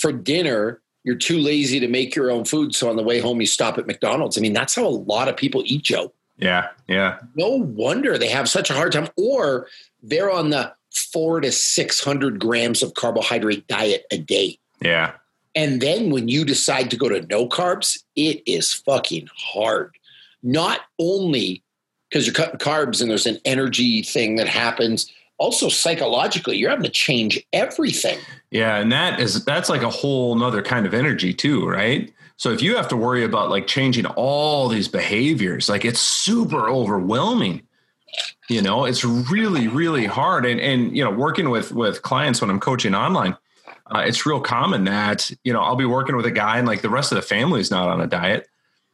for 0.01 0.13
dinner, 0.13 0.81
you're 1.05 1.17
too 1.17 1.39
lazy 1.39 1.79
to 1.81 1.89
make 1.89 2.17
your 2.17 2.31
own 2.31 2.45
food. 2.45 2.75
So 2.75 2.91
on 2.91 2.97
the 2.97 3.03
way 3.03 3.21
home, 3.21 3.41
you 3.41 3.47
stop 3.47 3.79
at 3.79 3.87
McDonald's. 3.87 4.37
I 4.37 4.41
mean, 4.41 4.53
that's 4.53 4.75
how 4.75 4.87
a 4.87 4.89
lot 4.89 5.29
of 5.29 5.37
people 5.37 5.63
eat, 5.65 5.85
Joe. 5.85 6.13
Yeah. 6.37 6.69
Yeah. 6.89 7.19
No 7.35 7.49
wonder 7.51 8.19
they 8.19 8.29
have 8.29 8.49
such 8.49 8.71
a 8.71 8.75
hard 8.75 8.93
time. 8.93 9.09
Or 9.17 9.69
they're 10.03 10.31
on 10.31 10.51
the 10.51 10.73
four 10.93 11.41
to 11.41 11.53
600 11.53 12.41
grams 12.41 12.83
of 12.83 12.95
carbohydrate 12.95 13.67
diet 13.69 14.05
a 14.11 14.19
day. 14.19 14.59
Yeah. 14.81 15.13
And 15.57 15.81
then 15.81 16.11
when 16.11 16.29
you 16.29 16.45
decide 16.45 16.91
to 16.91 16.97
go 16.97 17.09
to 17.09 17.23
no 17.23 17.49
carbs, 17.49 18.05
it 18.15 18.43
is 18.47 18.73
fucking 18.73 19.29
hard. 19.35 19.97
Not 20.43 20.81
only 20.99 21.65
because 22.09 22.27
you're 22.27 22.35
cutting 22.35 22.59
carbs 22.59 23.01
and 23.01 23.11
there's 23.11 23.27
an 23.27 23.39
energy 23.45 24.03
thing 24.03 24.37
that 24.37 24.47
happens, 24.47 25.11
also 25.39 25.69
psychologically, 25.69 26.57
you're 26.57 26.71
having 26.71 26.85
to 26.85 26.91
change 26.91 27.45
everything. 27.53 28.19
Yeah, 28.51 28.77
and 28.77 28.93
that 28.93 29.19
is 29.19 29.45
that's 29.45 29.69
like 29.69 29.83
a 29.83 29.91
whole 29.91 30.35
nother 30.35 30.63
kind 30.63 30.87
of 30.87 30.95
energy 30.95 31.35
too, 31.35 31.67
right? 31.67 32.13
So 32.37 32.53
if 32.53 32.63
you 32.63 32.77
have 32.77 32.89
to 32.89 32.97
worry 32.97 33.25
about 33.25 33.51
like 33.51 33.67
changing 33.67 34.07
all 34.07 34.69
these 34.69 34.89
behaviors, 34.89 35.69
like 35.69 35.85
it's 35.85 36.01
super 36.01 36.69
overwhelming. 36.69 37.63
You 38.49 38.63
know, 38.63 38.85
it's 38.85 39.05
really, 39.05 39.69
really 39.69 40.07
hard. 40.07 40.47
And 40.47 40.61
and 40.61 40.97
you 40.97 41.03
know, 41.03 41.11
working 41.11 41.51
with 41.51 41.73
with 41.73 42.03
clients 42.03 42.41
when 42.41 42.51
I'm 42.51 42.61
coaching 42.61 42.95
online, 42.95 43.37
uh, 43.95 44.01
it's 44.01 44.27
real 44.27 44.41
common 44.41 44.85
that 44.85 45.31
you 45.45 45.53
know 45.53 45.61
I'll 45.61 45.77
be 45.77 45.85
working 45.85 46.17
with 46.17 46.27
a 46.27 46.31
guy 46.31 46.59
and 46.59 46.67
like 46.67 46.83
the 46.83 46.91
rest 46.91 47.13
of 47.13 47.17
the 47.17 47.23
family 47.23 47.61
is 47.61 47.71
not 47.71 47.89
on 47.89 48.01
a 48.01 48.07
diet, 48.07 48.49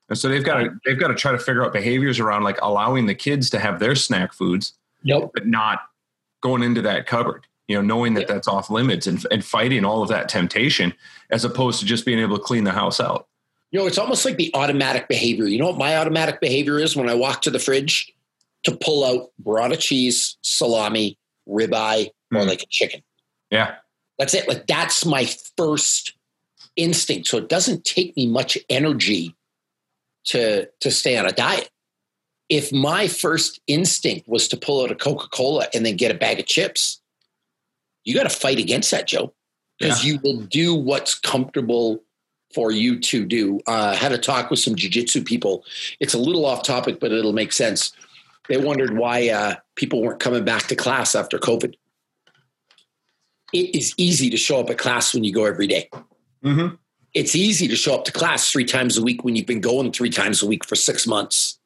and 0.08 0.18
so 0.18 0.28
they've 0.28 0.44
got 0.44 0.58
to 0.58 0.70
they've 0.84 0.98
got 0.98 1.08
to 1.08 1.14
try 1.14 1.32
to 1.32 1.38
figure 1.38 1.64
out 1.64 1.72
behaviors 1.72 2.20
around 2.20 2.42
like 2.42 2.58
allowing 2.60 3.06
the 3.06 3.14
kids 3.14 3.50
to 3.50 3.58
have 3.58 3.78
their 3.78 3.94
snack 3.94 4.32
foods, 4.32 4.74
yep. 5.02 5.30
but 5.32 5.46
not 5.46 5.80
going 6.42 6.62
into 6.62 6.82
that 6.82 7.06
cupboard. 7.06 7.46
You 7.68 7.76
know, 7.76 7.82
knowing 7.82 8.14
that 8.14 8.22
yep. 8.22 8.28
that's 8.28 8.48
off 8.48 8.70
limits 8.70 9.06
and 9.06 9.24
and 9.30 9.44
fighting 9.44 9.84
all 9.84 10.02
of 10.02 10.08
that 10.10 10.28
temptation 10.28 10.92
as 11.30 11.44
opposed 11.44 11.80
to 11.80 11.86
just 11.86 12.04
being 12.04 12.18
able 12.18 12.36
to 12.36 12.42
clean 12.42 12.64
the 12.64 12.72
house 12.72 13.00
out. 13.00 13.28
You 13.70 13.80
know, 13.80 13.86
it's 13.86 13.98
almost 13.98 14.26
like 14.26 14.36
the 14.36 14.50
automatic 14.54 15.08
behavior. 15.08 15.46
You 15.46 15.58
know 15.58 15.68
what 15.68 15.78
my 15.78 15.96
automatic 15.96 16.40
behavior 16.40 16.78
is 16.78 16.94
when 16.94 17.08
I 17.08 17.14
walk 17.14 17.40
to 17.42 17.50
the 17.50 17.58
fridge 17.58 18.12
to 18.64 18.76
pull 18.76 19.04
out 19.04 19.30
burrata 19.42 19.78
cheese, 19.78 20.36
salami, 20.42 21.18
ribeye, 21.48 22.08
or 22.32 22.42
Mm. 22.42 22.46
like 22.46 22.62
a 22.62 22.66
chicken. 22.66 23.02
Yeah. 23.50 23.76
That's 24.22 24.34
it. 24.34 24.46
Like 24.46 24.68
that's 24.68 25.04
my 25.04 25.28
first 25.56 26.14
instinct. 26.76 27.26
So 27.26 27.38
it 27.38 27.48
doesn't 27.48 27.84
take 27.84 28.16
me 28.16 28.28
much 28.28 28.56
energy 28.70 29.34
to 30.26 30.68
to 30.78 30.90
stay 30.92 31.18
on 31.18 31.26
a 31.26 31.32
diet. 31.32 31.68
If 32.48 32.72
my 32.72 33.08
first 33.08 33.60
instinct 33.66 34.28
was 34.28 34.46
to 34.46 34.56
pull 34.56 34.84
out 34.84 34.92
a 34.92 34.94
Coca-Cola 34.94 35.66
and 35.74 35.84
then 35.84 35.96
get 35.96 36.12
a 36.12 36.14
bag 36.14 36.38
of 36.38 36.46
chips, 36.46 37.00
you 38.04 38.14
got 38.14 38.22
to 38.22 38.28
fight 38.28 38.60
against 38.60 38.92
that, 38.92 39.08
Joe, 39.08 39.34
because 39.80 40.04
you 40.04 40.20
will 40.22 40.38
do 40.42 40.72
what's 40.72 41.18
comfortable 41.18 42.04
for 42.54 42.70
you 42.70 43.00
to 43.00 43.24
do. 43.24 43.58
Uh, 43.66 43.90
I 43.90 43.96
had 43.96 44.12
a 44.12 44.18
talk 44.18 44.50
with 44.50 44.60
some 44.60 44.76
jujitsu 44.76 45.26
people. 45.26 45.64
It's 45.98 46.14
a 46.14 46.18
little 46.18 46.46
off 46.46 46.62
topic, 46.62 47.00
but 47.00 47.10
it'll 47.10 47.32
make 47.32 47.52
sense. 47.52 47.90
They 48.48 48.56
wondered 48.56 48.96
why 48.96 49.30
uh, 49.30 49.56
people 49.74 50.00
weren't 50.00 50.20
coming 50.20 50.44
back 50.44 50.68
to 50.68 50.76
class 50.76 51.16
after 51.16 51.38
COVID. 51.38 51.74
It 53.52 53.74
is 53.74 53.94
easy 53.96 54.30
to 54.30 54.36
show 54.36 54.60
up 54.60 54.70
at 54.70 54.78
class 54.78 55.14
when 55.14 55.24
you 55.24 55.32
go 55.32 55.44
every 55.44 55.66
day. 55.66 55.88
Mm-hmm. 56.44 56.74
It's 57.14 57.36
easy 57.36 57.68
to 57.68 57.76
show 57.76 57.94
up 57.94 58.04
to 58.06 58.12
class 58.12 58.50
three 58.50 58.64
times 58.64 58.96
a 58.96 59.02
week 59.02 59.22
when 59.24 59.36
you've 59.36 59.46
been 59.46 59.60
going 59.60 59.92
three 59.92 60.10
times 60.10 60.42
a 60.42 60.46
week 60.46 60.64
for 60.66 60.74
six 60.74 61.06
months. 61.06 61.58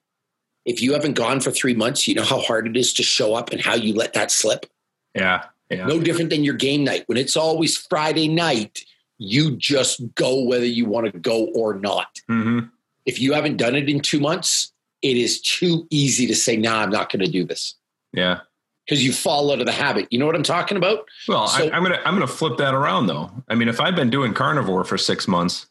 If 0.64 0.82
you 0.82 0.92
haven't 0.94 1.14
gone 1.14 1.40
for 1.40 1.52
three 1.52 1.74
months, 1.74 2.08
you 2.08 2.16
know 2.16 2.24
how 2.24 2.40
hard 2.40 2.66
it 2.66 2.76
is 2.76 2.92
to 2.94 3.04
show 3.04 3.34
up 3.34 3.52
and 3.52 3.60
how 3.60 3.74
you 3.74 3.94
let 3.94 4.14
that 4.14 4.32
slip. 4.32 4.66
Yeah. 5.14 5.44
Yeah. 5.70 5.86
No 5.86 6.00
different 6.00 6.30
than 6.30 6.44
your 6.44 6.54
game 6.54 6.84
night. 6.84 7.04
When 7.06 7.18
it's 7.18 7.36
always 7.36 7.76
Friday 7.76 8.28
night, 8.28 8.84
you 9.18 9.56
just 9.56 10.00
go 10.14 10.42
whether 10.42 10.66
you 10.66 10.86
want 10.86 11.12
to 11.12 11.18
go 11.18 11.46
or 11.54 11.74
not. 11.74 12.20
Mm-hmm. 12.28 12.66
If 13.04 13.20
you 13.20 13.32
haven't 13.32 13.56
done 13.56 13.76
it 13.76 13.88
in 13.88 14.00
two 14.00 14.20
months, 14.20 14.72
it 15.02 15.16
is 15.16 15.40
too 15.40 15.86
easy 15.90 16.26
to 16.26 16.34
say, 16.34 16.56
nah, 16.56 16.82
I'm 16.82 16.90
not 16.90 17.10
going 17.10 17.24
to 17.24 17.30
do 17.30 17.44
this 17.44 17.74
Yeah. 18.12 18.40
Because 18.86 19.04
you 19.04 19.12
fall 19.12 19.50
out 19.52 19.58
of 19.60 19.66
the 19.66 19.72
habit. 19.72 20.06
You 20.10 20.18
know 20.18 20.26
what 20.26 20.36
I'm 20.36 20.42
talking 20.42 20.76
about? 20.76 21.06
Well, 21.28 21.46
So- 21.48 21.64
I, 21.68 21.76
I'm 21.76 21.82
gonna 21.82 22.00
I'm 22.04 22.14
gonna 22.14 22.26
flip 22.26 22.56
that 22.58 22.72
around 22.74 23.06
though. 23.08 23.30
I 23.48 23.54
mean, 23.54 23.68
if 23.68 23.80
I've 23.80 23.96
been 23.96 24.10
doing 24.10 24.32
carnivore 24.32 24.84
for 24.84 24.96
six 24.96 25.26
months, 25.28 25.66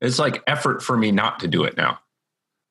it's 0.00 0.18
like 0.18 0.42
effort 0.46 0.82
for 0.82 0.96
me 0.96 1.10
not 1.12 1.40
to 1.40 1.48
do 1.48 1.64
it 1.64 1.76
now. 1.76 1.98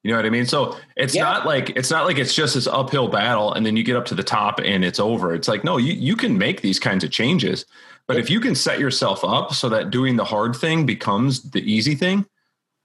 You 0.04 0.10
know 0.12 0.18
what 0.18 0.26
I 0.26 0.32
mean? 0.32 0.48
So 0.48 0.78
it's 0.98 1.14
Yeah. 1.16 1.24
not 1.24 1.46
like 1.46 1.70
it's 1.72 1.92
not 1.92 2.06
like 2.06 2.18
it's 2.18 2.34
just 2.34 2.56
this 2.56 2.68
uphill 2.68 3.08
battle 3.08 3.54
and 3.54 3.66
then 3.66 3.78
you 3.78 3.84
get 3.84 3.96
up 3.96 4.06
to 4.06 4.16
the 4.16 4.24
top 4.24 4.60
and 4.60 4.84
it's 4.84 5.00
over. 5.00 5.34
It's 5.34 5.48
like 5.48 5.64
no, 5.64 5.78
you 5.78 5.94
you 5.94 6.16
can 6.16 6.38
make 6.38 6.62
these 6.62 6.80
kinds 6.80 7.04
of 7.04 7.12
changes, 7.12 7.66
but 8.08 8.18
if 8.18 8.30
you 8.30 8.40
can 8.40 8.56
set 8.56 8.80
yourself 8.80 9.24
up 9.24 9.54
so 9.54 9.70
that 9.70 9.92
doing 9.92 10.16
the 10.18 10.26
hard 10.26 10.56
thing 10.56 10.86
becomes 10.86 11.52
the 11.52 11.62
easy 11.62 11.94
thing, 11.96 12.26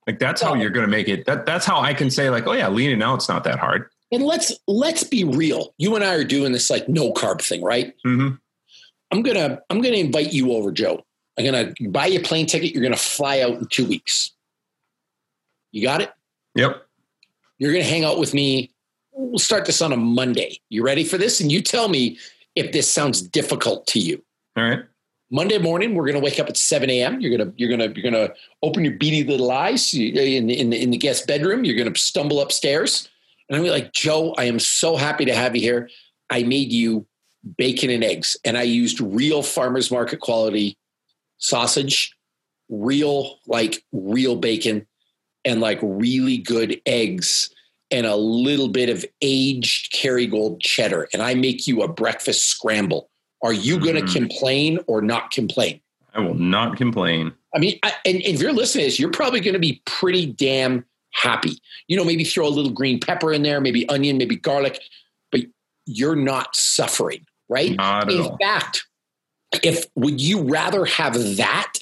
like 0.06 0.18
that's 0.18 0.40
how 0.42 0.54
you're 0.54 0.70
going 0.70 0.84
to 0.86 0.90
make 0.90 1.08
it. 1.08 1.24
That 1.24 1.46
that's 1.46 1.64
how 1.66 1.80
I 1.80 1.94
can 1.94 2.10
say 2.10 2.28
like, 2.30 2.46
oh 2.46 2.52
yeah, 2.52 2.68
leaning 2.68 3.02
out, 3.02 3.14
it's 3.16 3.28
not 3.30 3.42
that 3.44 3.58
hard. 3.58 3.88
And 4.12 4.22
let's 4.22 4.52
let's 4.68 5.04
be 5.04 5.24
real. 5.24 5.74
You 5.78 5.94
and 5.96 6.04
I 6.04 6.14
are 6.14 6.24
doing 6.24 6.52
this 6.52 6.70
like 6.70 6.88
no 6.88 7.12
carb 7.12 7.42
thing, 7.42 7.62
right? 7.62 7.94
Mm-hmm. 8.06 8.36
I'm 9.10 9.22
gonna 9.22 9.60
I'm 9.70 9.80
gonna 9.80 9.96
invite 9.96 10.32
you 10.32 10.52
over, 10.52 10.72
Joe. 10.72 11.04
I'm 11.38 11.44
gonna 11.44 11.74
buy 11.88 12.06
you 12.06 12.20
a 12.20 12.22
plane 12.22 12.46
ticket. 12.46 12.72
You're 12.72 12.82
gonna 12.82 12.96
fly 12.96 13.40
out 13.40 13.54
in 13.54 13.66
two 13.66 13.86
weeks. 13.86 14.32
You 15.72 15.82
got 15.82 16.00
it? 16.00 16.12
Yep. 16.54 16.82
You're 17.58 17.72
gonna 17.72 17.84
hang 17.84 18.04
out 18.04 18.18
with 18.18 18.32
me. 18.32 18.70
We'll 19.12 19.38
start 19.38 19.64
this 19.64 19.82
on 19.82 19.92
a 19.92 19.96
Monday. 19.96 20.60
You 20.68 20.84
ready 20.84 21.04
for 21.04 21.18
this? 21.18 21.40
And 21.40 21.50
you 21.50 21.62
tell 21.62 21.88
me 21.88 22.18
if 22.54 22.72
this 22.72 22.90
sounds 22.90 23.22
difficult 23.22 23.86
to 23.88 23.98
you. 23.98 24.22
All 24.56 24.64
right. 24.64 24.80
Monday 25.30 25.58
morning, 25.58 25.94
we're 25.94 26.06
gonna 26.06 26.20
wake 26.20 26.38
up 26.38 26.48
at 26.48 26.56
7 26.56 26.88
a.m. 26.88 27.20
You're 27.20 27.36
gonna 27.36 27.52
you're 27.56 27.70
gonna 27.70 27.92
you're 27.94 28.10
gonna 28.10 28.32
open 28.62 28.84
your 28.84 28.94
beady 28.94 29.24
little 29.24 29.50
eyes 29.50 29.92
in 29.92 30.14
the, 30.14 30.36
in 30.36 30.70
the, 30.70 30.82
in 30.82 30.90
the 30.90 30.96
guest 30.96 31.26
bedroom. 31.26 31.64
You're 31.64 31.76
gonna 31.76 31.96
stumble 31.96 32.40
upstairs, 32.40 33.08
and 33.48 33.58
I'm 33.58 33.66
like, 33.66 33.92
Joe, 33.92 34.34
I 34.36 34.44
am 34.44 34.58
so 34.58 34.96
happy 34.96 35.24
to 35.26 35.34
have 35.34 35.54
you 35.54 35.62
here. 35.62 35.90
I 36.30 36.42
made 36.42 36.72
you 36.72 37.06
bacon 37.56 37.90
and 37.90 38.02
eggs, 38.02 38.36
and 38.44 38.58
I 38.58 38.62
used 38.62 39.00
real 39.00 39.42
farmers 39.42 39.90
market 39.90 40.20
quality 40.20 40.76
sausage, 41.38 42.14
real 42.68 43.38
like 43.46 43.84
real 43.92 44.36
bacon, 44.36 44.86
and 45.44 45.60
like 45.60 45.78
really 45.82 46.38
good 46.38 46.80
eggs, 46.86 47.50
and 47.90 48.06
a 48.06 48.16
little 48.16 48.68
bit 48.68 48.88
of 48.88 49.04
aged 49.22 49.92
Kerrygold 49.92 50.60
cheddar. 50.60 51.08
And 51.12 51.22
I 51.22 51.34
make 51.34 51.66
you 51.66 51.82
a 51.82 51.88
breakfast 51.88 52.46
scramble. 52.46 53.08
Are 53.42 53.52
you 53.52 53.78
going 53.78 53.94
to 53.94 54.02
Mm. 54.02 54.12
complain 54.12 54.80
or 54.88 55.00
not 55.00 55.30
complain? 55.30 55.80
I 56.14 56.20
will 56.20 56.34
not 56.34 56.76
complain. 56.76 57.32
I 57.54 57.58
mean, 57.58 57.78
I, 57.82 57.92
and, 58.04 58.16
and 58.16 58.34
if 58.34 58.40
you're 58.40 58.52
listening 58.52 58.84
to 58.84 58.86
this, 58.88 58.98
you're 58.98 59.10
probably 59.10 59.40
going 59.40 59.54
to 59.54 59.60
be 59.60 59.82
pretty 59.84 60.26
damn 60.26 60.84
happy. 61.16 61.58
You 61.88 61.96
know, 61.96 62.04
maybe 62.04 62.24
throw 62.24 62.46
a 62.46 62.50
little 62.50 62.70
green 62.70 63.00
pepper 63.00 63.32
in 63.32 63.42
there, 63.42 63.60
maybe 63.60 63.88
onion, 63.88 64.18
maybe 64.18 64.36
garlic, 64.36 64.80
but 65.32 65.40
you're 65.86 66.16
not 66.16 66.54
suffering, 66.54 67.26
right? 67.48 67.74
Not 67.74 68.12
In 68.12 68.20
all. 68.20 68.36
fact, 68.40 68.86
if 69.62 69.86
would 69.94 70.20
you 70.20 70.42
rather 70.42 70.84
have 70.84 71.14
that, 71.36 71.72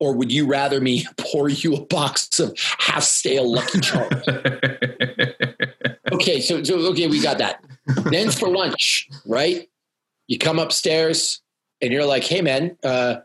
or 0.00 0.14
would 0.14 0.32
you 0.32 0.46
rather 0.46 0.80
me 0.80 1.06
pour 1.18 1.48
you 1.48 1.74
a 1.74 1.84
box 1.86 2.40
of 2.40 2.58
half 2.78 3.02
stale 3.02 3.50
Lucky 3.50 3.80
Charms? 3.80 4.26
okay, 6.12 6.40
so, 6.40 6.62
so 6.62 6.78
okay, 6.90 7.08
we 7.08 7.20
got 7.22 7.38
that. 7.38 7.62
Then 8.10 8.30
for 8.30 8.48
lunch, 8.48 9.08
right? 9.26 9.68
You 10.26 10.38
come 10.38 10.58
upstairs 10.58 11.40
and 11.80 11.92
you're 11.92 12.04
like, 12.04 12.24
"Hey, 12.24 12.40
man, 12.40 12.76
uh, 12.82 13.16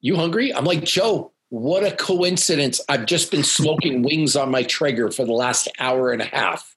you 0.00 0.14
hungry?" 0.14 0.54
I'm 0.54 0.64
like, 0.64 0.84
"Joe, 0.84 1.32
what 1.48 1.84
a 1.84 1.94
coincidence! 1.94 2.80
I've 2.88 3.06
just 3.06 3.30
been 3.30 3.44
smoking 3.44 4.02
wings 4.02 4.36
on 4.36 4.50
my 4.50 4.62
Traeger 4.64 5.10
for 5.10 5.24
the 5.24 5.32
last 5.32 5.68
hour 5.78 6.12
and 6.12 6.20
a 6.22 6.26
half, 6.26 6.76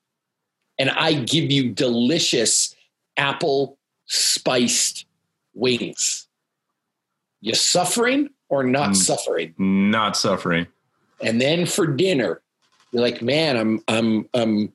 and 0.77 0.89
I 0.89 1.13
give 1.13 1.51
you 1.51 1.71
delicious 1.71 2.75
apple 3.17 3.77
spiced 4.05 5.05
wings. 5.53 6.27
You 7.41 7.53
suffering 7.55 8.29
or 8.49 8.63
not 8.63 8.91
Mm. 8.91 8.95
suffering?" 8.95 9.53
not 9.57 10.17
suffering. 10.17 10.67
And 11.21 11.41
then 11.41 11.65
for 11.65 11.85
dinner, 11.85 12.41
you're 12.91 13.01
like, 13.01 13.21
man, 13.21 13.57
I'm 13.57 13.83
I'm 13.87 14.29
I'm 14.33 14.71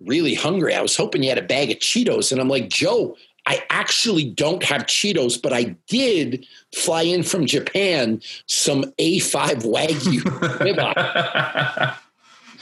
really 0.00 0.34
hungry. 0.34 0.74
I 0.74 0.80
was 0.82 0.96
hoping 0.96 1.22
you 1.22 1.28
had 1.28 1.38
a 1.38 1.42
bag 1.42 1.70
of 1.70 1.78
Cheetos. 1.78 2.30
And 2.32 2.40
I'm 2.40 2.48
like, 2.48 2.68
Joe, 2.68 3.16
I 3.48 3.64
actually 3.70 4.26
don't 4.26 4.62
have 4.62 4.82
Cheetos, 4.82 5.40
but 5.40 5.54
I 5.54 5.74
did 5.88 6.46
fly 6.76 7.02
in 7.02 7.22
from 7.22 7.46
Japan 7.46 8.20
some 8.44 8.84
A5 8.98 9.62
Wagyu. 9.64 10.22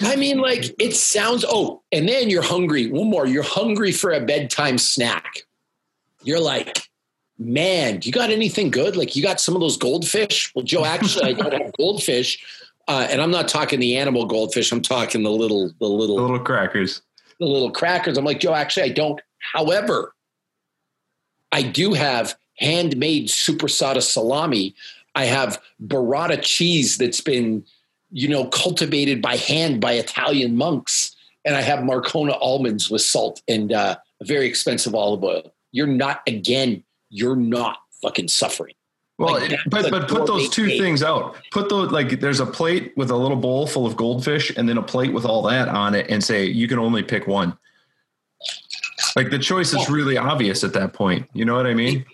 I 0.09 0.17
mean, 0.17 0.39
like 0.39 0.81
it 0.81 0.95
sounds 0.95 1.45
oh, 1.49 1.83
and 1.91 2.09
then 2.09 2.31
you're 2.31 2.43
hungry. 2.43 2.89
One 2.89 3.11
more, 3.11 3.27
you're 3.27 3.43
hungry 3.43 3.91
for 3.91 4.13
a 4.13 4.21
bedtime 4.21 4.79
snack. 4.79 5.43
You're 6.23 6.41
like, 6.41 6.89
man, 7.39 8.01
you 8.03 8.13
got 8.13 8.31
anything 8.31 8.71
good? 8.71 8.97
Like 8.97 9.17
you 9.17 9.23
got 9.23 9.41
some 9.41 9.55
of 9.57 9.61
those 9.61 9.77
goldfish? 9.77 10.53
Well, 10.55 10.65
Joe, 10.65 10.85
actually, 10.85 11.31
I 11.31 11.33
don't 11.33 11.53
have 11.53 11.73
goldfish. 11.79 12.45
Uh, 12.89 13.09
and 13.11 13.21
I'm 13.21 13.33
not 13.33 13.49
talking 13.49 13.81
the 13.81 13.97
animal 13.97 14.27
goldfish. 14.27 14.71
I'm 14.71 14.83
talking 14.83 15.25
the 15.25 15.31
little, 15.33 15.73
the 15.81 15.89
little, 15.89 16.17
The 16.17 16.23
little 16.23 16.39
crackers. 16.39 17.03
the 17.41 17.47
little 17.47 17.73
crackers. 17.73 18.17
I'm 18.17 18.25
like, 18.25 18.39
Joe, 18.39 18.55
actually, 18.55 18.85
I 18.85 18.91
don't. 18.93 19.21
However, 19.53 20.15
I 21.53 21.63
do 21.63 21.93
have 21.93 22.35
handmade 22.59 23.29
soppressata 23.29 24.03
salami. 24.03 24.75
I 25.15 25.25
have 25.25 25.61
burrata 25.85 26.41
cheese 26.43 26.99
that's 26.99 27.21
been, 27.21 27.65
you 28.11 28.29
know, 28.29 28.47
cultivated 28.47 29.23
by 29.23 29.37
hand 29.37 29.81
by 29.81 29.93
Italian 29.93 30.57
monks, 30.57 31.15
and 31.45 31.57
I 31.57 31.63
have 31.63 31.81
Marcona 31.81 32.37
almonds 32.41 32.91
with 32.91 33.03
salt 33.03 33.41
and 33.49 33.73
uh, 33.73 33.97
a 34.21 34.25
very 34.25 34.47
expensive 34.47 34.95
olive 34.95 35.23
oil. 35.25 35.53
You're 35.73 35.87
not 35.87 36.23
again. 36.27 36.83
You're 37.11 37.37
not 37.37 37.79
fucking 38.03 38.29
suffering. 38.29 38.75
Well, 39.19 39.35
Like, 39.35 39.53
it- 39.53 39.61
but 39.69 39.91
but 39.91 40.09
put 40.09 40.27
those 40.27 40.51
two 40.51 40.67
things 40.79 41.03
out. 41.03 41.37
Put 41.51 41.69
those 41.71 41.91
like 41.91 42.21
there's 42.21 42.41
a 42.41 42.47
plate 42.47 42.93
with 42.97 43.11
a 43.11 43.17
little 43.17 43.37
bowl 43.37 43.67
full 43.67 43.87
of 43.87 43.97
goldfish, 43.97 44.53
and 44.57 44.69
then 44.69 44.77
a 44.77 44.83
plate 44.83 45.13
with 45.13 45.25
all 45.25 45.43
that 45.45 45.69
on 45.69 45.95
it, 45.95 46.07
and 46.11 46.23
say 46.23 46.45
you 46.47 46.69
can 46.69 46.79
only 46.79 47.03
pick 47.03 47.27
one. 47.27 47.57
Like 49.17 49.31
the 49.31 49.39
choice 49.39 49.73
is 49.73 49.89
really 49.89 50.17
obvious 50.19 50.63
at 50.63 50.75
that 50.75 50.93
point. 50.93 51.27
You 51.33 51.45
know 51.47 51.57
what 51.57 51.67
I 51.67 51.75
mean? 51.75 52.05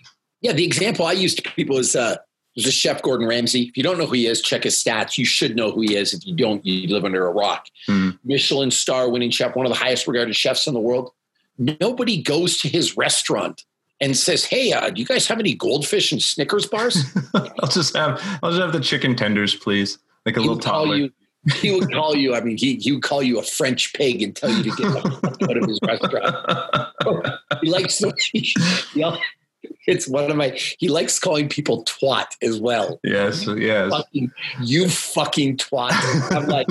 Yeah, 0.41 0.53
the 0.53 0.65
example 0.65 1.05
I 1.05 1.11
use 1.11 1.35
to 1.35 1.41
people 1.41 1.77
is 1.77 1.95
uh, 1.95 2.15
is 2.55 2.63
the 2.65 2.71
chef 2.71 3.01
Gordon 3.01 3.27
Ramsay. 3.27 3.63
If 3.63 3.77
you 3.77 3.83
don't 3.83 3.97
know 3.97 4.05
who 4.05 4.13
he 4.13 4.27
is, 4.27 4.41
check 4.41 4.63
his 4.63 4.75
stats. 4.81 5.17
You 5.17 5.25
should 5.25 5.55
know 5.55 5.71
who 5.71 5.81
he 5.81 5.95
is. 5.95 6.13
If 6.13 6.25
you 6.25 6.35
don't, 6.35 6.65
you 6.65 6.87
live 6.93 7.03
under 7.05 7.27
a 7.27 7.31
rock. 7.31 7.65
Mhm. 7.89 8.17
Michelin 8.23 8.71
star 8.71 9.09
winning 9.09 9.31
chef, 9.31 9.55
one 9.55 9.65
of 9.65 9.71
the 9.71 9.77
highest 9.77 10.07
regarded 10.07 10.35
chefs 10.35 10.65
in 10.65 10.73
the 10.73 10.79
world. 10.79 11.11
Nobody 11.57 12.21
goes 12.21 12.57
to 12.59 12.69
his 12.69 12.95
restaurant 12.97 13.63
and 14.01 14.15
says, 14.17 14.45
"Hey, 14.45 14.71
uh, 14.71 14.89
do 14.89 14.99
you 15.01 15.05
guys 15.05 15.27
have 15.27 15.39
any 15.39 15.53
goldfish 15.55 16.11
and 16.11 16.21
Snickers 16.21 16.65
bars?" 16.65 17.03
I'll 17.33 17.67
just 17.69 17.95
have 17.95 18.21
I'll 18.41 18.51
just 18.51 18.61
have 18.61 18.71
the 18.73 18.79
chicken 18.79 19.15
tenders, 19.15 19.55
please. 19.55 19.99
Like 20.25 20.37
a 20.37 20.41
he 20.41 20.47
little 20.47 20.61
toddler. 20.61 20.95
you. 20.95 21.11
He 21.55 21.71
would 21.73 21.91
call 21.91 22.15
you. 22.15 22.35
I 22.35 22.41
mean, 22.41 22.57
he 22.57 22.75
he 22.75 22.93
would 22.93 23.03
call 23.03 23.21
you 23.21 23.37
a 23.39 23.43
French 23.43 23.93
pig 23.93 24.21
and 24.21 24.35
tell 24.35 24.49
you 24.49 24.63
to 24.63 24.69
get 24.71 24.85
out 25.49 25.57
of 25.57 25.67
his 25.69 25.79
restaurant. 25.85 26.35
he 27.61 27.69
likes 27.69 28.01
he, 28.31 29.03
al- 29.03 29.19
it's 29.87 30.07
one 30.07 30.29
of 30.31 30.37
my. 30.37 30.57
He 30.79 30.87
likes 30.87 31.19
calling 31.19 31.49
people 31.49 31.83
twat 31.85 32.27
as 32.41 32.59
well. 32.59 32.99
Yes, 33.03 33.45
yes. 33.57 33.91
Fucking, 33.91 34.31
you 34.61 34.87
fucking 34.89 35.57
twat. 35.57 35.91
I'm 36.31 36.47
like, 36.47 36.67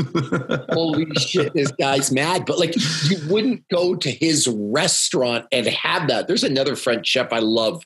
holy 0.71 1.07
shit, 1.17 1.53
this 1.55 1.71
guy's 1.73 2.11
mad. 2.11 2.45
But 2.47 2.59
like, 2.59 2.75
you 3.11 3.19
wouldn't 3.29 3.69
go 3.69 3.95
to 3.95 4.11
his 4.11 4.49
restaurant 4.49 5.47
and 5.53 5.67
have 5.67 6.09
that. 6.09 6.27
There's 6.29 6.45
another 6.45 6.77
French 6.77 7.07
chef 7.07 7.33
I 7.33 7.41
love, 7.41 7.83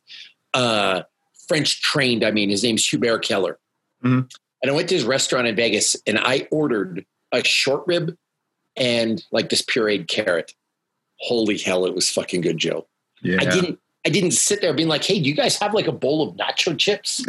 uh, 0.55 1.03
French 1.49 1.82
trained. 1.82 2.24
I 2.24 2.30
mean, 2.30 2.51
his 2.51 2.62
name's 2.62 2.87
Hubert 2.87 3.24
Keller. 3.24 3.59
Mhm. 4.05 4.30
And 4.63 4.71
I 4.71 4.75
went 4.75 4.89
to 4.89 4.95
his 4.95 5.05
restaurant 5.05 5.47
in 5.47 5.57
Vegas 5.57 5.97
and 6.07 6.19
I 6.19 6.49
ordered 6.51 7.05
a 7.33 7.45
short 7.45 7.85
rib 7.87 8.17
and 8.77 9.25
like 9.31 9.49
this 9.49 9.63
pureed 9.63 10.09
carrot. 10.09 10.55
Holy 11.21 11.59
hell, 11.59 11.87
it 11.87 11.95
was 11.95 12.11
fucking 12.11 12.43
good, 12.43 12.59
Joe. 12.59 12.87
Yeah. 13.23 13.39
I 13.41 13.45
didn't 13.47 13.79
I 14.07 14.09
didn't 14.09 14.33
sit 14.33 14.61
there 14.61 14.73
being 14.73 14.87
like, 14.87 15.03
hey, 15.03 15.19
do 15.19 15.29
you 15.29 15.35
guys 15.35 15.59
have 15.59 15.75
like 15.75 15.89
a 15.89 15.93
bowl 15.93 16.29
of 16.29 16.37
nacho 16.37 16.79
chips? 16.79 17.25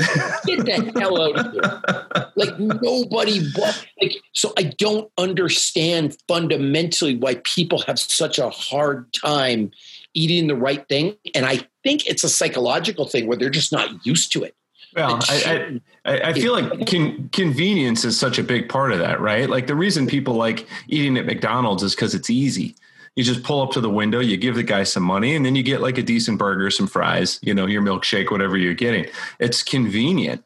Get 0.46 0.64
the 0.64 0.92
hell 1.00 1.20
out 1.20 1.40
of 1.40 1.52
here. 1.52 2.30
Like 2.36 2.60
nobody 2.60 3.50
but 3.56 3.88
like 4.00 4.16
so 4.34 4.54
I 4.58 4.64
don't 4.64 5.12
understand 5.18 6.18
fundamentally 6.28 7.18
why 7.18 7.42
people 7.46 7.80
have 7.88 7.98
such 7.98 8.38
a 8.38 8.52
hard 8.52 9.12
time 9.14 9.72
eating 10.14 10.48
the 10.48 10.56
right 10.56 10.88
thing. 10.88 11.16
And 11.34 11.46
I 11.46 11.62
think 11.84 12.06
it's 12.06 12.24
a 12.24 12.30
psychological 12.30 13.08
thing 13.08 13.28
where 13.28 13.38
they're 13.38 13.50
just 13.50 13.72
not 13.72 14.06
used 14.06 14.32
to 14.34 14.44
it. 14.44 14.56
Well, 14.98 15.20
I, 15.30 15.80
I, 16.06 16.20
I 16.22 16.34
feel 16.34 16.54
like 16.54 16.88
con- 16.88 17.30
convenience 17.32 18.04
is 18.04 18.20
such 18.20 18.40
a 18.40 18.44
big 18.44 18.68
part 18.68 18.92
of 18.92 18.98
that, 18.98 19.22
right? 19.22 19.48
Like 19.48 19.68
the 19.68 19.76
reason 19.76 20.08
people 20.08 20.34
like 20.34 20.68
eating 20.88 21.18
at 21.18 21.28
McDonald's 21.28 21.84
is 21.84 21.94
because 21.94 22.16
it's 22.16 22.32
easy. 22.32 22.76
You 23.16 23.24
just 23.24 23.44
pull 23.44 23.62
up 23.62 23.70
to 23.74 23.80
the 23.80 23.92
window, 23.92 24.20
you 24.20 24.38
give 24.38 24.56
the 24.56 24.64
guy 24.64 24.84
some 24.84 25.04
money, 25.04 25.36
and 25.36 25.46
then 25.46 25.56
you 25.56 25.62
get 25.62 25.82
like 25.82 26.00
a 26.00 26.04
decent 26.04 26.40
burger, 26.40 26.72
some 26.72 26.88
fries, 26.88 27.40
you 27.44 27.54
know, 27.54 27.68
your 27.68 27.84
milkshake, 27.84 28.32
whatever 28.32 28.58
you're 28.58 28.74
getting. 28.74 29.06
It's 29.40 29.62
convenient, 29.62 30.44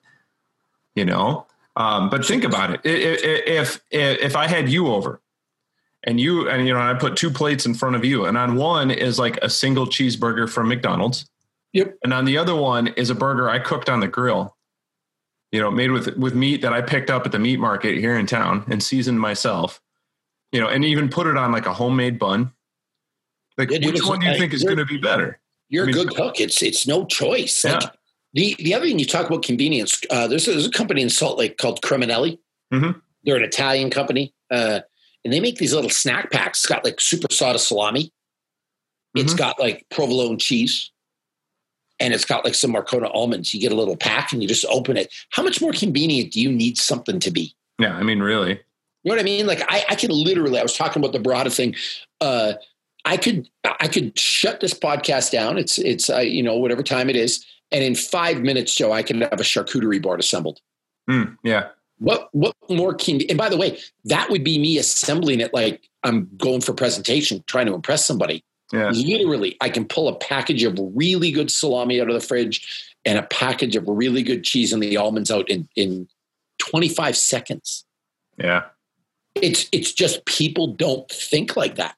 you 0.95 1.05
know. 1.05 1.45
Um, 1.77 2.09
but 2.09 2.25
think 2.25 2.43
about 2.43 2.71
it: 2.71 2.81
if 2.83 3.23
if 3.23 3.81
if 3.89 4.35
I 4.35 4.47
had 4.47 4.67
you 4.67 4.87
over, 4.87 5.21
and 6.03 6.19
you 6.19 6.49
and 6.49 6.67
you 6.67 6.73
know, 6.73 6.81
I 6.81 6.93
put 6.93 7.15
two 7.15 7.31
plates 7.31 7.65
in 7.65 7.73
front 7.73 7.95
of 7.95 8.03
you, 8.03 8.25
and 8.25 8.37
on 8.37 8.57
one 8.57 8.91
is 8.91 9.17
like 9.17 9.37
a 9.41 9.49
single 9.49 9.85
cheeseburger 9.85 10.49
from 10.49 10.67
McDonald's. 10.67 11.30
Yep. 11.73 11.97
And 12.03 12.13
on 12.13 12.25
the 12.25 12.37
other 12.37 12.55
one 12.55 12.87
is 12.87 13.09
a 13.09 13.15
burger 13.15 13.49
I 13.49 13.59
cooked 13.59 13.89
on 13.89 13.99
the 14.01 14.07
grill, 14.07 14.55
you 15.51 15.61
know, 15.61 15.71
made 15.71 15.91
with 15.91 16.17
with 16.17 16.35
meat 16.35 16.61
that 16.63 16.73
I 16.73 16.81
picked 16.81 17.09
up 17.09 17.25
at 17.25 17.31
the 17.31 17.39
meat 17.39 17.59
market 17.59 17.97
here 17.97 18.17
in 18.17 18.25
town 18.25 18.65
and 18.69 18.81
seasoned 18.83 19.19
myself. 19.19 19.81
You 20.51 20.59
know, 20.59 20.67
and 20.67 20.83
even 20.83 21.07
put 21.09 21.27
it 21.27 21.37
on 21.37 21.51
like 21.53 21.65
a 21.65 21.73
homemade 21.73 22.19
bun. 22.19 22.51
Like, 23.57 23.71
Yeah, 23.71 23.77
dude, 23.79 23.93
which 23.93 24.03
one 24.03 24.19
do 24.19 24.25
you 24.25 24.31
like- 24.31 24.39
think 24.41 24.53
is 24.53 24.63
going 24.63 24.77
to 24.77 24.85
be 24.85 24.97
better? 24.97 25.39
You're 25.69 25.83
I 25.85 25.87
mean- 25.87 25.95
a 25.95 26.03
good 26.05 26.15
cook. 26.15 26.41
It's 26.41 26.61
it's 26.61 26.85
no 26.85 27.05
choice. 27.05 27.63
Like, 27.63 27.83
the 28.33 28.55
the 28.59 28.73
other 28.73 28.85
thing 28.85 28.99
you 28.99 29.05
talk 29.05 29.27
about 29.27 29.43
convenience. 29.43 30.01
Uh, 30.09 30.27
there's, 30.27 30.47
a, 30.47 30.51
there's 30.51 30.67
a 30.67 30.71
company 30.71 31.01
in 31.01 31.09
Salt 31.09 31.37
Lake 31.37 31.57
called 31.57 31.81
Creminelli. 31.81 32.37
Mhm. 32.73 33.01
They're 33.23 33.37
an 33.37 33.43
Italian 33.43 33.89
company, 33.89 34.33
uh, 34.49 34.81
and 35.23 35.33
they 35.33 35.39
make 35.39 35.57
these 35.57 35.73
little 35.73 35.89
snack 35.89 36.31
packs. 36.31 36.59
It's 36.59 36.67
got 36.67 36.83
like 36.83 36.97
soppressata 36.97 37.59
salami. 37.59 38.11
It's 39.15 39.33
Mhm. 39.33 39.37
got 39.37 39.59
like 39.59 39.85
provolone 39.89 40.37
cheese, 40.37 40.90
and 42.01 42.13
it's 42.13 42.25
got 42.25 42.43
like 42.43 42.55
some 42.55 42.73
Marcona 42.73 43.09
almonds. 43.13 43.53
You 43.53 43.61
get 43.61 43.71
a 43.71 43.75
little 43.75 43.95
pack 43.95 44.33
and 44.33 44.41
you 44.41 44.47
just 44.47 44.65
open 44.65 44.97
it. 44.97 45.13
How 45.29 45.43
much 45.43 45.61
more 45.61 45.71
convenient 45.71 46.33
do 46.33 46.41
you 46.41 46.51
need 46.51 46.77
something 46.77 47.19
to 47.19 47.31
be? 47.31 47.55
Yeah, 47.79 47.95
I 47.95 48.03
mean, 48.03 48.19
really. 48.19 48.59
You 49.03 49.09
know 49.09 49.15
what 49.15 49.19
I 49.19 49.23
mean? 49.23 49.47
Like 49.47 49.61
I, 49.69 49.85
I 49.89 49.95
could 49.95 50.11
literally, 50.11 50.59
I 50.59 50.63
was 50.63 50.75
talking 50.75 51.01
about 51.01 51.13
the 51.13 51.19
burrata 51.19 51.55
thing. 51.55 51.75
Uh, 52.19 52.53
I 53.05 53.17
could, 53.17 53.47
I 53.63 53.87
could 53.87 54.17
shut 54.17 54.59
this 54.59 54.73
podcast 54.73 55.31
down. 55.31 55.57
It's, 55.57 55.77
it's, 55.77 56.09
uh, 56.09 56.19
you 56.19 56.43
know, 56.43 56.57
whatever 56.57 56.83
time 56.83 57.09
it 57.09 57.15
is. 57.15 57.45
And 57.71 57.83
in 57.83 57.95
five 57.95 58.41
minutes, 58.41 58.75
Joe, 58.75 58.91
I 58.91 59.01
can 59.01 59.21
have 59.21 59.39
a 59.39 59.43
charcuterie 59.43 60.01
board 60.01 60.19
assembled. 60.19 60.59
Mm, 61.09 61.37
yeah. 61.43 61.69
What, 61.99 62.29
what 62.31 62.55
more 62.69 62.93
can, 62.93 63.21
and 63.29 63.37
by 63.37 63.49
the 63.49 63.57
way, 63.57 63.79
that 64.05 64.29
would 64.29 64.43
be 64.43 64.59
me 64.59 64.77
assembling 64.77 65.39
it 65.39 65.53
like 65.53 65.87
I'm 66.03 66.29
going 66.37 66.61
for 66.61 66.73
presentation, 66.73 67.43
trying 67.47 67.67
to 67.67 67.73
impress 67.73 68.05
somebody. 68.05 68.43
Yeah. 68.71 68.89
Literally, 68.89 69.57
I 69.61 69.69
can 69.69 69.85
pull 69.85 70.07
a 70.07 70.15
package 70.15 70.63
of 70.63 70.77
really 70.95 71.31
good 71.31 71.51
salami 71.51 71.99
out 72.01 72.07
of 72.07 72.13
the 72.13 72.25
fridge 72.25 72.93
and 73.05 73.17
a 73.17 73.23
package 73.23 73.75
of 73.75 73.87
really 73.87 74.23
good 74.23 74.43
cheese 74.43 74.71
and 74.71 74.81
the 74.81 74.97
almonds 74.97 75.31
out 75.31 75.49
in, 75.49 75.67
in 75.75 76.07
25 76.59 77.17
seconds. 77.17 77.85
Yeah. 78.37 78.63
it's 79.35 79.67
it's 79.71 79.93
just 79.93 80.25
people 80.25 80.67
don't 80.67 81.09
think 81.09 81.55
like 81.55 81.75
that. 81.75 81.95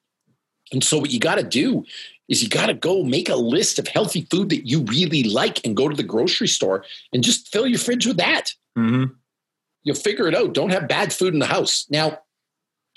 And 0.72 0.84
so 0.84 0.98
what 0.98 1.12
you 1.12 1.20
got 1.20 1.36
to 1.36 1.44
do 1.44 1.86
is 2.28 2.42
you 2.42 2.50
got 2.50 2.66
to 2.66 2.74
go 2.74 3.04
make 3.04 3.30
a 3.30 3.36
list 3.36 3.80
of 3.80 3.88
healthy 3.88 4.28
food 4.30 4.50
that 4.50 4.68
you 4.68 4.82
really 4.84 5.24
like 5.24 5.66
and 5.66 5.78
go 5.78 5.88
to 5.88 5.96
the 5.96 6.04
grocery 6.04 6.48
store 6.48 6.84
and 7.14 7.24
just 7.24 7.52
fill 7.52 7.68
your 7.68 7.80
fridge 7.80 8.06
with 8.06 8.18
that. 8.18 8.54
Hmm 8.76 9.06
you'll 9.84 9.96
figure 9.96 10.28
it 10.28 10.36
out. 10.36 10.54
Don't 10.54 10.72
have 10.72 10.88
bad 10.88 11.14
food 11.14 11.34
in 11.34 11.40
the 11.40 11.46
house. 11.46 11.86
Now 11.90 12.20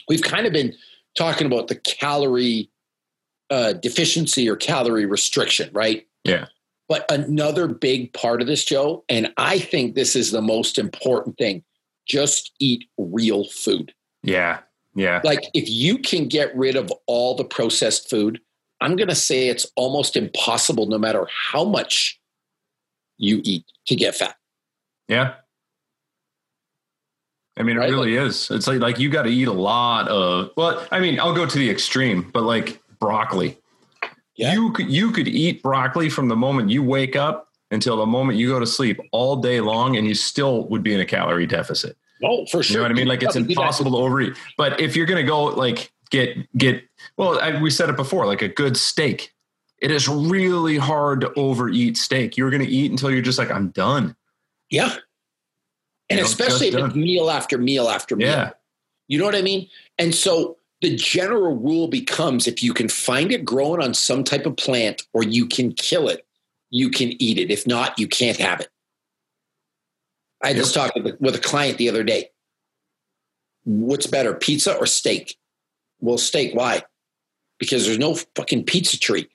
we've 0.09 0.23
kind 0.23 0.47
of 0.47 0.53
been 0.53 0.75
talking 1.17 1.47
about 1.47 1.69
the 1.69 1.75
calorie 1.75 2.71
uh, 3.51 3.73
deficiency 3.75 4.49
or 4.49 4.57
calorie 4.57 5.07
restriction 5.07 5.71
right 5.73 6.07
Yeah. 6.25 6.47
but 6.89 7.11
another 7.11 7.69
big 7.69 8.13
part 8.13 8.41
of 8.41 8.47
this 8.47 8.65
joe 8.65 9.05
and 9.09 9.33
i 9.37 9.59
think 9.59 9.95
this 9.95 10.17
is 10.17 10.31
the 10.33 10.43
most 10.43 10.79
important 10.79 11.37
thing 11.39 11.63
just 12.07 12.53
eat 12.61 12.85
real 12.99 13.45
food 13.45 13.93
Yeah. 14.23 14.61
Yeah. 14.95 15.21
like 15.25 15.45
if 15.55 15.69
you 15.69 15.99
can 15.99 16.27
get 16.29 16.57
rid 16.57 16.77
of 16.77 16.93
all 17.07 17.35
the 17.37 17.45
processed 17.45 18.09
food 18.11 18.41
i'm 18.81 18.97
going 18.97 19.09
to 19.09 19.15
say 19.15 19.49
it's 19.49 19.67
almost 19.77 20.17
impossible 20.17 20.87
no 20.87 20.99
matter 20.99 21.27
how 21.31 21.65
much 21.65 22.21
you 23.19 23.41
eat 23.45 23.65
to 23.87 23.95
get 23.97 24.15
fat 24.17 24.37
Yeah. 25.09 25.35
I 27.59 27.63
mean, 27.63 27.77
it 27.77 27.81
Right? 27.81 27.91
really 27.91 28.17
is. 28.17 28.51
It's 28.51 28.67
like 28.67 28.81
like 28.81 28.99
you 28.99 29.09
got 29.09 29.23
to 29.23 29.31
eat 29.31 29.49
a 29.49 29.53
lot 29.53 30.09
of. 30.09 30.51
Well, 30.57 30.87
I 30.93 31.01
mean, 31.01 31.19
I'll 31.19 31.35
go 31.35 31.47
to 31.47 31.59
the 31.59 31.71
extreme, 31.71 32.31
but 32.33 32.43
like 32.43 32.83
broccoli. 33.07 33.57
Yeah. 34.37 34.53
You 34.55 34.73
could 34.73 34.91
you 34.91 35.11
could 35.13 35.29
eat 35.29 35.63
broccoli 35.63 36.09
from 36.11 36.29
the 36.29 36.37
moment 36.37 36.69
you 36.71 36.83
wake 36.83 37.17
up 37.17 37.49
until 37.71 37.97
the 37.97 38.07
moment 38.07 38.39
you 38.39 38.49
go 38.49 38.61
to 38.61 38.67
sleep 38.67 39.01
all 39.13 39.37
day 39.37 39.61
long, 39.61 39.97
and 39.97 40.07
you 40.07 40.15
still 40.15 40.67
would 40.69 40.83
be 40.83 40.93
in 40.95 41.01
a 41.01 41.05
calorie 41.07 41.47
deficit. 41.47 41.97
oh 42.23 42.45
for 42.47 42.63
sure 42.63 42.75
You 42.75 42.79
know 42.79 42.83
what 42.85 42.91
I 42.91 42.95
mean? 42.95 43.09
Like 43.09 43.23
it's 43.23 43.33
Probably 43.35 43.49
do 43.49 43.55
that. 43.55 43.61
impossible 43.61 43.91
to 43.93 43.97
overeat. 43.99 44.35
But 44.59 44.81
if 44.81 44.95
you're 44.97 45.07
going 45.07 45.25
to 45.25 45.29
go 45.29 45.45
like 45.45 45.91
get 46.11 46.37
get 46.57 46.83
well, 47.17 47.39
I, 47.41 47.61
we 47.61 47.71
said 47.71 47.89
it 47.89 47.97
before, 47.97 48.27
like 48.27 48.43
a 48.43 48.49
good 48.49 48.77
steak. 48.77 49.33
It 49.83 49.91
is 49.91 50.09
really 50.09 50.77
hard 50.79 51.21
to 51.23 51.33
overeat 51.35 51.97
steak. 51.99 52.37
You're 52.37 52.51
going 52.51 52.65
to 52.65 52.71
eat 52.71 52.91
until 52.91 53.11
you're 53.11 53.21
just 53.23 53.39
like, 53.39 53.51
I'm 53.51 53.69
done. 53.71 54.17
yeah 54.71 54.97
and 56.09 56.19
You 56.19 56.25
know, 56.25 56.29
especially 56.31 56.69
if 56.69 56.75
it's 56.75 56.95
meal 56.95 57.29
after 57.31 57.59
meal 57.59 57.89
after 57.89 58.15
meal 58.17 58.29
Yeah. 58.29 58.51
you 59.09 59.19
know 59.19 59.25
what 59.25 59.35
i 59.35 59.43
mean 59.43 59.69
and 59.99 60.15
so 60.15 60.57
the 60.83 60.95
general 60.97 61.57
rule 61.57 61.89
becomes 61.89 62.47
if 62.47 62.63
you 62.63 62.75
can 62.75 62.89
find 62.89 63.33
it 63.33 63.45
growing 63.45 63.83
on 63.83 63.95
some 63.95 64.23
type 64.25 64.45
of 64.47 64.57
plant 64.57 65.07
or 65.13 65.23
you 65.23 65.47
can 65.47 65.73
kill 65.73 66.09
it 66.09 66.23
you 66.71 66.91
can 66.91 67.11
eat 67.23 67.39
it. 67.39 67.51
If 67.53 67.65
not 67.67 67.97
you 67.99 68.09
can't 68.09 68.37
have 68.39 68.61
it. 68.61 68.69
I 70.43 70.53
just 70.53 70.75
talked 70.75 70.99
with 71.21 71.35
a, 71.37 71.39
client 71.39 71.79
the 71.79 71.89
other 71.89 72.03
day. 72.03 72.31
What's 73.65 74.07
better 74.07 74.35
pizza 74.35 74.77
or 74.77 74.85
steak? 74.87 75.37
Well 76.01 76.19
steak 76.19 76.55
why? 76.55 76.83
Because 77.59 77.87
there's 77.87 77.99
no 77.99 78.17
fucking 78.35 78.65
pizza 78.65 78.99
tree. 78.99 79.29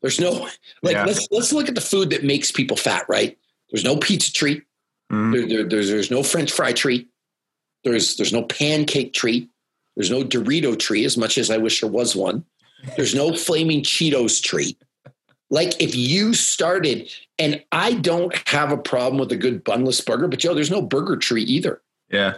There's 0.00 0.18
no 0.18 0.48
like 0.82 0.94
Yeah. 0.94 1.04
let's 1.04 1.28
let's 1.30 1.52
look 1.52 1.68
at 1.68 1.74
the 1.74 1.80
food 1.80 2.10
that 2.10 2.24
makes 2.24 2.50
people 2.50 2.76
fat 2.76 3.04
right? 3.08 3.38
There's 3.70 3.84
no 3.84 3.96
pizza 3.96 4.32
tree. 4.32 4.62
Mhm. 5.10 5.32
there, 5.32 5.46
there- 5.46 5.68
there's 5.68 5.88
there's 5.88 6.10
no 6.10 6.22
french 6.22 6.50
fry 6.50 6.72
tree. 6.72 7.06
There's 7.84 8.16
there's 8.16 8.32
no 8.32 8.42
pancake 8.42 9.12
tree 9.12 9.48
there's 9.96 10.10
no 10.10 10.22
dorito 10.22 10.78
tree 10.78 11.04
as 11.04 11.16
much 11.16 11.38
as 11.38 11.50
i 11.50 11.56
wish 11.56 11.80
there 11.80 11.90
was 11.90 12.14
one 12.16 12.44
there's 12.96 13.14
no 13.14 13.34
flaming 13.34 13.82
cheetos 13.82 14.42
tree 14.42 14.76
like 15.50 15.80
if 15.80 15.94
you 15.94 16.34
started 16.34 17.10
and 17.38 17.62
i 17.72 17.94
don't 17.94 18.34
have 18.48 18.72
a 18.72 18.76
problem 18.76 19.18
with 19.18 19.30
a 19.32 19.36
good 19.36 19.64
bunless 19.64 20.00
burger 20.04 20.28
but 20.28 20.38
joe 20.38 20.54
there's 20.54 20.70
no 20.70 20.82
burger 20.82 21.16
tree 21.16 21.42
either 21.44 21.80
Yeah. 22.10 22.34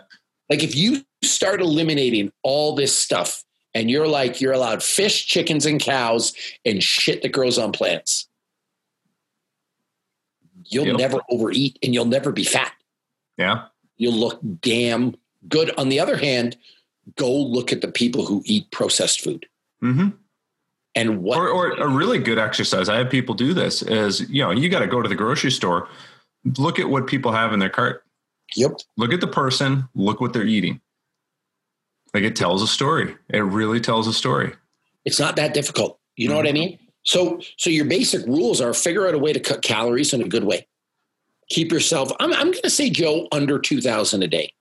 like 0.50 0.62
if 0.62 0.74
you 0.76 1.04
start 1.22 1.60
eliminating 1.60 2.32
all 2.42 2.74
this 2.74 2.96
stuff 2.96 3.44
and 3.74 3.90
you're 3.90 4.08
like 4.08 4.40
you're 4.40 4.52
allowed 4.52 4.82
fish 4.82 5.26
chickens 5.26 5.64
and 5.66 5.80
cows 5.80 6.34
and 6.64 6.82
shit 6.82 7.22
that 7.22 7.32
grows 7.32 7.58
on 7.58 7.72
plants 7.72 8.28
you'll 10.66 10.86
Yep. 10.88 10.96
never 10.96 11.20
overeat 11.30 11.78
and 11.82 11.94
you'll 11.94 12.04
never 12.04 12.32
be 12.32 12.44
fat 12.44 12.72
Yeah. 13.38 13.66
you'll 13.96 14.12
look 14.14 14.40
damn 14.60 15.14
good 15.48 15.70
on 15.78 15.88
the 15.88 16.00
other 16.00 16.16
hand 16.16 16.56
go 17.16 17.30
look 17.32 17.72
at 17.72 17.80
the 17.80 17.88
people 17.88 18.24
who 18.26 18.42
eat 18.46 18.70
processed 18.70 19.20
food 19.22 19.46
hmm 19.80 20.08
and 20.96 21.22
what 21.22 21.38
Or, 21.38 21.48
or 21.48 21.70
a 21.72 21.88
really 21.88 22.18
good 22.18 22.38
exercise. 22.38 22.88
I 22.88 22.98
have 22.98 23.10
people 23.10 23.34
do 23.34 23.52
this 23.52 23.82
is, 23.82 24.30
you 24.30 24.42
know, 24.44 24.52
you 24.52 24.68
got 24.68 24.78
to 24.78 24.86
go 24.86 25.02
to 25.02 25.08
the 25.08 25.16
grocery 25.16 25.50
store, 25.50 25.88
look 26.56 26.78
at 26.78 26.88
what 26.88 27.08
people 27.08 27.32
have 27.32 27.52
in 27.52 27.58
their 27.58 27.68
cart, 27.70 28.04
yep 28.54 28.72
look 28.96 29.12
at 29.12 29.20
the 29.20 29.26
person, 29.26 29.88
look 29.94 30.20
what 30.20 30.32
they're 30.32 30.46
eating. 30.46 30.80
Like 32.14 32.22
it 32.22 32.36
tells 32.36 32.62
a 32.62 32.68
story. 32.68 33.16
It 33.28 33.40
really 33.40 33.80
tells 33.80 34.06
a 34.06 34.12
story. 34.12 34.54
it's 35.04 35.18
not 35.18 35.34
that 35.36 35.52
difficult 35.54 35.98
you 36.16 36.28
know 36.28 36.36
what 36.36 36.46
i 36.46 36.52
mean 36.52 36.78
So, 37.02 37.40
so 37.58 37.68
your 37.70 37.84
basic 37.84 38.24
rules 38.26 38.60
are 38.62 38.72
figure 38.72 39.06
out 39.06 39.14
a 39.14 39.18
way 39.18 39.32
to 39.34 39.40
cut 39.40 39.60
calories 39.62 40.14
in 40.14 40.22
a 40.22 40.28
good 40.28 40.44
way. 40.44 40.66
Keep 41.50 41.70
yourself. 41.72 42.10
I'm, 42.20 42.32
I'm 42.32 42.50
going 42.52 42.62
to 42.62 42.70
say, 42.70 42.88
Joe, 42.88 43.28
under 43.30 43.58
two 43.58 43.80
thousand 43.82 44.22
a 44.22 44.26
day. 44.28 44.54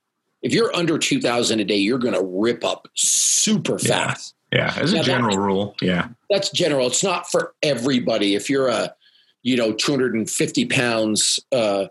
If 0.44 0.54
you're 0.54 0.76
under 0.76 0.98
two 1.00 1.20
thousand 1.22 1.60
a 1.62 1.66
day, 1.66 1.78
you're 1.78 1.98
going 2.00 2.14
to 2.14 2.22
rip 2.24 2.64
up 2.64 2.88
super 2.94 3.80
fast. 3.80 4.36
Yeah, 4.52 4.72
as 4.78 4.92
a 4.92 4.98
Now, 4.98 5.02
that- 5.02 5.08
general 5.08 5.38
rule. 5.38 5.76
Yeah. 5.82 6.10
That's 6.30 6.52
general. 6.52 6.86
It's 6.88 7.04
not 7.04 7.32
for 7.32 7.54
everybody. 7.64 8.36
If 8.36 8.50
you're 8.50 8.68
a, 8.68 8.94
you 9.42 9.56
know, 9.58 9.72
250 9.74 10.66
pounds, 10.66 11.40
uh, 11.52 11.86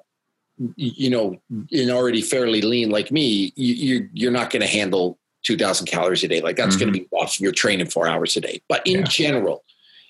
you 0.77 1.11
know, 1.11 1.41
and 1.51 1.91
already 1.91 2.23
fairly 2.23 2.63
lean 2.63 2.91
like 2.91 3.11
me, 3.11 3.53
you, 3.57 3.75
you 3.75 4.09
you're 4.13 4.31
not 4.31 4.51
going 4.51 4.61
to 4.63 4.69
handle 4.69 5.19
2,000 5.45 5.87
calories 5.87 6.23
a 6.23 6.29
day. 6.29 6.41
Like 6.41 6.57
that's 6.57 6.77
going 6.77 6.93
to 6.93 6.99
be 6.99 7.09
off. 7.11 7.41
You're 7.41 7.51
training 7.53 7.87
four 7.87 8.07
hours 8.07 8.37
a 8.37 8.41
day. 8.41 8.63
But 8.69 8.87
in 8.87 9.01
Yeah. 9.01 9.05
general, 9.07 9.65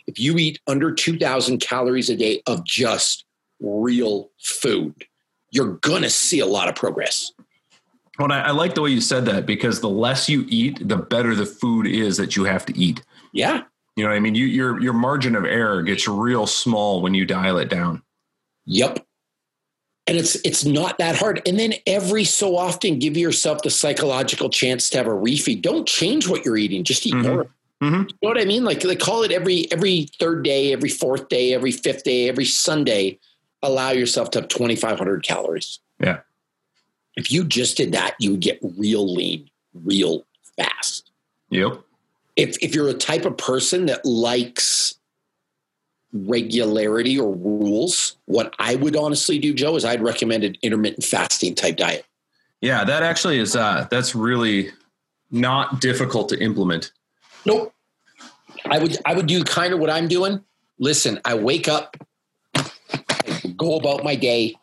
if 0.07 0.19
you 0.19 0.37
eat 0.37 0.61
under 0.67 0.93
2,000 0.93 1.59
calories 1.59 2.11
a 2.11 2.17
day 2.17 2.43
of 2.47 2.65
just 2.67 3.25
real 3.61 4.31
food, 4.43 5.07
you're 5.51 5.75
going 5.77 6.03
to 6.03 6.11
see 6.11 6.41
a 6.41 6.47
lot 6.47 6.69
of 6.69 6.75
progress. 6.75 7.33
Well, 8.23 8.31
I, 8.31 8.43
I 8.43 8.51
like 8.53 8.77
the 8.77 8.83
way 8.83 8.91
you 8.91 9.01
said 9.01 9.25
that 9.27 9.47
because 9.47 9.81
the 9.81 9.89
less 9.89 10.29
you 10.29 10.45
eat, 10.49 10.87
the 10.89 10.97
better 10.97 11.35
the 11.35 11.45
food 11.45 11.89
is 11.89 12.17
that 12.19 12.37
you 12.37 12.45
have 12.45 12.65
to 12.67 12.79
eat. 12.79 13.03
Yeah. 13.33 13.63
You 13.97 14.05
know 14.05 14.11
what 14.11 14.17
I 14.17 14.21
mean? 14.21 14.37
You, 14.37 14.47
your 14.47 14.81
your 14.81 14.93
margin 14.93 15.35
of 15.35 15.45
error 15.45 15.83
gets 15.83 16.07
real 16.07 16.47
small 16.47 17.03
when 17.03 17.15
you 17.15 17.27
dial 17.27 17.59
it 17.59 17.69
down. 17.69 18.01
Yep. 18.67 19.05
And 20.07 20.17
it's 20.17 20.37
it's 20.45 20.65
not 20.65 20.99
that 20.99 21.17
hard. 21.17 21.43
And 21.47 21.59
then 21.59 21.75
every 21.85 22.23
so 22.23 22.57
often 22.57 23.01
give 23.01 23.17
yourself 23.17 23.63
the 23.63 23.71
psychological 23.71 24.51
chance 24.51 24.89
to 24.91 24.99
have 24.99 25.09
a 25.09 25.11
refeed. 25.11 25.61
Don't 25.61 25.87
change 25.89 26.29
what 26.29 26.45
you're 26.45 26.57
eating. 26.57 26.85
Just 26.85 27.05
eat 27.05 27.15
Mhm. 27.15 27.25
more. 27.25 27.47
Mhm. 27.83 28.09
You 28.09 28.17
know 28.23 28.29
what 28.29 28.41
I 28.41 28.45
mean? 28.45 28.63
Like 28.65 28.83
they 28.83 28.95
call 28.95 29.25
it 29.25 29.33
every 29.33 29.67
every 29.73 30.07
third 30.21 30.45
day, 30.45 30.73
every 30.73 30.91
fourth 30.91 31.29
day, 31.29 31.55
every 31.55 31.73
fifth 31.73 32.05
day, 32.05 32.29
every 32.29 32.45
Sunday. 32.45 33.19
Allow 33.65 33.91
yourself 33.91 34.31
to 34.31 34.41
have 34.41 34.49
2,500 34.49 35.25
calories. 35.25 35.81
Yeah. 36.01 36.21
If 37.17 37.31
you 37.31 37.45
just 37.45 37.77
did 37.77 37.93
that, 37.93 38.15
you 38.19 38.33
would 38.33 38.41
get 38.41 38.59
real 38.79 39.13
lean, 39.13 39.51
real 39.75 40.25
fast. 40.57 41.11
Yep. 41.51 41.83
If 42.37 42.57
if 42.63 42.75
you're 42.75 42.89
a 42.89 42.95
type 42.95 43.25
of 43.27 43.37
person 43.37 43.87
that 43.87 44.05
likes 44.05 44.95
regularity 46.13 47.19
or 47.19 47.35
rules, 47.35 48.17
what 48.27 48.55
I 48.59 48.77
would 48.77 48.97
honestly 48.97 49.39
do, 49.39 49.53
Joe, 49.53 49.77
is 49.77 49.85
I'd 49.85 50.03
recommend 50.03 50.45
an 50.45 50.57
intermittent 50.63 51.05
fasting 51.05 51.55
type 51.55 51.77
diet. 51.77 52.07
Yeah, 52.61 52.85
that 52.85 53.03
actually 53.03 53.39
is 53.39 53.57
uh 53.57 53.87
that's 53.91 54.15
really 54.15 54.71
not 55.31 55.81
difficult 55.81 56.29
to 56.31 56.41
implement. 56.41 56.93
Nope. 57.45 57.75
I 58.71 58.79
would 58.79 58.97
I 59.05 59.15
would 59.15 59.27
do 59.27 59.45
kind 59.45 59.75
of 59.75 59.81
what 59.81 59.91
I'm 59.91 60.09
doing. 60.09 60.43
Listen, 60.79 61.21
I 61.25 61.35
wake 61.35 61.69
up, 61.69 61.97
I 62.55 63.55
go 63.57 63.77
about 63.77 64.05
my 64.05 64.15
day, 64.15 64.55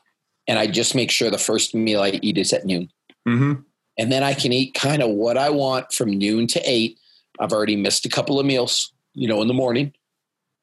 and 0.49 0.57
I 0.57 0.65
just 0.65 0.95
make 0.95 1.11
sure 1.11 1.29
the 1.29 1.37
first 1.37 1.75
meal 1.75 2.01
I 2.01 2.19
eat 2.23 2.37
is 2.39 2.51
at 2.51 2.65
noon. 2.65 2.91
Mm-hmm. 3.27 3.61
And 3.99 4.11
then 4.11 4.23
I 4.23 4.33
can 4.33 4.51
eat 4.51 4.73
kind 4.73 5.03
of 5.03 5.11
what 5.11 5.37
I 5.37 5.51
want 5.51 5.93
from 5.93 6.09
noon 6.09 6.47
to 6.47 6.61
eight. 6.65 6.99
I've 7.39 7.53
already 7.53 7.75
missed 7.75 8.05
a 8.05 8.09
couple 8.09 8.39
of 8.39 8.45
meals, 8.45 8.91
you 9.13 9.27
know, 9.27 9.41
in 9.43 9.47
the 9.47 9.53
morning. 9.53 9.93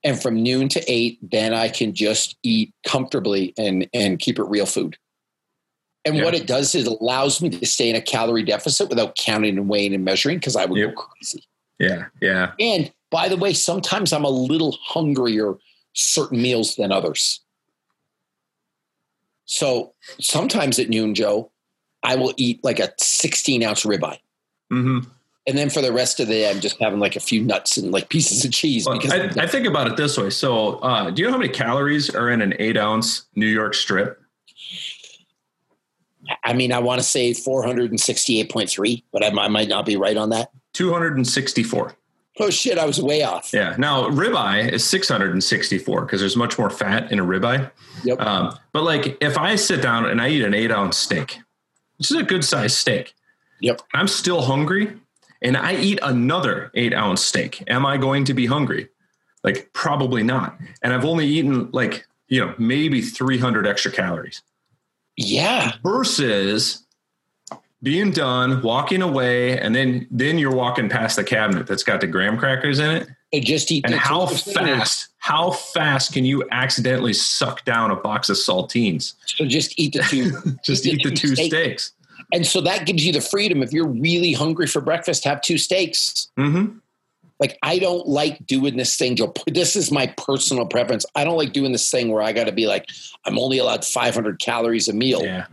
And 0.03 0.21
from 0.21 0.43
noon 0.43 0.69
to 0.71 0.93
eight, 0.93 1.19
then 1.23 1.55
I 1.55 1.69
can 1.69 1.95
just 1.95 2.37
eat 2.43 2.75
comfortably 2.85 3.55
and 3.57 3.89
and 3.95 4.19
keep 4.19 4.39
it 4.39 4.45
real 4.45 4.67
food. 4.67 4.97
And 6.05 6.17
Yeah. 6.17 6.25
what 6.25 6.35
it 6.35 6.47
does 6.47 6.75
is 6.75 6.87
it 6.87 6.99
allows 7.01 7.41
me 7.41 7.49
to 7.51 7.67
stay 7.67 7.89
in 7.89 7.97
a 7.97 8.01
calorie 8.01 8.43
deficit 8.43 8.89
without 8.89 9.17
counting 9.17 9.57
and 9.57 9.69
weighing 9.69 9.95
and 9.95 10.05
measuring 10.05 10.39
because 10.39 10.57
I 10.57 10.65
would 10.65 10.79
Yep. 10.79 10.95
go 10.97 11.03
crazy. 11.03 11.45
Yeah, 11.79 12.07
yeah. 12.21 12.53
And 12.59 12.93
by 13.11 13.29
the 13.29 13.37
way, 13.37 13.53
sometimes 13.53 14.13
I'm 14.13 14.25
a 14.25 14.31
little 14.31 14.77
hungrier 14.83 15.57
certain 15.95 16.43
meals 16.43 16.75
than 16.77 16.91
others. 16.93 17.41
So 19.47 19.95
sometimes 20.21 20.79
at 20.79 20.89
noon, 20.89 21.15
Joe, 21.15 21.51
I 22.03 22.17
will 22.17 22.35
eat 22.37 22.63
like 22.63 22.79
a 22.79 22.93
16 22.99 23.63
ounce 23.63 23.85
ribeye. 23.85 24.19
Mm-hmm. 24.73 25.09
And 25.49 25.57
then 25.57 25.71
for 25.71 25.81
the 25.81 25.93
rest 25.93 26.19
of 26.19 26.27
the 26.27 26.35
day, 26.35 26.51
I'm 26.51 26.61
just 26.61 26.77
having 26.81 26.99
like 26.99 27.15
a 27.15 27.21
few 27.21 27.41
nuts 27.41 27.77
and 27.77 27.93
like 27.93 28.09
pieces 28.09 28.45
of 28.45 28.51
cheese. 28.51 28.85
Well, 28.85 28.99
because 28.99 29.13
I, 29.13 29.45
I 29.45 29.47
think 29.47 29.67
about 29.67 29.87
it 29.87 29.97
this 29.97 30.19
way. 30.19 30.31
So, 30.31 30.79
uh, 30.81 31.11
do 31.11 31.23
you 31.23 31.29
know 31.29 31.33
how 31.33 31.39
many 31.39 31.53
calories 31.53 32.13
are 32.13 32.29
in 32.29 32.43
an 32.43 32.55
eight 32.59 32.77
ounce 32.77 33.27
New 33.37 33.47
York 33.47 33.75
strip? 33.75 34.21
I 36.43 36.53
mean, 36.53 36.73
I 36.73 36.81
want 36.81 37.01
to 37.01 37.07
say 37.07 37.31
468.3, 37.31 39.03
but 39.13 39.23
I, 39.23 39.29
I 39.29 39.49
might 39.49 39.69
not 39.69 39.87
be 39.87 39.97
right 39.97 40.17
on 40.17 40.31
that. 40.31 40.51
264. 40.73 41.97
Oh 42.39 42.51
shit, 42.51 42.77
I 42.79 42.85
was 42.85 43.01
way 43.01 43.23
off. 43.23 43.51
Yeah. 43.53 43.75
Now, 43.79 44.09
ribeye 44.11 44.71
is 44.73 44.85
664 44.85 46.03
because 46.03 46.21
there's 46.21 46.37
much 46.37 46.59
more 46.59 46.69
fat 46.71 47.11
in 47.11 47.19
a 47.19 47.25
ribeye. 47.25 47.71
Yep. 48.05 48.21
Um, 48.21 48.59
but 48.73 48.83
like 48.85 49.17
if 49.23 49.39
I 49.39 49.57
sit 49.57 49.81
down 49.81 50.05
and 50.07 50.21
I 50.21 50.29
eat 50.29 50.43
an 50.45 50.53
eight 50.55 50.71
ounce 50.71 50.97
steak, 50.99 51.39
which 51.99 52.11
is 52.11 52.17
a 52.17 52.23
good 52.23 52.45
sized 52.45 52.77
steak, 52.77 53.15
Yep. 53.61 53.81
I'm 53.95 54.07
still 54.07 54.43
hungry 54.43 54.93
and 55.41 55.57
I 55.57 55.77
eat 55.77 55.99
another 56.03 56.71
eight 56.75 56.93
ounce 56.93 57.23
steak. 57.25 57.63
Am 57.69 57.87
I 57.87 57.97
going 57.97 58.25
to 58.27 58.35
be 58.35 58.45
hungry? 58.47 58.89
Like, 59.43 59.71
probably 59.73 60.23
not. 60.23 60.59
And 60.83 60.93
I've 60.93 61.05
only 61.07 61.27
eaten 61.27 61.71
like, 61.73 62.07
you 62.29 62.45
know, 62.45 62.55
maybe 62.59 63.01
300 63.01 63.67
extra 63.67 63.91
calories 63.93 64.43
Yeah. 65.17 65.73
versus 65.83 66.86
being 67.83 68.11
done, 68.11 68.63
walking 68.63 69.03
away, 69.03 69.59
and 69.59 69.75
then 69.75 70.07
then 70.11 70.39
you're 70.39 70.55
walking 70.55 70.89
past 70.89 71.17
the 71.17 71.25
cabinet 71.25 71.67
that's 71.67 71.83
got 71.83 72.01
the 72.01 72.07
graham 72.07 72.39
crackers 72.39 72.79
in 72.79 72.91
it. 72.91 73.09
I 73.35 73.41
just 73.41 73.71
eat 73.71 73.85
And 73.85 73.95
how 73.95 74.27
fast, 74.27 75.09
how 75.19 75.51
fast 75.51 76.13
can 76.13 76.25
you 76.25 76.47
accidentally 76.53 77.13
suck 77.13 77.65
down 77.65 77.91
a 77.91 77.97
box 77.97 78.29
of 78.29 78.37
saltines? 78.37 79.15
So 79.27 79.45
just 79.45 79.79
eat 79.79 79.95
the 79.95 80.03
two. 80.03 80.33
Just 80.65 80.87
eat 80.87 81.03
the 81.03 81.11
two 81.11 81.35
steak. 81.35 81.53
steaks. 81.53 81.93
And 82.33 82.47
so 82.47 82.61
that 82.63 82.87
gives 82.87 83.05
you 83.05 83.13
the 83.13 83.21
freedom. 83.21 83.63
If 83.63 83.73
you're 83.73 83.87
really 83.87 84.33
hungry 84.33 84.67
for 84.67 84.81
breakfast, 84.81 85.25
have 85.25 85.41
two 85.43 85.59
steaks. 85.59 86.29
Mm-hmm. 86.39 86.79
Like 87.39 87.59
I 87.63 87.79
don't 87.79 88.07
like 88.09 88.47
doing 88.47 88.77
this 88.77 88.97
thing, 88.97 89.17
Joe. 89.17 89.33
This 89.47 89.77
is 89.77 89.93
my 89.93 90.07
personal 90.17 90.67
preference. 90.67 91.05
I 91.15 91.25
don't 91.25 91.37
like 91.37 91.53
doing 91.53 91.73
this 91.73 91.91
thing 91.91 92.11
where 92.11 92.23
I 92.23 92.33
got 92.33 92.45
to 92.45 92.53
be 92.53 92.67
like, 92.67 92.87
I'm 93.25 93.39
only 93.39 93.59
allowed 93.59 93.85
500 93.85 94.39
calories 94.39 94.89
a 94.89 94.93
meal, 94.93 95.23
Yeah. 95.23 95.47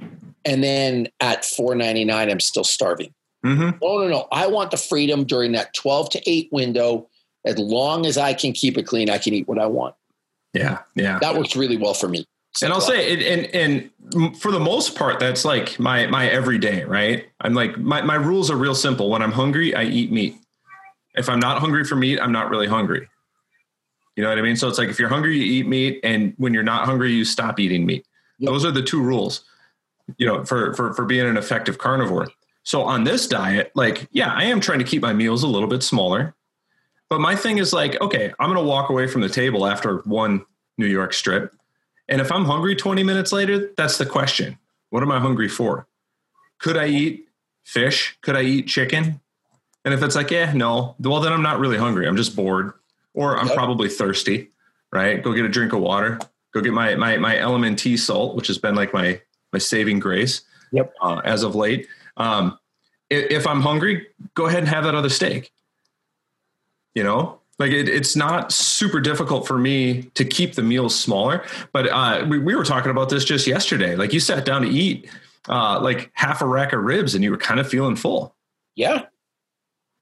And 0.45 0.63
then 0.63 1.07
at 1.19 1.43
4.99, 1.43 2.11
I'm 2.31 2.39
still 2.39 2.63
starving. 2.63 3.13
Mm-hmm. 3.45 3.77
No, 3.81 3.97
no, 3.97 4.07
no. 4.07 4.27
I 4.31 4.47
want 4.47 4.71
the 4.71 4.77
freedom 4.77 5.25
during 5.25 5.51
that 5.53 5.73
12 5.73 6.09
to 6.11 6.29
8 6.29 6.49
window. 6.51 7.07
As 7.45 7.57
long 7.57 8.05
as 8.05 8.17
I 8.17 8.33
can 8.33 8.53
keep 8.53 8.77
it 8.77 8.83
clean, 8.83 9.09
I 9.09 9.17
can 9.17 9.33
eat 9.33 9.47
what 9.47 9.59
I 9.59 9.65
want. 9.65 9.95
Yeah. 10.53 10.79
Yeah. 10.95 11.19
That 11.19 11.35
works 11.35 11.55
really 11.55 11.77
well 11.77 11.93
for 11.93 12.07
me. 12.07 12.25
and 12.61 12.71
I'll 12.71 12.79
say 12.79 13.11
it, 13.11 13.21
and 13.23 13.89
and 14.13 14.37
for 14.37 14.51
the 14.51 14.59
most 14.59 14.95
part, 14.95 15.19
that's 15.19 15.43
like 15.43 15.79
my 15.79 16.05
my 16.07 16.29
everyday, 16.29 16.83
right? 16.85 17.25
I'm 17.41 17.53
like 17.53 17.77
my 17.77 18.01
my 18.03 18.15
rules 18.15 18.51
are 18.51 18.55
real 18.55 18.75
simple. 18.75 19.09
When 19.09 19.21
I'm 19.23 19.31
hungry, 19.31 19.73
I 19.75 19.83
eat 19.83 20.11
meat. 20.11 20.37
If 21.15 21.29
I'm 21.29 21.39
not 21.39 21.59
hungry 21.59 21.83
for 21.83 21.95
meat, 21.95 22.19
I'm 22.19 22.31
not 22.31 22.49
really 22.49 22.67
hungry. 22.67 23.09
You 24.15 24.23
know 24.23 24.29
what 24.29 24.37
I 24.37 24.41
mean? 24.41 24.55
So 24.55 24.67
it's 24.67 24.77
like 24.77 24.89
if 24.89 24.99
you're 24.99 25.09
hungry, 25.09 25.35
you 25.37 25.43
eat 25.43 25.67
meat, 25.67 25.99
and 26.03 26.33
when 26.37 26.53
you're 26.53 26.63
not 26.63 26.85
hungry, 26.85 27.11
you 27.11 27.25
stop 27.25 27.59
eating 27.59 27.85
meat. 27.85 28.05
Yep. 28.37 28.51
Those 28.51 28.65
are 28.65 28.71
the 28.71 28.83
two 28.83 29.01
rules. 29.01 29.43
You 30.17 30.27
know, 30.27 30.43
for 30.45 30.73
for 30.73 30.93
for 30.93 31.05
being 31.05 31.25
an 31.25 31.37
effective 31.37 31.77
carnivore. 31.77 32.27
So 32.63 32.83
on 32.83 33.03
this 33.03 33.27
diet, 33.27 33.71
like, 33.75 34.07
yeah, 34.11 34.33
I 34.33 34.45
am 34.45 34.61
trying 34.61 34.79
to 34.79 34.85
keep 34.85 35.01
my 35.01 35.13
meals 35.13 35.43
a 35.43 35.47
little 35.47 35.67
bit 35.67 35.83
smaller. 35.83 36.33
But 37.09 37.19
my 37.19 37.35
thing 37.35 37.57
is 37.57 37.73
like, 37.73 37.99
okay, 38.01 38.33
I'm 38.39 38.49
going 38.49 38.57
to 38.63 38.67
walk 38.67 38.89
away 38.89 39.07
from 39.07 39.21
the 39.21 39.29
table 39.29 39.67
after 39.67 39.97
one 39.99 40.45
New 40.77 40.87
York 40.87 41.13
strip. 41.13 41.53
And 42.07 42.21
if 42.21 42.31
I'm 42.31 42.45
hungry 42.45 42.75
20 42.75 43.03
minutes 43.03 43.31
later, 43.31 43.71
that's 43.77 43.97
the 43.97 44.05
question. 44.05 44.57
What 44.89 45.03
am 45.03 45.11
I 45.11 45.19
hungry 45.19 45.49
for? 45.49 45.87
Could 46.59 46.77
I 46.77 46.87
eat 46.87 47.27
fish? 47.65 48.17
Could 48.21 48.35
I 48.35 48.41
eat 48.41 48.67
chicken? 48.67 49.19
And 49.85 49.93
if 49.93 50.01
it's 50.01 50.15
like, 50.15 50.31
yeah, 50.31 50.53
no, 50.53 50.95
well, 50.99 51.19
then 51.19 51.33
I'm 51.33 51.41
not 51.43 51.59
really 51.59 51.77
hungry. 51.77 52.07
I'm 52.07 52.15
just 52.17 52.35
bored 52.35 52.73
or 53.13 53.37
I'm 53.37 53.47
Yep. 53.47 53.55
probably 53.55 53.89
thirsty, 53.89 54.49
right? 54.91 55.21
Go 55.21 55.33
get 55.33 55.45
a 55.45 55.49
drink 55.49 55.73
of 55.73 55.81
water. 55.81 56.17
Go 56.53 56.61
get 56.61 56.73
my, 56.73 56.95
my, 56.95 57.17
my 57.17 57.37
element 57.37 57.77
T 57.79 57.97
salt, 57.97 58.35
which 58.35 58.47
has 58.47 58.57
been 58.57 58.75
like 58.75 58.93
my, 58.93 59.21
my 59.53 59.59
saving 59.59 59.99
grace 59.99 60.41
Yep. 60.71 60.93
uh, 61.01 61.21
as 61.23 61.43
of 61.43 61.55
late. 61.55 61.87
Um, 62.17 62.57
if, 63.09 63.31
if 63.31 63.47
I'm 63.47 63.61
hungry, 63.61 64.07
go 64.33 64.47
ahead 64.47 64.59
and 64.59 64.67
have 64.67 64.83
that 64.85 64.95
other 64.95 65.09
steak. 65.09 65.51
You 66.95 67.03
know, 67.03 67.39
like 67.59 67.71
it, 67.71 67.87
it's 67.89 68.15
not 68.15 68.51
super 68.51 68.99
difficult 68.99 69.47
for 69.47 69.57
me 69.57 70.03
to 70.15 70.25
keep 70.25 70.55
the 70.55 70.61
meals 70.63 70.99
smaller. 70.99 71.43
But 71.71 71.89
uh, 71.89 72.25
we, 72.27 72.39
we 72.39 72.55
were 72.55 72.65
talking 72.65 72.91
about 72.91 73.09
this 73.09 73.23
just 73.25 73.47
yesterday. 73.47 73.95
Like 73.95 74.13
you 74.13 74.19
sat 74.19 74.45
down 74.45 74.63
to 74.63 74.67
eat 74.67 75.09
uh, 75.49 75.79
like 75.81 76.11
half 76.13 76.41
a 76.41 76.47
rack 76.47 76.73
of 76.73 76.83
ribs 76.83 77.15
and 77.15 77.23
you 77.23 77.31
were 77.31 77.37
kind 77.37 77.59
of 77.59 77.67
feeling 77.67 77.95
full. 77.95 78.35
Yeah. 78.75 79.05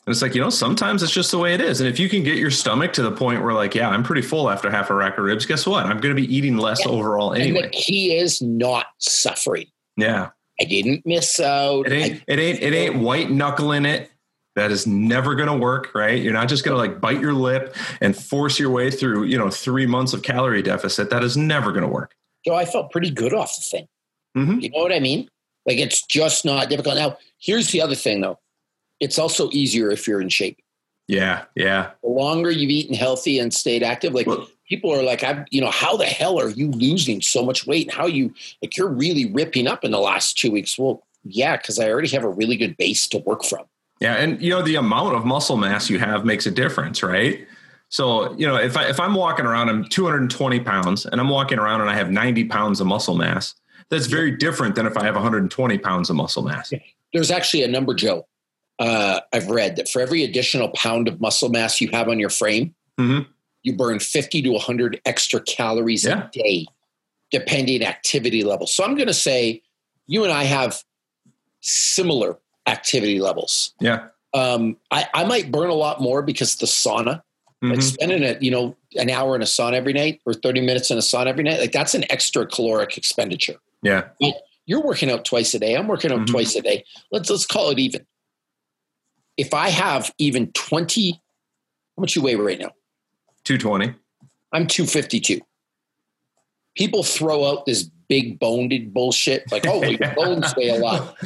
And 0.05 0.11
it's 0.13 0.21
like, 0.21 0.33
you 0.33 0.41
know, 0.41 0.49
sometimes 0.49 1.03
it's 1.03 1.11
just 1.11 1.29
the 1.29 1.37
way 1.37 1.53
it 1.53 1.61
is. 1.61 1.79
And 1.79 1.87
if 1.87 1.99
you 1.99 2.09
can 2.09 2.23
get 2.23 2.37
your 2.37 2.49
stomach 2.49 2.91
to 2.93 3.03
the 3.03 3.11
point 3.11 3.43
where, 3.43 3.53
like, 3.53 3.75
yeah, 3.75 3.89
I'm 3.89 4.01
pretty 4.01 4.23
full 4.23 4.49
after 4.49 4.71
half 4.71 4.89
a 4.89 4.95
rack 4.95 5.17
of 5.19 5.23
ribs, 5.25 5.45
guess 5.45 5.67
what? 5.67 5.85
I'm 5.85 5.99
going 5.99 6.15
to 6.15 6.19
be 6.19 6.35
eating 6.35 6.57
less 6.57 6.83
Yeah. 6.83 6.91
overall 6.91 7.33
And 7.33 7.43
the 7.43 7.49
anyway. 7.49 7.69
key 7.71 8.15
is 8.17 8.41
not 8.41 8.87
suffering. 8.97 9.67
Yeah. 9.97 10.29
I 10.59 10.63
didn't 10.63 11.05
miss 11.05 11.39
out. 11.39 11.85
It 11.87 11.93
ain't, 11.93 12.23
it 12.27 12.39
ain't, 12.39 12.61
it 12.61 12.73
ain't 12.73 12.95
white 12.95 13.29
knuckling 13.29 13.85
it. 13.85 14.09
That 14.55 14.71
is 14.71 14.85
never 14.85 15.35
going 15.35 15.47
to 15.47 15.55
work, 15.55 15.93
right? 15.95 16.21
You're 16.21 16.33
not 16.33 16.49
just 16.49 16.65
going 16.65 16.73
to 16.75 16.77
like 16.77 16.99
bite 16.99 17.21
your 17.21 17.33
lip 17.33 17.75
and 18.01 18.15
force 18.17 18.59
your 18.59 18.69
way 18.69 18.91
through, 18.91 19.23
you 19.23 19.37
know, 19.37 19.49
three 19.49 19.85
months 19.85 20.13
of 20.13 20.23
calorie 20.23 20.61
deficit. 20.61 21.09
That 21.09 21.23
is 21.23 21.37
never 21.37 21.71
going 21.71 21.83
to 21.83 21.87
work. 21.87 22.15
So 22.45 22.55
I 22.55 22.65
felt 22.65 22.91
pretty 22.91 23.11
good 23.11 23.33
off 23.33 23.55
the 23.55 23.61
thing. 23.61 23.87
Mm-hmm. 24.35 24.59
You 24.59 24.69
know 24.71 24.79
what 24.79 24.91
I 24.91 24.99
mean? 24.99 25.29
Like 25.65 25.77
it's 25.77 26.05
just 26.05 26.43
not 26.43 26.69
difficult. 26.69 26.95
Now, 26.95 27.17
here's 27.39 27.69
the 27.71 27.81
other 27.81 27.95
thing 27.95 28.19
though. 28.21 28.39
It's 29.01 29.19
also 29.19 29.49
easier 29.51 29.91
if 29.91 30.07
you're 30.07 30.21
in 30.21 30.29
shape. 30.29 30.61
Yeah, 31.07 31.43
yeah. 31.55 31.91
The 32.01 32.09
longer 32.09 32.49
you've 32.49 32.69
eaten 32.69 32.95
healthy 32.95 33.39
and 33.39 33.53
stayed 33.53 33.83
active, 33.83 34.13
like 34.13 34.27
Well- 34.27 34.47
people 34.69 34.93
are 34.93 35.03
like, 35.03 35.21
I'm, 35.23 35.45
you 35.51 35.59
know, 35.59 35.69
how 35.71 35.97
the 35.97 36.05
hell 36.05 36.39
are 36.39 36.47
you 36.49 36.71
losing 36.71 37.21
so 37.21 37.43
much 37.43 37.67
weight? 37.67 37.87
And 37.87 37.93
how 37.93 38.05
you 38.05 38.33
like 38.61 38.77
you're 38.77 38.87
really 38.87 39.25
ripping 39.25 39.67
up 39.67 39.83
in 39.83 39.91
the 39.91 39.99
last 39.99 40.37
two 40.37 40.51
weeks? 40.51 40.77
Well, 40.79 41.03
yeah, 41.25 41.57
because 41.57 41.77
I 41.77 41.89
already 41.89 42.07
have 42.09 42.23
a 42.23 42.29
really 42.29 42.55
good 42.55 42.77
base 42.77 43.07
to 43.09 43.17
work 43.17 43.43
from. 43.43 43.65
Yeah, 43.99 44.13
and 44.15 44.41
you 44.41 44.49
know 44.51 44.61
the 44.61 44.75
amount 44.75 45.15
of 45.15 45.25
muscle 45.25 45.57
mass 45.57 45.89
you 45.89 45.99
have 45.99 46.23
makes 46.23 46.45
a 46.45 46.51
difference, 46.51 47.03
right? 47.03 47.45
So 47.89 48.33
you 48.35 48.47
know 48.47 48.55
if 48.55 48.77
I 48.77 48.87
if 48.87 48.99
I'm 48.99 49.13
walking 49.13 49.45
around, 49.45 49.69
I'm 49.69 49.83
220 49.83 50.59
pounds, 50.61 51.05
and 51.05 51.19
I'm 51.19 51.29
walking 51.29 51.59
around 51.59 51.81
and 51.81 51.89
I 51.89 51.95
have 51.95 52.09
90 52.09 52.45
pounds 52.45 52.79
of 52.79 52.87
muscle 52.87 53.15
mass. 53.15 53.55
That's 53.89 54.05
very 54.05 54.31
different 54.31 54.75
than 54.75 54.85
if 54.87 54.95
I 54.97 55.03
have 55.03 55.15
120 55.15 55.77
pounds 55.79 56.09
of 56.09 56.15
muscle 56.15 56.43
mass. 56.43 56.71
There's 57.13 57.29
actually 57.29 57.63
a 57.63 57.67
number, 57.67 57.93
Joe. 57.93 58.25
Uh, 58.81 59.19
I've 59.31 59.47
read 59.47 59.75
that 59.75 59.87
for 59.89 60.01
every 60.01 60.23
additional 60.23 60.69
pound 60.69 61.07
of 61.07 61.21
muscle 61.21 61.49
mass 61.49 61.79
you 61.79 61.89
have 61.89 62.09
on 62.09 62.17
your 62.17 62.31
frame, 62.31 62.73
Mhm. 62.99 63.27
you 63.61 63.73
burn 63.75 63.99
50 63.99 64.41
to 64.41 64.49
100 64.53 64.99
extra 65.05 65.39
calories 65.39 66.03
Yeah. 66.03 66.27
a 66.27 66.31
day, 66.31 66.65
depending 67.29 67.83
activity 67.83 68.43
level. 68.43 68.65
So 68.65 68.83
I'm 68.83 68.95
going 68.95 69.07
to 69.07 69.13
say 69.13 69.61
you 70.07 70.23
and 70.23 70.33
I 70.33 70.45
have 70.45 70.83
similar 71.59 72.39
activity 72.65 73.19
levels. 73.19 73.73
Yeah. 73.79 74.07
Um, 74.33 74.77
I, 74.89 75.07
I 75.13 75.25
might 75.25 75.51
burn 75.51 75.69
a 75.69 75.75
lot 75.75 76.01
more 76.01 76.23
because 76.23 76.55
the 76.55 76.65
sauna, 76.65 77.21
like 77.61 77.77
Mhm. 77.79 77.83
spending 77.83 78.23
it, 78.23 78.41
you 78.41 78.49
know, 78.49 78.75
an 78.95 79.11
hour 79.11 79.35
in 79.35 79.43
a 79.43 79.45
sauna 79.45 79.73
every 79.73 79.93
night 79.93 80.21
or 80.25 80.33
30 80.33 80.59
minutes 80.61 80.89
in 80.89 80.97
a 80.97 81.01
sauna 81.01 81.27
every 81.27 81.43
night, 81.43 81.59
like 81.59 81.71
that's 81.71 81.93
an 81.93 82.03
extra 82.09 82.47
caloric 82.47 82.97
expenditure. 82.97 83.57
Yeah. 83.83 84.05
But 84.19 84.41
You're 84.67 84.81
working 84.83 85.09
out 85.11 85.25
twice 85.25 85.53
a 85.55 85.59
day. 85.59 85.75
I'm 85.75 85.87
working 85.87 86.11
out 86.11 86.19
Mhm. 86.19 86.27
twice 86.27 86.55
a 86.55 86.61
day. 86.61 86.85
Let's 87.11 87.29
let's 87.29 87.45
call 87.47 87.71
it 87.71 87.79
even. 87.79 88.05
If 89.41 89.55
I 89.55 89.69
have 89.69 90.13
even 90.19 90.51
20, 90.51 91.13
how 91.13 91.19
much 92.01 92.15
you 92.15 92.21
weigh 92.21 92.35
right 92.35 92.59
now? 92.59 92.69
220. 93.45 93.95
I'm 94.53 94.67
252. 94.67 95.41
People 96.75 97.01
throw 97.01 97.45
out 97.49 97.65
this 97.65 97.89
big 98.07 98.37
boned 98.37 98.93
bullshit, 98.93 99.51
like, 99.51 99.65
oh, 99.65 99.81
your 99.83 100.13
bones 100.15 100.53
weigh 100.55 100.69
a 100.69 100.75
lot. 100.75 101.17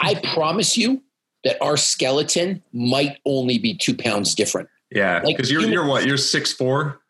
I 0.00 0.14
promise 0.34 0.76
you 0.76 1.02
that 1.42 1.60
our 1.60 1.76
skeleton 1.76 2.62
might 2.72 3.18
only 3.26 3.58
be 3.58 3.74
two 3.74 3.96
pounds 3.96 4.36
different. 4.36 4.68
Yeah, 4.92 5.20
Like 5.24 5.36
because 5.36 5.50
you're 5.50 5.62
you're 5.62 5.84
what? 5.84 6.06
You're 6.06 6.16
six 6.16 6.52
four, 6.52 7.00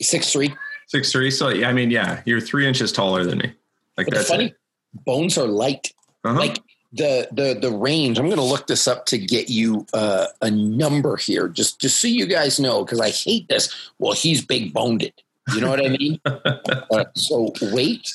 Six 0.00 0.30
three. 0.32 0.54
six 0.86 1.10
three. 1.10 1.32
So 1.32 1.48
yeah, 1.48 1.68
I 1.68 1.72
mean, 1.72 1.90
yeah, 1.90 2.22
you're 2.24 2.40
three 2.40 2.68
inches 2.68 2.92
taller 2.92 3.24
than 3.24 3.38
me. 3.38 3.52
Like 3.96 4.06
But 4.06 4.14
that's 4.14 4.28
funny, 4.28 4.44
it. 4.46 4.56
bones 5.04 5.36
are 5.36 5.48
light. 5.48 5.92
Uh-huh. 6.24 6.38
Like 6.38 6.58
the 6.92 7.28
the 7.32 7.58
the 7.60 7.70
range. 7.70 8.18
I'm 8.18 8.26
going 8.26 8.36
to 8.36 8.42
look 8.42 8.66
this 8.66 8.86
up 8.86 9.06
to 9.06 9.18
get 9.18 9.48
you 9.48 9.86
uh, 9.92 10.26
a 10.42 10.50
number 10.50 11.16
here, 11.16 11.48
just 11.48 11.80
just 11.80 12.00
so 12.00 12.08
you 12.08 12.26
guys 12.26 12.58
know, 12.58 12.84
because 12.84 13.00
I 13.00 13.10
hate 13.10 13.48
this. 13.48 13.74
Well, 13.98 14.12
he's 14.12 14.44
big 14.44 14.72
boned. 14.72 15.10
You 15.54 15.60
know 15.60 15.70
what 15.70 15.84
I 15.84 15.88
mean? 15.88 16.20
uh, 16.24 17.04
so 17.14 17.52
weight. 17.72 18.12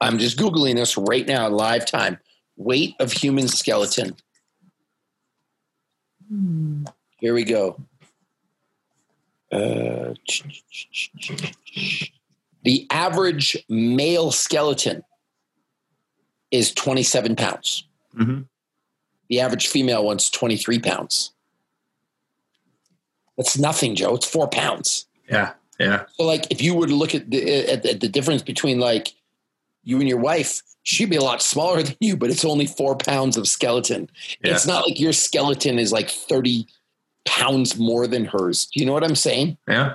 I'm 0.00 0.18
just 0.18 0.38
googling 0.38 0.76
this 0.76 0.96
right 0.96 1.26
now 1.26 1.48
live 1.48 1.86
time. 1.86 2.18
Weight 2.56 2.94
of 3.00 3.12
human 3.12 3.48
skeleton. 3.48 4.16
Here 7.18 7.34
we 7.34 7.44
go. 7.44 7.80
Uh, 9.50 10.14
the 12.64 12.86
average 12.90 13.64
male 13.68 14.30
skeleton 14.30 15.04
is 16.50 16.72
27 16.72 17.36
pounds. 17.36 17.84
Mhm. 18.16 18.46
The 19.28 19.40
average 19.40 19.68
female 19.68 20.04
wants 20.04 20.28
23 20.30 20.78
pounds. 20.78 21.32
That's 23.36 23.58
nothing, 23.58 23.94
Joe. 23.94 24.14
It's 24.14 24.26
four 24.26 24.48
pounds. 24.48 25.06
yeah, 25.28 25.54
yeah, 25.80 26.04
So, 26.16 26.24
like, 26.24 26.46
if 26.50 26.60
you 26.60 26.74
were 26.74 26.86
to 26.86 26.94
look 26.94 27.14
at 27.14 27.30
the, 27.30 27.70
at 27.72 27.82
the, 27.82 27.90
at 27.92 28.00
the 28.00 28.08
difference 28.08 28.42
between 28.42 28.78
like 28.78 29.14
you 29.84 29.98
and 29.98 30.08
your 30.08 30.18
wife, 30.18 30.62
she'd 30.82 31.08
be 31.10 31.16
a 31.16 31.22
lot 31.22 31.40
smaller 31.42 31.82
than 31.82 31.96
you, 32.00 32.16
but 32.16 32.30
it's 32.30 32.44
only 32.44 32.66
four 32.66 32.94
pounds 32.96 33.36
of 33.38 33.48
skeleton. 33.48 34.10
Yeah. 34.44 34.52
It's 34.52 34.66
not 34.66 34.86
like 34.86 35.00
your 35.00 35.12
skeleton 35.14 35.78
is 35.78 35.92
like 35.92 36.10
30 36.10 36.66
pounds 37.24 37.78
more 37.78 38.06
than 38.06 38.26
hers. 38.26 38.66
Do 38.66 38.80
you 38.80 38.86
know 38.86 38.92
what 38.92 39.04
I'm 39.04 39.16
saying? 39.16 39.56
yeah. 39.68 39.94